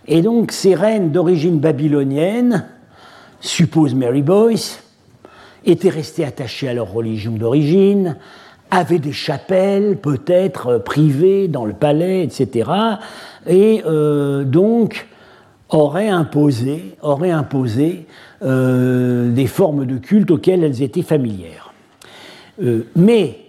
Et 0.07 0.21
donc 0.21 0.51
ces 0.51 0.75
reines 0.75 1.11
d'origine 1.11 1.59
babylonienne, 1.59 2.65
suppose 3.39 3.95
Mary 3.95 4.21
Boyce, 4.21 4.83
étaient 5.65 5.89
restées 5.89 6.25
attachées 6.25 6.67
à 6.67 6.73
leur 6.73 6.91
religion 6.91 7.33
d'origine, 7.33 8.17
avaient 8.69 8.99
des 8.99 9.13
chapelles 9.13 9.97
peut-être 9.97 10.79
privées 10.79 11.47
dans 11.47 11.65
le 11.65 11.73
palais, 11.73 12.23
etc. 12.23 12.71
Et 13.47 13.83
euh, 13.85 14.43
donc 14.43 15.07
auraient 15.69 16.09
imposé, 16.09 16.95
euh, 18.43 19.31
des 19.31 19.47
formes 19.47 19.85
de 19.85 19.97
culte 19.97 20.31
auxquelles 20.31 20.63
elles 20.63 20.83
étaient 20.83 21.01
familières. 21.01 21.73
mais 22.95 23.39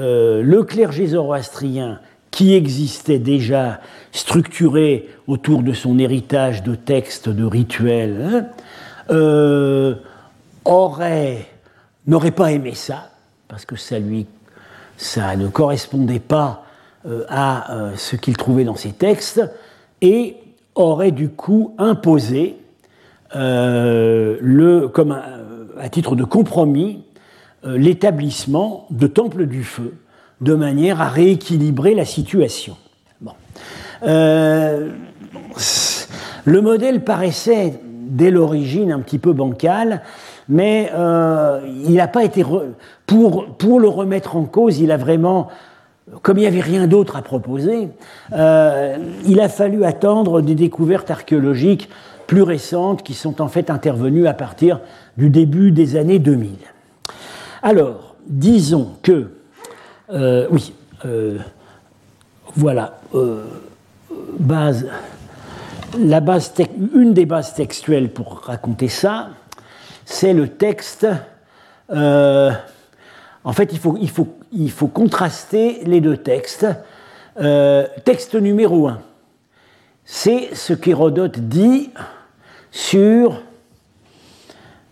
euh, 0.00 0.42
le 0.42 0.64
clergé 0.64 1.06
zoroastrien 1.06 2.00
qui 2.34 2.52
existait 2.54 3.20
déjà 3.20 3.78
structuré 4.10 5.08
autour 5.28 5.62
de 5.62 5.72
son 5.72 6.00
héritage 6.00 6.64
de 6.64 6.74
textes, 6.74 7.28
de 7.28 7.44
rituels, 7.44 8.20
hein, 8.20 8.46
euh, 9.10 9.94
aurait, 10.64 11.46
n'aurait 12.08 12.32
pas 12.32 12.50
aimé 12.50 12.74
ça, 12.74 13.10
parce 13.46 13.64
que 13.64 13.76
ça, 13.76 14.00
lui, 14.00 14.26
ne 15.16 15.46
correspondait 15.46 16.18
pas 16.18 16.64
euh, 17.06 17.24
à 17.28 17.92
ce 17.94 18.16
qu'il 18.16 18.36
trouvait 18.36 18.64
dans 18.64 18.74
ses 18.74 18.90
textes, 18.90 19.40
et 20.00 20.34
aurait 20.74 21.12
du 21.12 21.28
coup 21.28 21.76
imposé, 21.78 22.56
comme 23.30 25.12
à 25.78 25.88
titre 25.88 26.16
de 26.16 26.24
compromis, 26.24 27.04
euh, 27.64 27.78
l'établissement 27.78 28.86
de 28.90 29.06
temples 29.06 29.46
du 29.46 29.62
feu, 29.62 29.94
de 30.44 30.54
manière 30.54 31.00
à 31.00 31.08
rééquilibrer 31.08 31.94
la 31.94 32.04
situation. 32.04 32.76
Euh, 34.02 34.90
le 36.44 36.60
modèle 36.60 37.02
paraissait 37.02 37.80
dès 37.84 38.30
l'origine 38.30 38.92
un 38.92 39.00
petit 39.00 39.18
peu 39.18 39.32
bancal, 39.32 40.02
mais 40.48 40.90
euh, 40.94 41.60
il 41.86 41.94
n'a 41.94 42.08
pas 42.08 42.22
été. 42.24 42.44
Pour, 43.06 43.46
pour 43.56 43.80
le 43.80 43.88
remettre 43.88 44.36
en 44.36 44.44
cause, 44.44 44.78
il 44.78 44.92
a 44.92 44.96
vraiment. 44.96 45.48
Comme 46.20 46.36
il 46.36 46.42
n'y 46.42 46.46
avait 46.46 46.60
rien 46.60 46.86
d'autre 46.86 47.16
à 47.16 47.22
proposer, 47.22 47.88
il 48.30 49.40
a 49.40 49.48
fallu 49.48 49.84
attendre 49.84 50.42
des 50.42 50.54
découvertes 50.54 51.10
archéologiques 51.10 51.88
plus 52.26 52.42
récentes 52.42 53.02
qui 53.02 53.14
sont 53.14 53.40
en 53.40 53.48
fait 53.48 53.70
intervenues 53.70 54.26
à 54.26 54.34
partir 54.34 54.80
du 55.16 55.30
début 55.30 55.72
des 55.72 55.96
années 55.96 56.18
2000. 56.18 56.50
Alors, 57.62 58.14
disons 58.26 58.90
que, 59.02 59.30
euh, 60.14 60.46
oui, 60.50 60.72
euh, 61.04 61.38
voilà, 62.54 63.00
euh, 63.14 63.44
une 66.94 67.14
des 67.14 67.26
bases 67.26 67.54
textuelles 67.54 68.10
pour 68.10 68.38
raconter 68.42 68.88
ça, 68.88 69.30
c'est 70.04 70.32
le 70.32 70.48
texte. 70.48 71.06
en 71.90 73.52
fait, 73.52 73.72
il 73.72 74.70
faut, 74.70 74.88
contraster 74.88 75.80
les 75.84 76.00
deux 76.00 76.16
textes. 76.16 76.66
texte 78.04 78.36
numéro 78.36 78.86
un, 78.86 79.00
c'est 80.04 80.54
ce 80.54 80.74
qu'Hérodote 80.74 81.40
dit 81.40 81.90
sur 82.70 83.42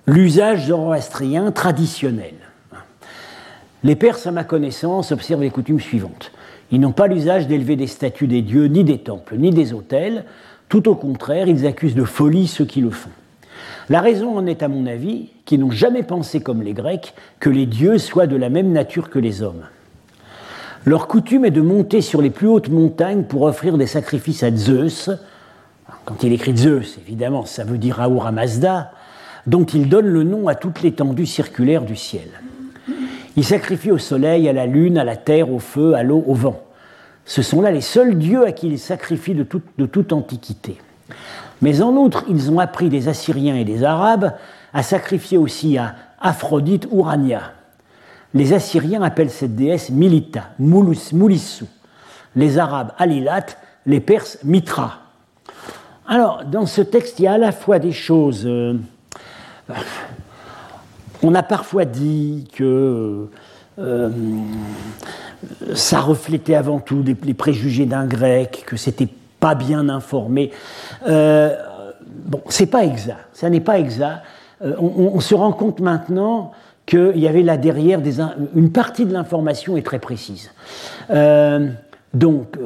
l'usage 0.06 0.66
zoroastrien 0.66 1.52
traditionnel. 1.52 2.41
Les 3.84 3.96
Perses, 3.96 4.26
à 4.26 4.30
ma 4.30 4.44
connaissance, 4.44 5.10
observent 5.10 5.42
les 5.42 5.50
coutumes 5.50 5.80
suivantes. 5.80 6.30
Ils 6.70 6.80
n'ont 6.80 6.92
pas 6.92 7.08
l'usage 7.08 7.48
d'élever 7.48 7.74
des 7.74 7.88
statues 7.88 8.28
des 8.28 8.40
dieux, 8.40 8.66
ni 8.66 8.84
des 8.84 8.98
temples, 8.98 9.36
ni 9.36 9.50
des 9.50 9.72
autels. 9.72 10.24
Tout 10.68 10.88
au 10.88 10.94
contraire, 10.94 11.48
ils 11.48 11.66
accusent 11.66 11.96
de 11.96 12.04
folie 12.04 12.46
ceux 12.46 12.64
qui 12.64 12.80
le 12.80 12.90
font. 12.90 13.10
La 13.88 14.00
raison 14.00 14.36
en 14.38 14.46
est, 14.46 14.62
à 14.62 14.68
mon 14.68 14.86
avis, 14.86 15.30
qu'ils 15.44 15.60
n'ont 15.60 15.72
jamais 15.72 16.04
pensé, 16.04 16.40
comme 16.40 16.62
les 16.62 16.72
Grecs, 16.74 17.12
que 17.40 17.50
les 17.50 17.66
dieux 17.66 17.98
soient 17.98 18.28
de 18.28 18.36
la 18.36 18.48
même 18.48 18.72
nature 18.72 19.10
que 19.10 19.18
les 19.18 19.42
hommes. 19.42 19.64
Leur 20.84 21.08
coutume 21.08 21.44
est 21.44 21.50
de 21.50 21.60
monter 21.60 22.00
sur 22.00 22.22
les 22.22 22.30
plus 22.30 22.46
hautes 22.46 22.68
montagnes 22.68 23.24
pour 23.24 23.42
offrir 23.42 23.76
des 23.78 23.86
sacrifices 23.86 24.44
à 24.44 24.54
Zeus. 24.54 25.10
Quand 26.04 26.22
il 26.22 26.32
écrit 26.32 26.56
Zeus, 26.56 26.98
évidemment, 26.98 27.44
ça 27.44 27.64
veut 27.64 27.78
dire 27.78 28.00
Ahura 28.00 28.32
Mazda, 28.32 28.92
dont 29.46 29.64
il 29.64 29.88
donne 29.88 30.06
le 30.06 30.22
nom 30.22 30.46
à 30.46 30.54
toute 30.54 30.82
l'étendue 30.82 31.26
circulaire 31.26 31.82
du 31.82 31.96
ciel. 31.96 32.28
Il 33.36 33.44
sacrifie 33.44 33.90
au 33.90 33.98
soleil, 33.98 34.48
à 34.48 34.52
la 34.52 34.66
lune, 34.66 34.98
à 34.98 35.04
la 35.04 35.16
terre, 35.16 35.50
au 35.50 35.58
feu, 35.58 35.94
à 35.94 36.02
l'eau, 36.02 36.22
au 36.26 36.34
vent. 36.34 36.62
Ce 37.24 37.42
sont 37.42 37.60
là 37.60 37.70
les 37.70 37.80
seuls 37.80 38.18
dieux 38.18 38.46
à 38.46 38.52
qui 38.52 38.68
ils 38.68 38.78
sacrifient 38.78 39.34
de 39.34 39.44
toute, 39.44 40.12
antiquité. 40.12 40.78
Mais 41.62 41.80
en 41.80 41.96
outre, 41.96 42.24
ils 42.28 42.50
ont 42.50 42.58
appris 42.58 42.88
des 42.88 43.08
Assyriens 43.08 43.56
et 43.56 43.64
des 43.64 43.84
Arabes 43.84 44.32
à 44.74 44.82
sacrifier 44.82 45.38
aussi 45.38 45.78
à 45.78 45.94
Aphrodite 46.20 46.88
Urania. 46.92 47.52
Les 48.34 48.52
Assyriens 48.52 49.02
appellent 49.02 49.30
cette 49.30 49.54
déesse 49.54 49.90
Milita, 49.90 50.50
Moulissu. 50.58 51.66
Les 52.34 52.58
Arabes 52.58 52.92
Alilat, 52.98 53.46
les 53.86 54.00
Perses 54.00 54.38
Mitra. 54.42 54.98
Alors, 56.08 56.44
dans 56.44 56.66
ce 56.66 56.80
texte, 56.80 57.18
il 57.20 57.24
y 57.24 57.28
a 57.28 57.34
à 57.34 57.38
la 57.38 57.52
fois 57.52 57.78
des 57.78 57.92
choses 57.92 58.44
euh, 58.46 58.74
on 61.22 61.34
a 61.34 61.42
parfois 61.42 61.84
dit 61.84 62.48
que 62.54 63.28
euh, 63.78 64.10
ça 65.74 66.00
reflétait 66.00 66.54
avant 66.54 66.78
tout 66.78 67.04
les 67.24 67.34
préjugés 67.34 67.86
d'un 67.86 68.06
grec, 68.06 68.64
que 68.66 68.76
c'était 68.76 69.08
pas 69.40 69.54
bien 69.54 69.88
informé. 69.88 70.50
Euh, 71.08 71.54
bon, 72.26 72.40
c'est 72.48 72.66
pas 72.66 72.84
exact, 72.84 73.28
ça 73.32 73.48
n'est 73.50 73.60
pas 73.60 73.78
exact. 73.78 74.22
Euh, 74.62 74.74
on, 74.78 75.18
se 75.20 75.34
rend 75.34 75.52
compte 75.52 75.80
maintenant 75.80 76.52
qu'il 76.86 77.18
y 77.18 77.26
avait 77.26 77.42
là 77.42 77.56
derrière 77.56 78.00
une 78.54 78.70
partie 78.70 79.06
de 79.06 79.12
l'information 79.12 79.76
est 79.76 79.86
très 79.86 79.98
précise. 79.98 80.50
donc, 82.14 82.56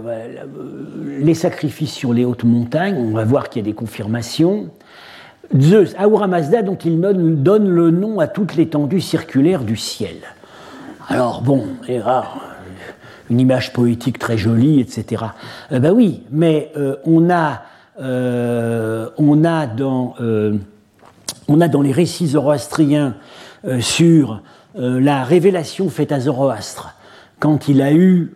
les 1.18 1.34
sacrifices 1.34 1.92
sur 1.92 2.12
les 2.12 2.24
hautes 2.24 2.44
montagnes, 2.44 2.96
on 2.96 3.14
va 3.14 3.24
voir 3.24 3.48
qu'il 3.48 3.62
y 3.62 3.64
a 3.64 3.68
des 3.68 3.74
confirmations. 3.74 4.70
Zeus, 5.58 5.94
Ahura 5.98 6.26
Mazda, 6.26 6.62
dont 6.62 6.76
il 6.76 7.00
donne 7.00 7.68
le 7.68 7.90
nom 7.90 8.20
à 8.20 8.26
toute 8.26 8.56
l'étendue 8.56 9.00
circulaire 9.00 9.64
du 9.64 9.76
ciel. 9.76 10.16
Alors 11.08 11.42
bon, 11.42 11.64
une 13.30 13.40
image 13.40 13.72
poétique 13.72 14.18
très 14.18 14.36
jolie, 14.36 14.80
etc. 14.80 15.24
ben 15.70 15.80
bah 15.80 15.92
oui, 15.92 16.22
mais 16.30 16.72
euh, 16.76 16.96
on, 17.04 17.30
a, 17.30 17.62
euh, 18.00 19.08
on, 19.18 19.44
a 19.44 19.66
dans, 19.66 20.14
on 21.48 21.60
a 21.60 21.68
dans 21.68 21.82
les 21.82 21.92
récits 21.92 22.28
zoroastriens 22.28 23.14
sur 23.80 24.42
la 24.74 25.24
révélation 25.24 25.88
faite 25.88 26.12
à 26.12 26.20
Zoroastre 26.20 26.94
quand 27.40 27.68
il 27.68 27.80
a 27.80 27.92
eu, 27.92 28.34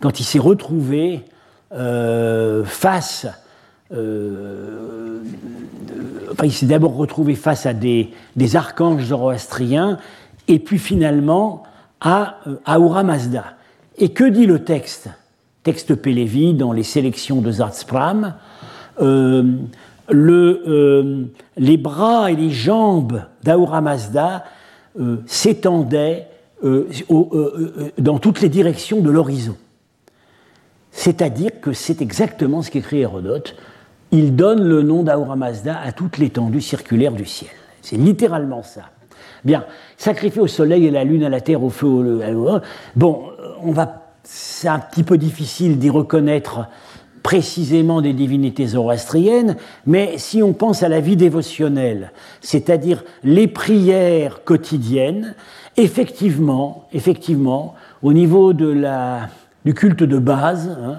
quand 0.00 0.20
il 0.20 0.24
s'est 0.24 0.38
retrouvé 0.38 1.24
face 2.64 3.26
il 6.42 6.52
s'est 6.52 6.66
d'abord 6.66 6.96
retrouvé 6.96 7.34
face 7.34 7.66
à 7.66 7.72
des, 7.72 8.10
archanges 8.54 9.04
zoroastriens 9.04 9.98
et 10.48 10.58
puis 10.58 10.78
finalement 10.78 11.64
à 12.00 12.38
Ahura 12.64 13.02
Mazda. 13.02 13.56
Et 13.98 14.10
que 14.10 14.24
dit 14.24 14.46
le 14.46 14.64
texte? 14.64 15.08
Texte 15.62 15.94
Pélévi 15.94 16.54
dans 16.54 16.72
les 16.72 16.82
sélections 16.82 17.42
de 17.42 17.50
Zartspram. 17.50 18.34
Euh, 19.00 19.44
euh, 20.12 21.24
les 21.56 21.76
bras 21.76 22.30
et 22.30 22.36
les 22.36 22.50
jambes 22.50 23.22
d'Ahura 23.42 23.80
Mazda 23.80 24.44
euh, 24.98 25.18
s'étendaient 25.26 26.26
dans 27.96 28.18
toutes 28.18 28.42
les 28.42 28.50
directions 28.50 29.00
de 29.00 29.08
l'horizon. 29.10 29.56
C'est-à-dire 30.92 31.52
que 31.62 31.72
c'est 31.72 32.02
exactement 32.02 32.60
ce 32.60 32.70
qu'écrit 32.70 33.00
Hérodote. 33.00 33.56
Il 34.12 34.34
donne 34.34 34.62
le 34.62 34.82
nom 34.82 35.02
d'Ahura 35.02 35.36
Mazda 35.36 35.78
à 35.80 35.92
toute 35.92 36.18
l'étendue 36.18 36.60
circulaire 36.60 37.12
du 37.12 37.24
ciel. 37.24 37.50
C'est 37.82 37.96
littéralement 37.96 38.62
ça. 38.62 38.82
Bien, 39.44 39.64
sacrifier 39.96 40.42
au 40.42 40.46
soleil 40.46 40.86
et 40.86 40.90
la 40.90 41.04
lune, 41.04 41.24
à 41.24 41.28
la 41.28 41.40
terre, 41.40 41.62
au 41.62 41.70
feu, 41.70 41.86
au... 41.86 42.60
Bon, 42.96 43.22
on 43.62 43.72
va, 43.72 44.12
c'est 44.22 44.68
un 44.68 44.78
petit 44.78 45.02
peu 45.02 45.16
difficile 45.16 45.78
d'y 45.78 45.90
reconnaître 45.90 46.66
précisément 47.22 48.00
des 48.00 48.12
divinités 48.12 48.66
zoroastriennes, 48.66 49.56
mais 49.86 50.14
si 50.16 50.42
on 50.42 50.52
pense 50.52 50.82
à 50.82 50.88
la 50.88 51.00
vie 51.00 51.16
dévotionnelle, 51.16 52.12
c'est-à-dire 52.40 53.04
les 53.22 53.46
prières 53.46 54.42
quotidiennes, 54.44 55.34
effectivement, 55.76 56.88
effectivement, 56.92 57.74
au 58.02 58.12
niveau 58.12 58.52
de 58.52 58.68
la, 58.68 59.28
du 59.64 59.74
culte 59.74 60.02
de 60.02 60.18
base, 60.18 60.68
hein, 60.82 60.90
euh, 60.90 60.94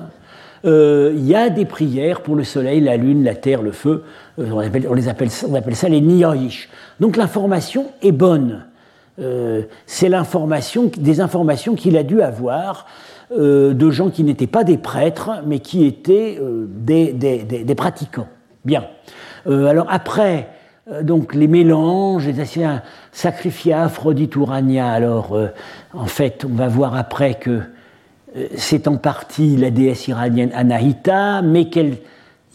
il 0.64 1.26
y 1.26 1.36
a 1.36 1.50
des 1.50 1.66
prières 1.66 2.22
pour 2.22 2.36
le 2.36 2.44
soleil, 2.44 2.82
la 2.82 2.98
lune, 2.98 3.24
la 3.24 3.36
terre, 3.36 3.62
le 3.62 3.72
feu. 3.72 4.04
Euh, 4.40 4.50
on, 4.52 4.60
appelle, 4.60 4.88
les 4.96 5.08
appelle, 5.10 5.30
ça 5.30 5.90
les 5.90 6.02
niyaïch. 6.02 6.70
Donc 7.00 7.18
l'information 7.18 7.88
est 8.02 8.12
bonne. 8.12 8.66
Euh, 9.20 9.64
c'est 9.86 10.10
l'information, 10.10 10.92
des 10.96 11.22
informations 11.22 11.76
qu'il 11.76 11.98
a 11.98 12.04
dû 12.04 12.22
avoir 12.22 12.86
de 13.34 13.92
gens 13.92 14.10
qui 14.10 14.26
n'étaient 14.26 14.46
pas 14.46 14.66
des 14.66 14.78
prêtres, 14.78 15.30
mais 15.46 15.60
qui 15.60 15.86
étaient 15.86 16.38
des, 16.68 17.76
pratiquants. 17.78 18.28
Bien. 18.66 18.84
alors 19.46 19.86
après, 19.90 20.50
donc 21.02 21.34
les 21.34 21.48
mélanges, 21.48 22.28
les 22.28 22.44
sacrifiés 23.14 23.72
à 23.72 23.84
Aphrodite 23.86 24.36
Urania. 24.36 24.92
Alors, 24.92 25.40
en 25.94 26.08
fait, 26.08 26.44
on 26.44 26.54
va 26.54 26.68
voir 26.68 26.94
après 26.94 27.36
que 27.36 27.52
euh, 27.52 27.62
c'est 28.56 28.88
en 28.88 28.98
partie 28.98 29.58
la 29.58 29.72
déesse 29.72 30.08
iranienne 30.08 30.52
Anahita, 30.54 31.42
mais 31.42 31.70
qu'il 31.70 31.98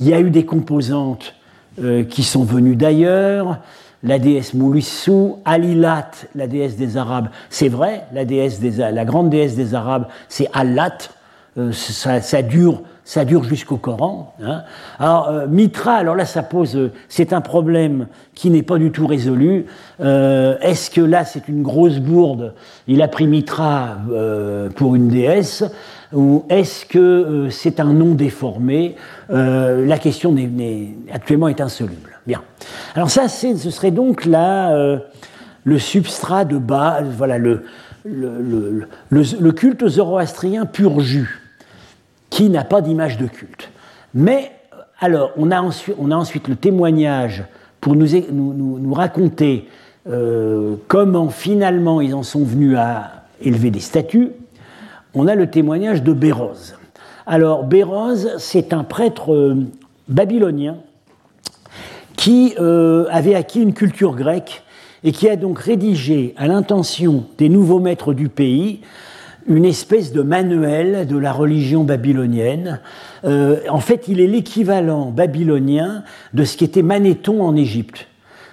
y 0.00 0.12
a 0.12 0.20
eu 0.20 0.30
des 0.30 0.44
composantes 0.44 1.34
euh, 1.82 2.04
qui 2.04 2.22
sont 2.22 2.44
venues 2.44 2.76
d'ailleurs. 2.76 3.58
La 4.02 4.18
déesse 4.18 4.54
Moulissu, 4.54 5.32
Alilat, 5.44 6.10
la 6.34 6.46
déesse 6.46 6.76
des 6.76 6.96
Arabes, 6.96 7.28
c'est 7.50 7.68
vrai, 7.68 8.04
la, 8.12 8.24
déesse 8.24 8.60
des, 8.60 8.70
la 8.70 9.04
grande 9.04 9.30
déesse 9.30 9.56
des 9.56 9.74
Arabes, 9.74 10.06
c'est 10.28 10.48
Allat, 10.52 10.96
euh, 11.58 11.72
ça, 11.72 12.42
dure 12.42 12.82
ça 13.07 13.24
dure 13.24 13.44
jusqu'au 13.44 13.76
Coran. 13.76 14.34
Hein. 14.42 14.64
Alors, 14.98 15.28
euh, 15.28 15.46
Mitra, 15.46 15.94
alors 15.94 16.16
là, 16.16 16.24
ça 16.24 16.42
pose, 16.42 16.76
euh, 16.76 16.92
c'est 17.09 17.32
un 17.32 17.40
problème 17.40 18.09
qui 18.34 18.50
n'est 18.50 18.64
pas 18.64 18.78
du 18.78 18.90
tout 18.90 19.07
résolu. 19.07 19.66
Euh, 20.00 20.59
est-ce 20.61 20.90
que 20.90 21.00
là, 21.00 21.24
c'est 21.24 21.46
une 21.46 21.62
grosse 21.62 22.00
bourde 22.00 22.52
Il 22.88 23.00
a 23.02 23.09
pris 23.09 23.28
Mitra 23.28 23.98
pour 24.74 24.96
une 24.96 25.09
déesse 25.09 25.64
ou 26.12 26.44
est-ce 26.48 26.84
que 26.84 27.46
c'est 27.48 27.78
un 27.78 27.92
nom 27.92 28.14
déformé? 28.14 28.96
La 29.28 29.98
question 29.98 30.34
actuellement 31.12 31.48
est 31.48 31.61
insoluble. 31.61 32.18
Bien. 32.26 32.42
Alors 32.94 33.11
ça, 33.11 33.28
ce 33.28 33.70
serait 33.70 33.92
donc 33.92 34.24
là 34.24 34.98
le 35.64 35.78
substrat 35.78 36.44
de 36.44 36.59
base, 36.59 37.07
voilà 37.16 37.38
le, 37.38 37.64
le, 38.04 38.88
le, 39.09 39.22
le 39.40 39.52
culte 39.52 39.86
zoroastrien 39.86 40.66
pur 40.66 41.00
jus 41.00 41.45
qui 42.37 42.51
n'a 42.51 42.64
pas 42.64 42.82
d'image 42.82 43.16
de 43.16 43.26
culte. 43.26 43.70
Mais 44.12 44.53
alors, 45.01 45.30
on 45.39 45.51
a 45.51 45.62
ensuite, 45.62 46.49
le 46.49 46.55
témoignage 46.55 47.45
pour 47.80 47.97
nous, 47.97 48.93
raconter 48.93 49.68
euh, 50.07 50.76
comment 50.87 51.30
finalement 51.30 52.03
ils 52.03 52.14
en 52.14 52.22
sont 52.22 52.45
venus 52.45 52.76
à 52.76 53.24
élever 53.41 53.70
des 53.70 53.80
statues. 53.80 54.32
On 55.14 55.28
a 55.28 55.34
le 55.34 55.49
témoignage 55.49 56.03
de 56.03 56.12
Béroz. 56.12 56.74
Alors, 57.24 57.64
Béroz, 57.64 58.28
c'est 58.37 58.74
un 58.74 58.84
prêtre 58.84 59.32
euh, 59.32 59.57
babylonien 60.07 60.76
qui 62.16 62.53
euh, 62.61 63.07
avait 63.11 63.34
acquis 63.34 63.62
une 63.62 63.72
culture 63.72 64.14
grecque 64.14 64.62
et 65.05 65.12
qui 65.12 65.26
a 65.30 65.37
donc 65.37 65.59
rédigé, 65.59 66.34
à 66.37 66.49
l'intention 66.49 67.24
des 67.39 67.49
nouveaux 67.49 67.80
maîtres 67.80 68.12
du 68.12 68.28
pays, 68.28 68.82
une 69.49 69.64
espèce 69.64 70.12
de 70.12 70.22
manuel 70.22 71.07
de 71.07 71.16
la 71.16 71.32
religion 71.32 71.84
babylonienne. 71.84 72.80
Euh, 73.24 73.61
en 73.68 73.80
fait, 73.80 74.09
il 74.09 74.20
est 74.20 74.26
l'équivalent 74.26 75.11
babylonien 75.11 76.03
de 76.34 76.44
ce 76.44 76.57
qu'était 76.57 76.82
Manéthon 76.82 77.42
en 77.42 77.55
Égypte. 77.57 78.09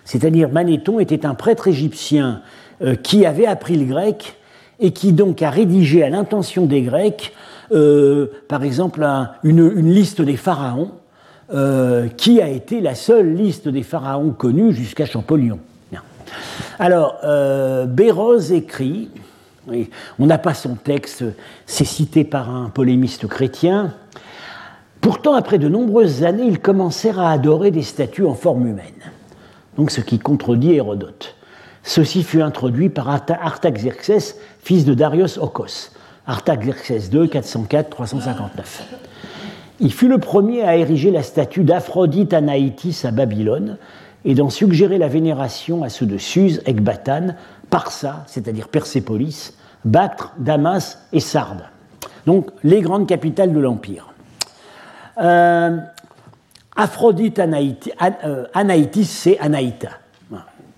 C'est-à-dire, 0.06 0.50
Manéthon 0.50 1.00
était 1.00 1.26
un 1.26 1.34
prêtre 1.34 1.68
égyptien 1.68 2.42
euh, 2.82 2.96
qui 2.96 3.26
avait 3.26 3.46
appris 3.46 3.76
le 3.76 3.86
grec 3.86 4.36
et 4.80 4.92
qui 4.92 5.14
donc 5.14 5.42
a 5.42 5.50
rédigé 5.50 6.04
à 6.04 6.10
l'intention 6.10 6.66
des 6.66 6.82
Grecs, 6.82 7.34
euh, 7.72 8.28
par 8.48 8.64
exemple, 8.64 9.08
une, 9.44 9.94
liste 9.94 10.22
des 10.22 10.38
pharaons, 10.38 10.92
qui 12.18 12.42
a 12.42 12.48
été 12.48 12.82
la 12.82 12.96
seule 12.96 13.36
liste 13.36 13.68
des 13.68 13.84
pharaons 13.84 14.32
connue 14.32 14.74
jusqu'à 14.74 15.06
Champollion. 15.06 15.60
Alors, 16.80 17.20
Béroz 17.88 18.52
écrit 18.54 19.10
on 20.20 20.26
n'a 20.26 20.38
pas 20.38 20.54
son 20.54 20.76
texte, 20.76 21.24
c'est 21.66 21.86
cité 21.86 22.24
par 22.24 22.54
un 22.54 22.70
polémiste 22.70 23.28
chrétien. 23.28 23.94
Pourtant, 25.02 25.36
après 25.36 25.58
de 25.58 25.68
nombreuses 25.68 26.24
années, 26.24 26.46
ils 26.46 26.60
commencèrent 26.60 27.20
à 27.20 27.32
adorer 27.32 27.72
des 27.72 27.82
statues 27.82 28.26
en 28.26 28.36
forme 28.36 28.68
humaine. 28.68 29.12
Donc, 29.78 29.92
ce 29.92 30.02
qui 30.02 30.20
contredit 30.20 30.74
Hérodote. 30.74 31.36
Ceci 31.84 32.24
fut 32.24 32.42
introduit 32.42 32.90
par 32.90 33.10
Artaxerxès, 33.10 34.38
fils 34.62 34.86
de 34.86 34.94
Darius 34.94 35.38
Okos. 35.38 35.92
Artaxerxès 36.26 37.10
II, 37.12 37.28
404-359. 37.28 38.84
Il 39.82 39.92
fut 39.92 40.08
le 40.08 40.20
premier 40.20 40.62
à 40.62 40.78
ériger 40.78 41.12
la 41.12 41.24
statue 41.24 41.64
d'Aphrodite 41.64 42.34
Anaïtis 42.34 43.02
à 43.04 43.12
Babylone 43.12 43.78
et 44.24 44.36
d'en 44.36 44.50
suggérer 44.50 44.98
la 44.98 45.10
vénération 45.10 45.84
à 45.84 45.90
ceux 45.90 46.06
de 46.06 46.18
Suse, 46.18 46.62
Ecbatane, 46.66 47.36
Parsa, 47.74 48.24
c'est-à-dire 48.28 48.68
Persépolis, 48.68 49.56
Bactre, 49.84 50.32
Damas 50.38 51.00
et 51.12 51.20
Sardes. 51.20 51.64
Donc 52.28 52.52
les 52.64 52.82
grandes 52.82 53.08
capitales 53.08 53.52
de 53.52 53.60
l'Empire. 53.60 54.14
Euh, 55.18 55.80
Aphrodite 56.76 57.40
euh, 57.40 58.46
Anaïtis, 58.54 59.06
c'est 59.06 59.40
Anaïta, 59.40 59.90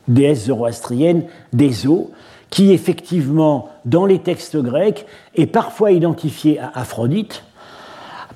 déesse 0.07 0.45
zoroastrienne 0.45 1.25
des 1.51 1.85
eaux, 1.85 2.11
qui 2.49 2.71
effectivement, 2.71 3.71
dans 3.83 4.05
les 4.05 4.19
textes 4.19 4.55
grecs, 4.55 5.05
est 5.35 5.47
parfois 5.47 5.91
identifiée 5.91 6.61
à 6.61 6.71
Aphrodite, 6.75 7.43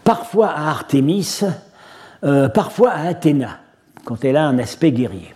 parfois 0.03 0.49
à 0.49 0.67
Artémis, 0.67 1.43
euh, 2.25 2.49
parfois 2.49 2.89
à 2.89 3.07
Athéna, 3.07 3.59
quand 4.03 4.25
elle 4.25 4.35
a 4.35 4.45
un 4.45 4.59
aspect 4.59 4.91
guerrier. 4.91 5.33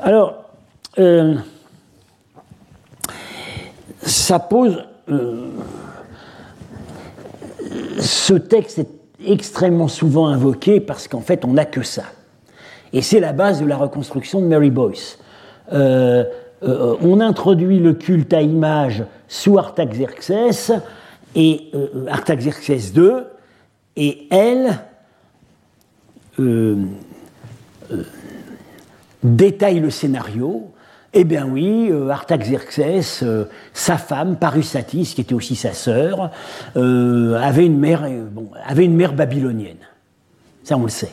Alors, 0.00 0.44
ça 4.28 4.38
pose. 4.38 4.84
Euh, 5.10 5.48
ce 7.98 8.34
texte 8.34 8.78
est 8.78 8.90
extrêmement 9.26 9.88
souvent 9.88 10.28
invoqué 10.28 10.80
parce 10.80 11.08
qu'en 11.08 11.22
fait, 11.22 11.46
on 11.46 11.54
n'a 11.54 11.64
que 11.64 11.82
ça. 11.82 12.02
Et 12.92 13.00
c'est 13.00 13.20
la 13.20 13.32
base 13.32 13.60
de 13.60 13.64
la 13.64 13.78
reconstruction 13.78 14.42
de 14.42 14.46
Mary 14.46 14.70
Boyce. 14.70 15.18
Euh, 15.72 16.24
euh, 16.62 16.96
on 17.00 17.20
introduit 17.20 17.78
le 17.78 17.94
culte 17.94 18.34
à 18.34 18.42
image 18.42 19.02
sous 19.28 19.58
Artaxerxès 19.58 20.72
et 21.34 21.70
II, 22.94 23.12
et 23.96 24.28
elle 24.30 24.78
détaille 29.22 29.80
le 29.80 29.90
scénario 29.90 30.70
eh 31.14 31.24
bien 31.24 31.46
oui, 31.46 31.88
euh, 31.90 32.10
Artaxerxès, 32.10 33.22
euh, 33.22 33.44
sa 33.72 33.96
femme, 33.96 34.36
Parusatis, 34.36 35.14
qui 35.14 35.22
était 35.22 35.34
aussi 35.34 35.56
sa 35.56 35.72
sœur, 35.72 36.30
euh, 36.76 37.34
avait, 37.40 37.64
une 37.64 37.78
mère, 37.78 39.12
babylonienne. 39.14 39.78
Ça, 40.64 40.76
on 40.76 40.82
le 40.82 40.90
sait. 40.90 41.12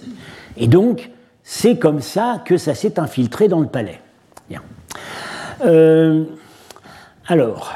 Et 0.57 0.67
donc, 0.67 1.09
c'est 1.43 1.77
comme 1.77 2.01
ça 2.01 2.41
que 2.43 2.57
ça 2.57 2.75
s'est 2.75 2.99
infiltré 2.99 3.47
dans 3.47 3.61
le 3.61 3.67
palais. 3.67 4.01
Alors, 7.27 7.73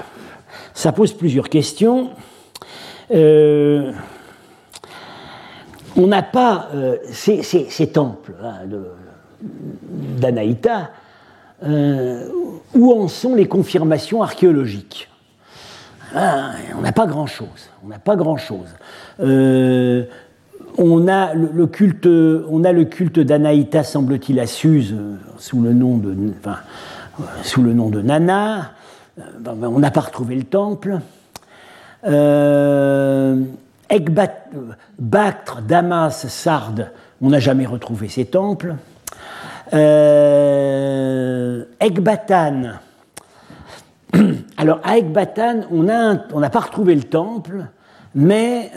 ça 0.75 0.91
pose 0.91 1.13
plusieurs 1.13 1.49
questions. 1.49 2.11
on 3.09 3.93
n'a 5.95 6.21
pas 6.21 6.69
ces, 7.11 7.89
temples 7.91 8.35
hein, 8.43 8.59
d'Anaïta. 9.41 10.91
Où 11.63 12.93
en 12.93 13.07
sont 13.07 13.35
les 13.35 13.47
confirmations 13.47 14.21
archéologiques 14.21 15.09
ah, 16.15 16.51
On 16.77 16.81
n'a 16.81 16.91
pas 16.91 17.05
grand-chose. 17.05 17.69
On 17.83 17.87
n'a 17.87 17.99
pas 17.99 18.15
grand-chose 18.15 18.69
on 20.79 21.07
a 21.07 21.33
le, 21.33 21.67
culte, 21.67 22.07
on 22.07 22.63
a 22.63 22.71
le 22.71 22.85
culte 22.85 23.19
d'Anaïta, 23.19 23.83
semble-t-il, 23.83 24.39
à 24.39 24.47
Suse, 24.47 24.95
euh, 24.97 25.15
sous 25.37 25.61
le 25.61 25.73
nom 25.73 25.97
de, 25.97 26.15
euh, 26.47 26.53
sous 27.43 27.61
le 27.61 27.73
nom 27.73 27.89
de 27.89 28.01
Nana. 28.01 28.71
Euh, 29.19 29.23
ben, 29.39 29.57
on 29.63 29.79
n'a 29.79 29.91
pas 29.91 30.01
retrouvé 30.01 30.35
le 30.35 30.43
temple. 30.43 30.99
Euh, 32.07 33.43
Bactre, 34.99 35.61
Damas, 35.61 36.27
Sardes, 36.27 36.91
on 37.21 37.29
n'a 37.29 37.39
jamais 37.39 37.65
retrouvé 37.65 38.07
ces 38.07 38.25
temples. 38.25 38.75
Euh, 39.73 41.63
Ekbatan. 41.79 42.79
Alors 44.57 44.79
à 44.83 44.97
Ekbatan, 44.97 45.61
on 45.71 45.83
n'a 45.83 46.49
pas 46.49 46.59
retrouvé 46.59 46.95
le 46.95 47.03
temple, 47.03 47.65
mais 48.15 48.71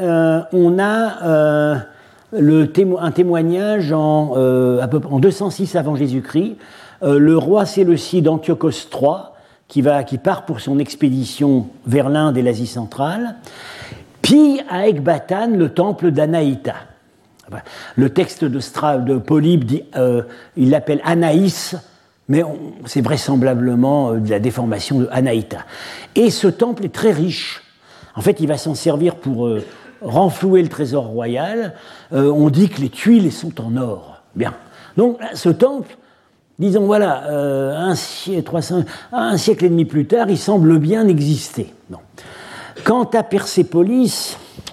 on 0.52 0.78
a 0.78 1.86
un 2.32 3.10
témoignage 3.10 3.92
en, 3.92 4.32
euh, 4.36 4.80
à 4.80 4.88
peu, 4.88 5.00
en 5.10 5.18
206 5.18 5.76
avant 5.76 5.96
Jésus-Christ. 5.96 6.56
Euh, 7.02 7.18
le 7.18 7.36
roi 7.36 7.66
Séleucide 7.66 8.28
Antiochos 8.28 8.70
III, 8.70 9.32
qui, 9.68 9.84
qui 10.06 10.18
part 10.18 10.44
pour 10.44 10.60
son 10.60 10.78
expédition 10.78 11.66
vers 11.86 12.08
l'Inde 12.08 12.36
et 12.36 12.42
l'Asie 12.42 12.66
centrale, 12.66 13.36
puis 14.20 14.60
à 14.70 14.88
Ecbatane 14.88 15.56
le 15.56 15.70
temple 15.70 16.10
d'Anaïta. 16.10 16.74
Le 17.96 18.10
texte 18.10 18.44
de, 18.44 19.18
Polybe, 19.18 19.64
dit, 19.64 19.82
euh, 19.96 20.22
il 20.56 20.70
l'appelle 20.70 21.00
Anaïs, 21.04 21.76
mais 22.28 22.42
c'est 22.86 23.00
vraisemblablement 23.00 24.14
de 24.14 24.30
la 24.30 24.38
déformation 24.38 25.00
de 25.00 25.08
Anaïta. 25.10 25.64
Et 26.14 26.30
ce 26.30 26.48
temple 26.48 26.84
est 26.84 26.94
très 26.94 27.12
riche. 27.12 27.62
En 28.14 28.20
fait, 28.20 28.40
il 28.40 28.46
va 28.46 28.58
s'en 28.58 28.74
servir 28.74 29.16
pour 29.16 29.48
renflouer 30.04 30.62
le 30.62 30.68
trésor 30.68 31.04
royal, 31.04 31.74
euh, 32.12 32.30
on 32.30 32.50
dit 32.50 32.68
que 32.68 32.80
les 32.80 32.88
tuiles 32.88 33.32
sont 33.32 33.60
en 33.60 33.76
or. 33.76 34.22
Bien. 34.34 34.54
Donc 34.96 35.18
ce 35.34 35.48
temple, 35.48 35.96
disons 36.58 36.86
voilà, 36.86 37.24
euh, 37.26 37.76
un, 37.76 37.94
siècle, 37.94 38.56
un, 39.12 39.36
siècle 39.36 39.64
et 39.64 39.68
demi 39.68 39.84
plus 39.84 40.06
tard, 40.06 40.28
il 40.28 40.38
semble 40.38 40.78
bien 40.78 41.06
exister. 41.08 41.72
Quant 42.84 43.04
à 43.04 43.22
Persépolis, 43.22 44.36
euh, 44.36 44.71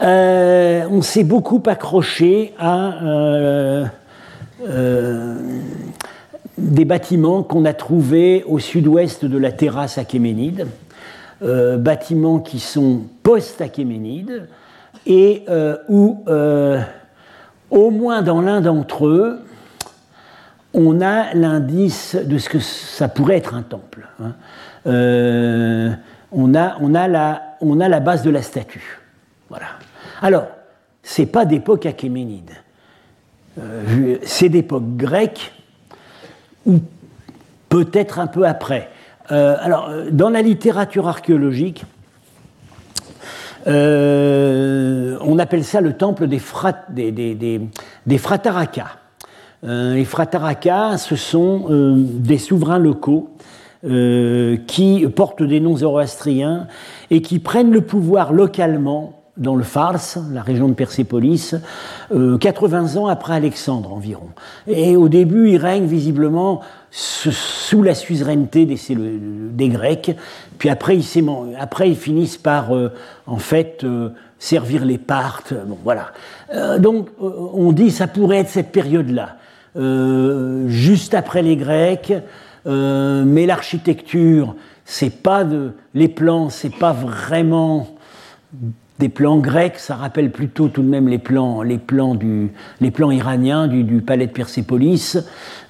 on 0.00 1.02
s'est 1.02 1.24
beaucoup 1.24 1.62
accroché 1.66 2.54
à 2.58 3.90
des 6.58 6.84
bâtiments 6.84 7.42
qu'on 7.42 7.64
a 7.64 7.72
trouvés 7.72 8.44
au 8.46 8.58
sud-ouest 8.58 9.24
de 9.24 9.38
la 9.38 9.52
terrasse 9.52 9.98
achéménide. 9.98 10.66
Euh, 11.42 11.76
bâtiments 11.76 12.38
qui 12.38 12.60
sont 12.60 13.02
post-achéménides 13.24 14.46
et 15.04 15.44
euh, 15.48 15.76
où, 15.88 16.22
euh, 16.28 16.80
au 17.70 17.90
moins 17.90 18.22
dans 18.22 18.40
l'un 18.40 18.60
d'entre 18.60 19.06
eux, 19.06 19.40
on 20.72 21.00
a 21.00 21.34
l'indice 21.34 22.16
de 22.16 22.38
ce 22.38 22.48
que 22.48 22.60
ça 22.60 23.08
pourrait 23.08 23.36
être 23.36 23.54
un 23.54 23.62
temple. 23.62 24.06
Hein. 24.22 24.32
on, 26.32 26.54
a, 26.54 26.76
on, 26.80 26.94
a 26.94 27.08
la, 27.08 27.42
on 27.60 27.80
a 27.80 27.88
la 27.88 28.00
base 28.00 28.22
de 28.22 28.30
la 28.30 28.40
statue. 28.40 29.00
Voilà. 29.50 29.66
Alors, 30.24 30.46
c'est 31.02 31.26
pas 31.26 31.44
d'époque 31.44 31.84
achéménide. 31.84 32.50
c'est 34.22 34.48
d'époque 34.48 34.96
grecque 34.96 35.52
ou 36.64 36.80
peut-être 37.68 38.18
un 38.18 38.26
peu 38.26 38.46
après. 38.46 38.88
Euh, 39.32 39.56
alors, 39.60 39.88
euh, 39.90 40.10
dans 40.10 40.30
la 40.30 40.40
littérature 40.40 41.08
archéologique, 41.08 41.84
euh, 43.66 45.18
on 45.22 45.38
appelle 45.38 45.64
ça 45.64 45.82
le 45.82 45.94
temple 45.94 46.26
des, 46.26 46.38
frat, 46.38 46.86
les 46.94 47.60
frataraka, 50.04 50.98
ce 50.98 51.16
sont 51.16 51.96
des 51.98 52.38
souverains 52.38 52.78
locaux 52.78 53.30
qui 53.82 55.06
portent 55.14 55.42
des 55.42 55.60
noms 55.60 55.76
zoroastriens 55.76 56.68
et 57.10 57.20
qui 57.20 57.40
prennent 57.40 57.72
le 57.72 57.82
pouvoir 57.82 58.32
localement 58.32 59.23
dans 59.36 59.56
le 59.56 59.64
Fars, 59.64 60.18
la 60.32 60.42
région 60.42 60.68
de 60.68 60.74
Persépolis, 60.74 61.56
80 62.40 62.96
ans 62.96 63.08
après 63.08 63.34
Alexandre 63.34 63.92
environ. 63.92 64.28
Et 64.68 64.96
au 64.96 65.08
début, 65.08 65.50
ils 65.50 65.56
règnent 65.56 65.86
visiblement 65.86 66.60
sous 66.96 67.82
la 67.82 67.94
suzeraineté 67.94 68.66
des, 68.66 69.68
Grecs, 69.68 70.16
puis 70.58 70.68
après 70.68 70.96
ils, 70.96 71.28
après, 71.58 71.92
finissent 71.94 72.36
par, 72.36 72.74
euh, 72.74 72.92
en 73.26 73.38
fait, 73.38 73.82
euh, 73.82 74.10
servir 74.38 74.84
les 74.84 74.98
Parthes. 74.98 75.54
Bon, 75.66 75.76
voilà. 75.82 76.12
Euh, 76.54 76.78
donc, 76.78 77.08
on 77.20 77.72
dit 77.72 77.90
ça 77.90 78.06
pourrait 78.06 78.38
être 78.38 78.48
cette 78.48 78.70
période-là, 78.70 79.36
juste 80.68 81.14
après 81.14 81.42
les 81.42 81.56
Grecs, 81.56 82.12
mais 82.64 83.46
l'architecture, 83.46 84.54
c'est 84.84 85.22
pas 85.22 85.42
de, 85.42 85.72
les 85.94 86.08
plans, 86.08 86.48
c'est 86.48 86.76
pas 86.78 86.92
vraiment 86.92 87.88
des 89.00 89.08
plans 89.08 89.38
grecs, 89.38 89.78
ça 89.78 89.96
rappelle 89.96 90.30
plutôt 90.30 90.68
tout 90.68 90.82
de 90.82 90.88
même 90.88 91.08
les 91.08 91.18
plans, 91.18 91.62
les 91.62 91.78
plans, 91.78 92.14
du, 92.14 92.52
les 92.80 92.92
plans 92.92 93.10
iraniens 93.10 93.66
du, 93.66 94.00
palais 94.02 94.28
de 94.28 94.32
Persépolis. 94.32 95.18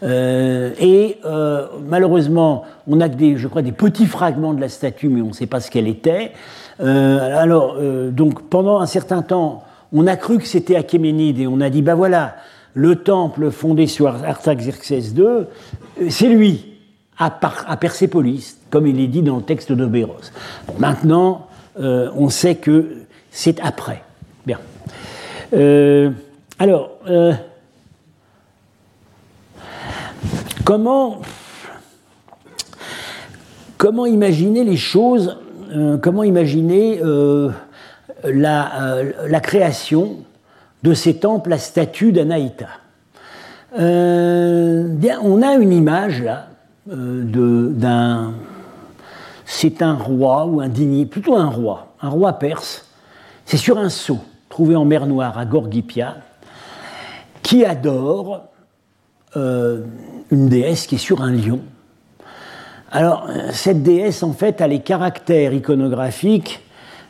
Euh, 0.02 0.72
et 0.78 1.18
euh, 1.24 1.66
malheureusement, 1.88 2.64
on 2.86 3.00
a 3.00 3.08
des, 3.08 3.38
je 3.38 3.48
crois, 3.48 3.62
des 3.62 3.72
petits 3.72 4.06
fragments 4.06 4.52
de 4.52 4.60
la 4.60 4.68
statue, 4.68 5.08
mais 5.08 5.22
on 5.22 5.28
ne 5.28 5.32
sait 5.32 5.46
pas 5.46 5.60
ce 5.60 5.70
qu'elle 5.70 5.88
était. 5.88 6.32
Euh, 6.80 7.40
alors, 7.40 7.78
donc, 8.10 8.42
pendant 8.50 8.80
un 8.80 8.86
certain 8.86 9.22
temps, 9.22 9.64
on 9.92 10.06
a 10.06 10.16
cru 10.16 10.38
que 10.38 10.46
c'était 10.46 10.76
Achéménide 10.76 11.40
et 11.40 11.46
on 11.46 11.60
a 11.62 11.70
dit, 11.70 11.80
ben 11.80 11.94
voilà, 11.94 12.34
le 12.74 12.96
temple 12.96 13.50
fondé 13.50 13.86
sur 13.86 14.08
Artaxerxès 14.08 15.14
II, 15.16 15.46
c'est 16.10 16.28
lui, 16.28 16.74
à, 17.16 17.32
à, 17.68 17.76
Persépolis, 17.78 18.58
comme 18.68 18.86
il 18.86 19.00
est 19.00 19.06
dit 19.06 19.22
dans 19.22 19.36
le 19.36 19.42
texte 19.42 19.72
de 19.72 19.86
Béros. 19.86 20.16
maintenant, 20.78 21.46
on 21.78 22.28
sait 22.28 22.56
que 22.56 23.03
c'est 23.34 23.60
après. 23.60 24.02
Bien. 24.46 24.58
Euh, 25.52 26.10
alors, 26.58 26.92
euh, 27.08 27.34
comment, 30.64 31.20
imaginer 34.06 34.62
les 34.64 34.76
choses, 34.76 35.36
euh, 35.72 35.98
comment 35.98 36.22
imaginer 36.22 37.00
la, 38.22 39.02
la, 39.26 39.40
création 39.40 40.18
de 40.84 40.94
ces 40.94 41.16
temples 41.16 41.52
à 41.52 41.58
statue 41.58 42.12
d'Anaïta? 42.12 42.68
On 43.76 43.82
a 45.42 45.54
une 45.56 45.72
image 45.72 46.22
là 46.22 46.46
d'un. 46.86 48.32
C'est 49.44 49.82
un 49.82 49.94
roi 49.94 50.46
ou 50.46 50.60
un 50.60 50.68
digne, 50.68 51.06
plutôt 51.06 51.36
un 51.36 51.50
roi, 51.50 51.88
un 52.00 52.08
roi 52.08 52.34
perse, 52.34 52.86
c'est 53.46 53.56
sur 53.56 53.78
un 53.78 53.88
sceau 53.88 54.18
trouvé 54.48 54.76
en 54.76 54.84
mer 54.84 55.06
Noire 55.06 55.36
à 55.38 55.44
Gorgipia 55.44 56.16
qui 57.42 57.64
adore 57.64 58.44
euh, 59.36 59.80
une 60.30 60.48
déesse 60.48 60.86
qui 60.86 60.94
est 60.94 60.98
sur 60.98 61.22
un 61.22 61.32
lion. 61.32 61.60
Alors, 62.90 63.28
cette 63.50 63.82
déesse, 63.82 64.22
en 64.22 64.32
fait, 64.32 64.60
a 64.60 64.68
les 64.68 64.80
caractères 64.80 65.52
iconographiques 65.52 66.62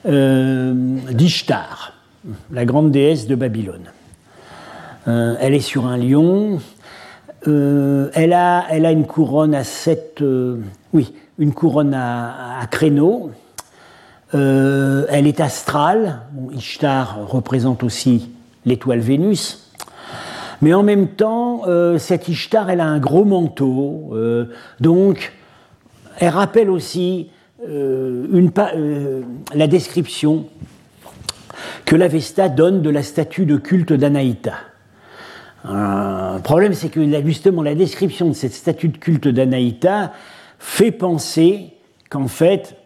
euh, 0.07 0.73
d'Ishtar, 1.13 1.93
la 2.51 2.65
grande 2.65 2.91
déesse 2.91 3.27
de 3.27 3.35
Babylone. 3.35 3.91
Euh, 5.07 5.37
elle 5.39 5.55
est 5.55 5.61
sur 5.61 5.87
un 5.87 5.99
lion. 5.99 6.59
elle, 7.47 8.33
a, 8.33 8.91
une 8.91 9.07
couronne 9.07 9.55
à 9.55 9.65
sept. 9.65 10.23
oui, 10.93 11.13
une 11.39 11.53
couronne 11.53 11.93
à, 11.93 12.59
à 12.61 12.67
créneaux 12.67 13.31
euh, 14.35 15.07
elle 15.09 15.27
est 15.27 15.41
astrale. 15.41 16.21
Ishtar 16.53 17.27
représente 17.29 17.83
aussi 17.83 18.31
l'étoile 18.65 18.99
Vénus. 18.99 19.71
Mais 20.61 20.75
en 20.75 20.83
même 20.83 21.09
temps, 21.09 21.63
euh, 21.67 21.99
cette 21.99 22.29
Ishtar, 22.29 22.71
elle 22.71 22.81
a 22.81 22.87
un 22.87 22.99
gros 22.99 23.25
manteau. 23.25 24.11
Euh, 24.13 24.47
donc, 24.81 25.33
elle 26.19 26.31
rappelle 26.31 26.71
aussi 26.71 27.31
la 27.67 29.67
description 29.67 30.45
que 31.87 31.97
l'Avesta 31.97 32.51
donne 32.51 32.83
de 32.83 32.91
la 32.91 33.03
statue 33.03 33.47
de 33.47 33.57
culte 33.57 33.95
d'Anaïta. 33.95 34.53
Le 35.65 36.43
problème, 36.43 36.75
c'est 36.75 36.91
que 36.91 37.01
justement, 37.25 37.63
la 37.63 37.75
description 37.75 38.29
de 38.29 38.35
cette 38.35 38.53
statue 38.53 38.89
de 38.89 38.99
culte 38.99 39.29
d'Anaïta 39.29 40.13
fait 40.59 40.93
penser 40.93 41.73
qu'en 42.11 42.29
fait, 42.29 42.77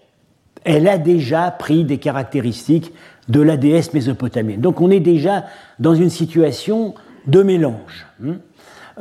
elle 0.69 0.87
a 0.87 0.99
déjà 0.99 1.51
pris 1.51 1.85
des 1.85 1.97
caractéristiques 1.97 2.93
de 3.29 3.41
la 3.41 3.57
déesse 3.57 3.95
mésopotamienne. 3.95 4.61
Donc 4.61 4.83
on 4.83 4.91
est 4.91 5.01
déjà 5.01 5.47
dans 5.79 5.95
une 5.95 6.11
situation 6.11 6.95
de 7.27 7.43
mélange. 7.43 8.07
Hein. 8.23 8.37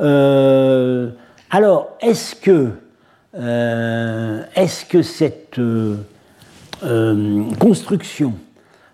Euh, 0.00 1.10
alors, 1.50 1.90
est-ce 2.00 2.34
que, 2.34 2.70
euh, 3.38 4.42
cette 5.02 5.58
euh, 5.58 7.44
construction 7.58 8.32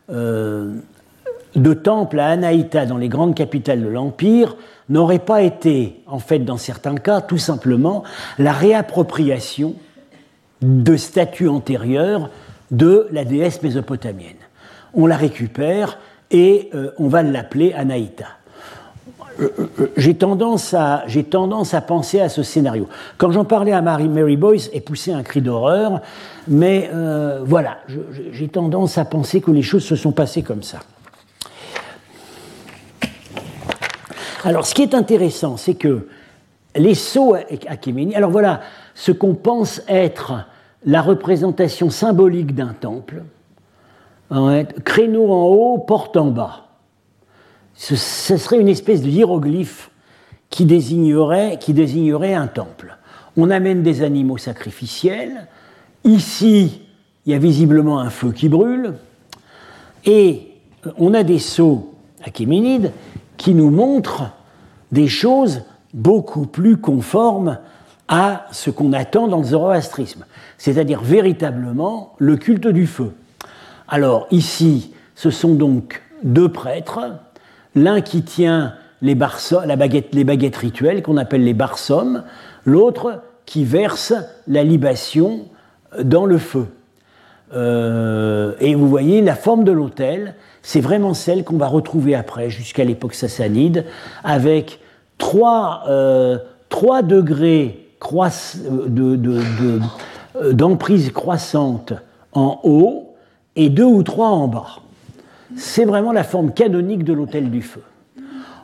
de 0.09 1.75
temples 1.75 2.18
à 2.18 2.27
Anaïta 2.27 2.87
dans 2.87 2.99
les 2.99 3.09
grandes 3.09 3.37
capitales 3.37 3.83
de 3.83 3.89
l'Empire 3.89 4.57
n'aurait 4.89 5.20
pas 5.20 5.43
été, 5.43 6.03
en 6.09 6.18
fait, 6.18 6.41
dans 6.41 6.57
certains 6.57 6.97
cas, 6.97 7.20
tout 7.20 7.39
simplement 7.39 8.03
la 8.39 8.53
réappropriation 8.53 9.77
de 10.61 10.97
statues 10.97 11.49
antérieures 11.49 12.31
de 12.77 13.09
la 13.11 13.25
déesse 13.25 13.62
mésopotamienne. 13.62 14.37
On 14.95 15.07
la 15.07 15.16
récupère 15.16 15.99
et 16.31 16.70
euh, 16.75 16.91
on 16.99 17.09
va 17.09 17.22
l'appeler 17.22 17.72
Anaïta. 17.72 18.27
Euh, 19.41 19.49
euh, 19.59 19.93
j'ai 19.97 20.14
tendance, 20.14 20.75
à, 20.75 21.05
tendance 21.31 21.75
à 21.75 21.81
penser 21.81 22.20
à 22.20 22.29
ce 22.29 22.43
scénario. 22.43 22.89
Quand 23.18 23.31
j'en 23.33 23.45
parlais 23.45 23.72
à 23.72 23.83
Mary, 23.83 24.09
Mary 24.09 24.37
Boyce, 24.37 24.70
elle 24.72 24.83
poussait 24.83 25.12
un 25.12 25.22
cri 25.22 25.41
d'horreur, 25.41 26.01
mais 26.47 26.91
voilà, 27.45 27.79
j'ai 28.33 28.49
tendance 28.49 28.99
à 28.99 29.05
penser 29.05 29.41
que 29.41 29.51
les 29.51 29.62
choses 29.62 29.85
se 29.85 29.97
sont 29.97 30.12
passées 30.12 30.43
comme 30.43 30.62
ça. 30.62 30.81
Alors, 34.45 34.66
ce 34.66 34.75
qui 34.75 34.83
est 34.83 34.95
intéressant, 34.95 35.57
c'est 35.57 35.75
que 35.75 36.07
les 36.77 36.95
sceaux 36.95 37.35
achéménides, 37.66 38.14
alors 38.14 38.31
voilà, 38.31 38.61
ce 38.95 39.11
qu'on 39.11 39.35
pense 39.35 39.81
être 39.89 40.45
la 40.85 41.03
représentation 41.03 41.91
symbolique 41.91 42.55
d'un 42.55 42.74
temple, 42.74 43.24
créneau 44.85 45.32
en 45.32 45.47
haut, 45.47 45.78
porte 45.78 46.16
en 46.16 46.30
bas. 46.30 46.68
Ce, 47.74 47.97
serait 47.97 48.61
une 48.61 48.68
espèce 48.68 49.03
de 49.03 49.09
hiéroglyphe 49.09 49.91
qui 50.51 50.64
désignerait, 50.64 51.59
qui 51.61 51.72
désignerait 51.72 52.35
un 52.35 52.47
temple. 52.47 52.97
On 53.37 53.51
amène 53.51 53.82
des 53.82 54.03
animaux 54.03 54.39
sacrificiels. 54.39 55.49
Ici, 56.05 56.82
il 57.26 57.32
y 57.32 57.35
a 57.35 57.39
visiblement 57.39 57.99
un 57.99 58.11
feu 58.11 58.30
qui 58.30 58.49
brûle. 58.49 58.95
Et 60.05 60.53
on 60.99 61.14
a 61.14 61.22
des 61.22 61.39
sceaux 61.39 61.95
achéménides 62.22 62.93
qui 63.37 63.55
nous 63.55 63.70
montre 63.70 64.30
des 64.93 65.09
choses 65.09 65.62
beaucoup 65.93 66.47
plus 66.47 66.76
conformes 66.76 67.59
à 68.09 68.46
ce 68.52 68.70
qu'on 68.70 68.92
attend 68.92 69.28
dans 69.28 69.38
le 69.38 69.44
zoroastrisme, 69.44 70.24
c'est-à-dire 70.59 71.00
véritablement 71.00 72.14
le 72.18 72.36
culte 72.36 72.68
du 72.68 72.86
feu. 72.86 73.12
Alors 73.88 74.26
ici, 74.30 74.92
ce 75.14 75.30
sont 75.30 75.55
donc 75.55 76.02
deux 76.22 76.50
prêtres, 76.50 77.00
l'un 77.74 78.00
qui 78.00 78.22
tient 78.22 78.74
les, 79.02 79.16
les 80.12 80.24
baguettes 80.24 80.57
rituelles 80.57 81.02
qu'on 81.02 81.16
appelle 81.16 81.44
les 81.44 81.55
barsums, 81.55 82.24
l'autre 82.64 83.22
qui 83.46 83.64
verse 83.64 84.14
la 84.46 84.64
libation 84.64 85.46
dans 86.02 86.26
le 86.26 86.38
feu. 86.38 86.66
Euh, 87.55 88.55
et 88.61 88.74
vous 88.74 88.88
voyez, 88.88 89.20
la 89.22 89.34
forme 89.34 89.64
de 89.64 89.72
l'autel, 89.72 90.34
c'est 90.62 90.80
vraiment 90.80 91.14
celle 91.14 91.44
qu'on 91.44 91.59
va 91.59 91.68
retrouver 91.68 92.14
après, 92.14 92.50
jusqu'à 92.50 92.84
l'époque 92.84 93.14
sassanide, 93.14 93.84
avec 94.24 94.80
trois, 95.18 95.84
euh, 95.88 96.38
degrés 97.02 97.84
euh, 98.66 100.52
d'emprise 100.52 101.11
croissante 101.12 101.92
en 102.32 102.61
haut 102.64 103.14
et 103.57 103.68
deux 103.70 103.84
ou 103.84 104.02
trois 104.02 104.28
en 104.28 104.48
bas. 104.48 104.80
C'est 105.57 105.84
vraiment 105.84 106.12
la 106.12 106.24
forme 106.24 106.52
canonique 106.52 107.05
de 107.05 107.12
l'autel 107.12 107.50
du 107.50 107.62
feu. 107.62 107.82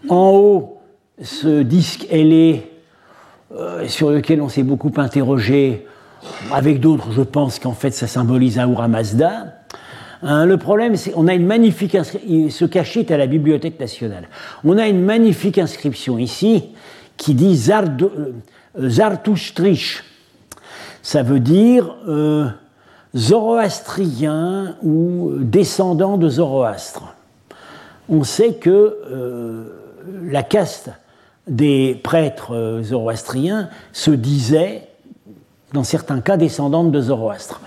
En 0.09 0.31
haut, 0.31 0.79
ce 1.23 1.63
disque 1.63 2.07
ailé 2.11 2.67
sur 3.87 4.11
lequel 4.11 4.41
on 4.41 4.49
s'est 4.49 4.63
beaucoup 4.63 4.93
interrogé, 4.97 5.87
avec 6.53 6.81
d'autres, 6.81 7.13
je 7.13 7.23
pense 7.23 7.59
qu'en 7.59 7.73
fait, 7.73 7.91
ça 7.91 8.07
symbolise 8.07 8.59
Ahura 8.59 8.89
Mazda. 8.89 9.61
Hein, 10.23 10.45
le 10.45 10.57
problème, 10.59 10.97
c'est 10.97 11.13
qu'on 11.13 11.29
a 11.29 11.35
une 11.35 11.47
magnifique 11.47 11.95
inscription, 11.95 12.51
ce 12.51 12.65
cachet 12.67 13.11
à 13.13 13.17
la 13.17 13.27
Bibliothèque 13.27 13.81
nationale. 13.81 14.29
On 14.65 14.77
a 14.77 14.87
une 14.87 15.03
magnifique 15.03 15.59
inscription 15.59 16.19
ici 16.19 16.65
qui 17.17 17.35
dit 17.35 17.59
euh, 17.71 18.33
Zartustrich. 18.79 20.03
Ça 21.03 21.23
veut 21.23 21.41
dire 21.41 21.97
euh, 22.09 22.49
zoroastrien 23.15 24.77
ou 24.83 25.33
descendant 25.39 26.19
de 26.19 26.29
Zoroastre. 26.29 27.15
On 28.09 28.25
sait 28.25 28.55
que 28.55 28.99
euh, 29.11 29.65
la 30.25 30.43
caste 30.43 30.91
des 31.47 31.99
prêtres 32.03 32.81
zoroastriens 32.83 33.71
se 33.93 34.11
disait 34.11 34.89
dans 35.73 35.85
certains 35.85 36.21
cas 36.21 36.37
descendante 36.37 36.91
de 36.93 37.01
Zoroastre. 37.01 37.61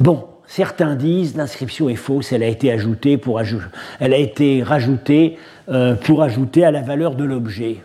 Bon, 0.00 0.24
certains 0.46 0.94
disent 0.94 1.36
l'inscription 1.36 1.88
est 1.88 1.96
fausse, 1.96 2.32
elle 2.32 2.42
a 2.42 2.48
été 2.48 2.70
ajoutée 2.70 3.18
pour 3.18 3.40
elle 3.40 4.14
a 4.14 4.16
été 4.16 4.62
rajoutée 4.62 5.38
euh, 5.68 5.94
pour 5.94 6.22
ajouter 6.22 6.64
à 6.64 6.70
la 6.70 6.82
valeur 6.82 7.14
de 7.14 7.24
l'objet. 7.24 7.78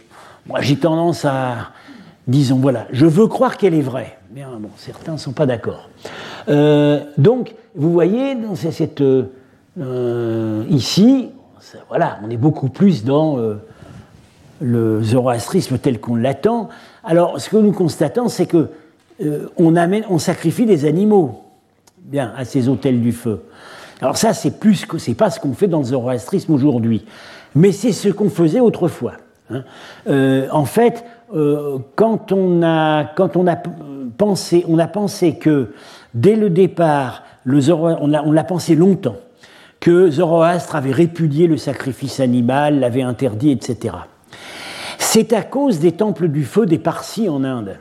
Moi, 0.45 0.61
j'ai 0.61 0.77
tendance 0.77 1.25
à, 1.25 1.71
disons, 2.29 2.57
voilà, 2.57 2.87
je 2.91 3.05
veux 3.05 3.27
croire 3.27 3.57
qu'elle 3.57 3.73
est 3.73 3.81
vraie, 3.81 4.17
mais 4.33 4.41
hein, 4.41 4.57
bon, 4.59 4.69
certains 4.77 5.13
ne 5.13 5.17
sont 5.17 5.33
pas 5.33 5.45
d'accord. 5.45 5.89
Euh, 6.47 7.03
donc, 7.17 7.55
vous 7.75 7.91
voyez, 7.91 8.35
cette, 8.55 9.01
euh, 9.01 10.63
ici, 10.69 11.29
voilà, 11.89 12.19
on 12.23 12.29
est 12.29 12.37
beaucoup 12.37 12.69
plus 12.69 13.03
dans 13.03 13.37
le 14.61 15.03
zoroastrisme 15.03 15.77
tel 15.77 15.99
qu'on 15.99 16.15
l'attend. 16.15 16.69
Alors, 17.03 17.39
ce 17.39 17.49
que 17.49 17.57
nous 17.57 17.71
constatons, 17.71 18.27
c'est 18.27 18.45
que 18.45 18.69
euh, 19.21 19.49
on, 19.57 20.17
sacrifie 20.17 20.65
des 20.65 20.85
animaux 20.85 21.43
bien, 21.97 22.33
à 22.37 22.45
ces 22.45 22.69
hôtels 22.69 23.01
du 23.01 23.11
feu. 23.11 23.43
Alors 24.01 24.15
ça, 24.15 24.33
c'est 24.33 24.59
plus 24.59 24.85
que 24.85 24.97
c'est 24.97 25.13
pas 25.13 25.29
ce 25.29 25.41
qu'on 25.41 25.53
fait 25.53 25.67
dans 25.67 25.79
le 25.79 25.85
zoroastrisme 25.85 26.53
aujourd'hui, 26.53 27.05
mais 27.53 27.73
c'est 27.73 27.91
ce 27.91 28.09
qu'on 28.09 28.29
faisait 28.29 28.61
autrefois. 28.61 29.13
Hein. 29.49 29.63
Euh, 30.07 30.47
en 30.51 30.63
fait, 30.63 31.03
euh, 31.03 31.18
quand, 31.95 32.31
on 32.31 32.63
a, 32.63 33.05
quand 33.15 33.35
on 33.35 33.47
a 33.47 33.55
pensé, 34.17 34.65
on 34.67 34.79
a 34.79 34.87
pensé 34.87 35.35
que 35.35 35.73
dès 36.13 36.35
le 36.35 36.49
départ, 36.49 37.23
on 37.45 38.31
l'a 38.31 38.43
pensé 38.43 38.75
longtemps, 38.75 39.17
que 39.79 40.09
Zoroastre 40.09 40.75
avait 40.75 40.91
répudié 40.91 41.47
le 41.47 41.57
sacrifice 41.57 42.19
animal, 42.19 42.79
l'avait 42.79 43.01
interdit, 43.01 43.51
etc. 43.51 43.95
C'est 44.97 45.33
à 45.33 45.41
cause 45.41 45.79
des 45.79 45.93
temples 45.93 46.27
du 46.27 46.43
feu 46.43 46.65
des 46.65 46.79
Parsis 46.79 47.29
en 47.29 47.43
Inde 47.43 47.77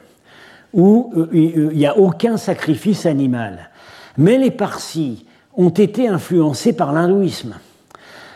où 0.72 1.12
euh, 1.16 1.28
il 1.32 1.68
n'y 1.76 1.86
a 1.86 1.96
aucun 1.96 2.36
sacrifice 2.36 3.06
animal. 3.06 3.70
Mais 4.16 4.38
les 4.38 4.50
Parsis 4.50 5.24
ont 5.56 5.70
été 5.70 6.08
influencés 6.08 6.72
par 6.72 6.92
l'hindouisme. 6.92 7.54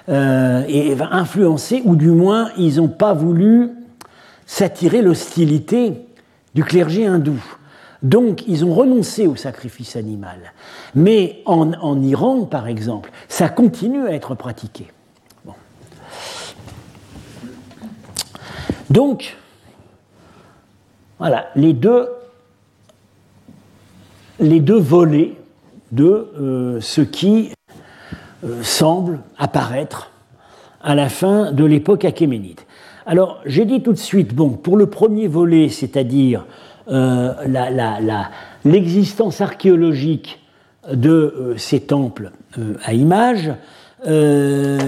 Euh, 0.09 0.65
et 0.67 0.97
influencés, 1.13 1.83
ou 1.85 1.95
du 1.95 2.11
moins 2.11 2.51
ils 2.59 2.77
n'ont 2.77 2.89
pas 2.89 3.13
voulu 3.13 3.71
s'attirer 4.47 5.03
l'hostilité 5.03 5.95
du 6.55 6.65
clergé 6.65 7.07
hindou. 7.07 7.43
Donc 8.03 8.45
ils 8.49 8.65
ont 8.65 8.75
renoncé 8.75 9.27
au 9.27 9.37
sacrifice 9.37 9.97
animal. 9.97 10.53
Mais 10.95 11.43
en, 11.47 12.03
Iran, 12.03 12.45
par 12.45 12.67
exemple, 12.67 13.11
ça 13.29 13.49
continue 13.49 14.07
à 14.07 14.13
être 14.13 14.35
pratiqué. 14.35 14.89
Donc, 18.91 19.39
voilà, 21.19 21.47
les 21.55 21.73
deux 21.73 22.09
volets 24.41 25.37
de 25.93 26.31
euh, 26.39 26.81
ce 26.81 27.01
qui 27.01 27.53
euh, 28.45 28.63
semble 28.63 29.21
apparaître 29.39 30.11
à 30.83 30.95
la 30.95 31.09
fin 31.09 31.53
de 31.53 31.65
l'époque 31.65 32.05
achéménide. 32.05 32.61
Alors, 33.07 33.41
j'ai 33.47 33.65
dit 33.65 33.81
tout 33.83 33.93
de 33.93 33.99
suite, 33.99 34.35
bon, 34.35 34.51
pour 34.51 34.77
le 34.77 34.87
premier 34.87 35.29
volet, 35.29 35.69
c'est-à-dire 35.69 36.45
euh, 36.89 37.33
l'existence 38.65 39.41
archéologique 39.41 40.41
de 40.93 41.55
ces 41.57 41.81
temples 41.81 42.31
à 42.85 42.93
images, 42.93 43.53
la, 44.05 44.81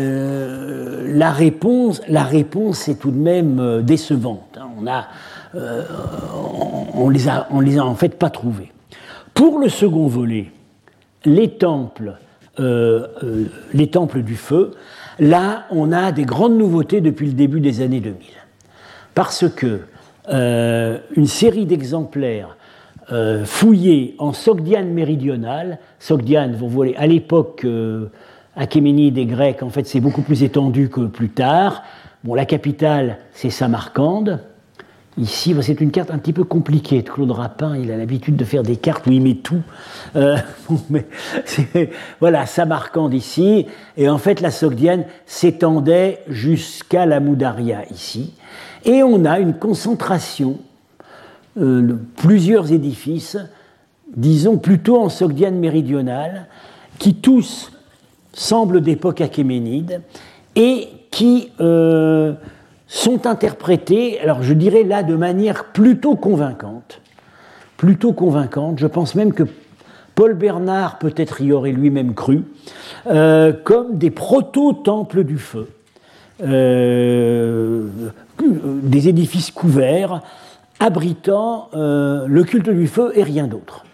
réponse, 1.33 2.03
est 2.89 3.01
tout 3.01 3.11
de 3.11 3.17
même 3.17 3.83
décevante. 3.83 4.59
Hein. 4.61 4.69
On 4.81 4.87
a, 4.87 5.09
les 7.11 7.29
a, 7.79 7.85
en 7.85 7.95
fait 7.95 8.19
pas 8.19 8.31
trouvés. 8.31 8.73
Pour 9.35 9.59
le 9.59 9.69
second 9.69 10.07
volet, 10.07 10.53
euh, 11.27 12.29
euh, 12.61 13.47
les 13.73 13.89
temples 13.89 14.23
du 14.23 14.37
feu, 14.37 14.71
là, 15.19 15.67
on 15.71 15.93
a 15.93 16.13
des 16.13 16.25
grandes 16.25 16.57
nouveautés 16.57 17.01
depuis 17.01 17.27
le 17.27 17.33
début 17.33 17.61
des 17.61 17.81
années 17.81 18.01
2000. 18.01 18.19
Parce 19.15 19.49
que 19.49 19.81
euh, 20.29 20.99
une 21.17 21.27
série 21.27 21.67
d'exemplaires 21.67 22.57
fouillé 23.45 24.15
en 24.19 24.33
Sogdiane 24.33 24.89
méridionale. 24.89 25.79
Sogdiane, 25.99 26.57
vous 26.57 26.71
voyez, 26.71 26.97
à 26.97 27.07
l'époque 27.07 27.67
achéménide 28.57 29.19
et 29.19 29.27
grecque, 29.27 29.63
en 29.63 29.69
fait, 29.69 29.87
c'est 29.87 30.01
beaucoup 30.01 30.23
plus 30.23 30.43
étendu 30.43 30.89
que 30.89 31.03
plus 31.07 31.29
tard. 31.29 31.83
Bon, 32.25 32.35
la 32.35 32.47
capitale, 32.47 33.19
c'est 33.33 33.51
Samarcande. 33.51 34.41
Ici, 35.17 35.55
c'est 35.61 35.81
une 35.81 35.93
carte 35.93 36.11
un 36.11 36.19
petit 36.19 36.33
peu 36.33 36.43
compliquée. 36.43 37.05
Claude 37.05 37.31
Rapin, 37.31 37.77
il 37.77 37.93
a 37.93 37.97
l'habitude 37.97 38.35
de 38.35 38.45
faire 38.45 38.65
des 38.65 38.77
cartes 38.77 39.07
où 39.07 39.13
il 39.13 39.23
met 39.23 39.37
tout. 39.37 39.63
Euh, 40.17 40.37
mais 40.91 41.07
voilà, 42.21 42.45
ici. 43.13 43.67
Et 43.97 44.09
en 44.09 44.19
fait, 44.19 44.41
la 44.41 44.51
Sogdiane 44.51 45.05
s'étendait 45.25 46.21
jusqu'à 46.29 47.07
la 47.07 47.21
Moudaria 47.21 47.85
ici. 47.93 48.35
Et 48.85 49.05
on 49.05 49.25
a 49.25 49.39
une 49.39 49.55
concentration 49.55 50.59
euh, 51.61 51.81
de 51.83 51.99
plusieurs 52.17 52.73
édifices, 52.73 53.39
disons 54.17 54.59
plutôt 54.59 55.01
en 55.01 55.09
Sogdiane 55.09 55.59
méridionale, 55.61 56.49
qui 56.99 57.15
tous 57.15 57.71
semblent 58.33 58.81
d'époque 58.81 59.21
achéménide 59.21 60.03
et 60.57 60.89
qui 61.13 61.51
euh, 61.61 62.35
sont 62.87 63.27
interprétés, 63.27 64.21
alors 64.21 64.43
je 64.43 64.55
dirais 64.55 64.83
là 64.83 65.03
de 65.03 65.15
manière 65.15 65.67
plutôt 65.67 66.17
convaincante, 66.17 67.01
plutôt 67.77 68.13
convaincante, 68.13 68.79
je 68.79 68.87
pense 68.87 69.15
même 69.15 69.33
que 69.33 69.45
Paul 70.15 70.35
Bernard 70.35 70.99
peut-être 70.99 71.41
y 71.41 71.53
aurait 71.53 71.73
lui-même 71.73 72.15
cru, 72.15 72.43
euh, 73.07 73.53
comme 73.53 73.99
des 73.99 74.11
proto-temples 74.11 75.25
du 75.25 75.39
feu, 75.39 75.69
euh, 76.43 77.89
des 78.41 79.09
édifices 79.09 79.51
couverts 79.51 80.21
abritant 80.81 81.71
le 81.73 82.43
culte 82.43 82.69
du 82.69 82.89
feu 82.89 83.13
et 83.15 83.23
rien 83.23 83.47
d'autre. 83.47 83.85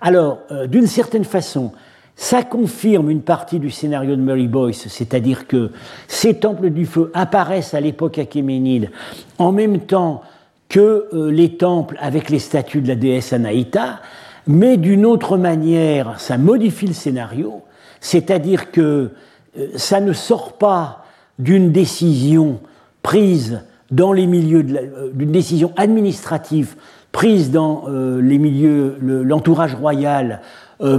Alors, 0.00 0.40
d'une 0.68 0.88
certaine 0.88 1.24
façon, 1.24 1.72
ça 2.16 2.42
confirme 2.42 3.10
une 3.10 3.20
partie 3.20 3.58
du 3.58 3.70
scénario 3.70 4.16
de 4.16 4.22
Murray 4.22 4.46
Boyce, 4.46 4.88
c'est-à-dire 4.88 5.46
que 5.46 5.70
ces 6.08 6.34
temples 6.34 6.70
du 6.70 6.86
feu 6.86 7.10
apparaissent 7.12 7.74
à 7.74 7.80
l'époque 7.80 8.18
achéménide 8.18 8.90
en 9.38 9.52
même 9.52 9.80
temps 9.80 10.22
que 10.70 11.08
euh, 11.12 11.30
les 11.30 11.56
temples 11.56 11.96
avec 12.00 12.30
les 12.30 12.38
statues 12.38 12.80
de 12.80 12.88
la 12.88 12.94
déesse 12.94 13.34
Anaïta, 13.34 14.00
mais 14.46 14.78
d'une 14.78 15.04
autre 15.04 15.36
manière, 15.36 16.18
ça 16.18 16.38
modifie 16.38 16.86
le 16.86 16.94
scénario, 16.94 17.62
c'est-à-dire 18.00 18.70
que 18.70 19.10
euh, 19.58 19.66
ça 19.76 20.00
ne 20.00 20.14
sort 20.14 20.54
pas 20.54 21.04
d'une 21.38 21.70
décision 21.70 22.60
prise 23.02 23.60
dans 23.90 24.14
les 24.14 24.26
milieux, 24.26 24.64
euh, 24.70 25.10
d'une 25.12 25.32
décision 25.32 25.72
administrative 25.76 26.76
prise 27.12 27.50
dans 27.50 27.86
les 27.88 28.36
milieux, 28.36 28.98
l'entourage 29.00 29.74
royal 29.74 30.42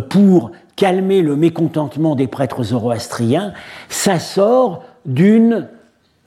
pour 0.09 0.49
calmer 0.77 1.21
le 1.21 1.35
mécontentement 1.35 2.15
des 2.15 2.27
prêtres 2.27 2.63
zoroastriens, 2.63 3.51
ça 3.89 4.19
sort 4.19 4.83
d'une 5.05 5.67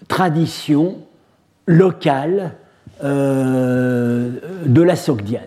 tradition 0.08 0.98
locale 1.66 2.52
euh, 3.02 4.30
de 4.66 4.82
la 4.82 4.96
Sogdiane. 4.96 5.44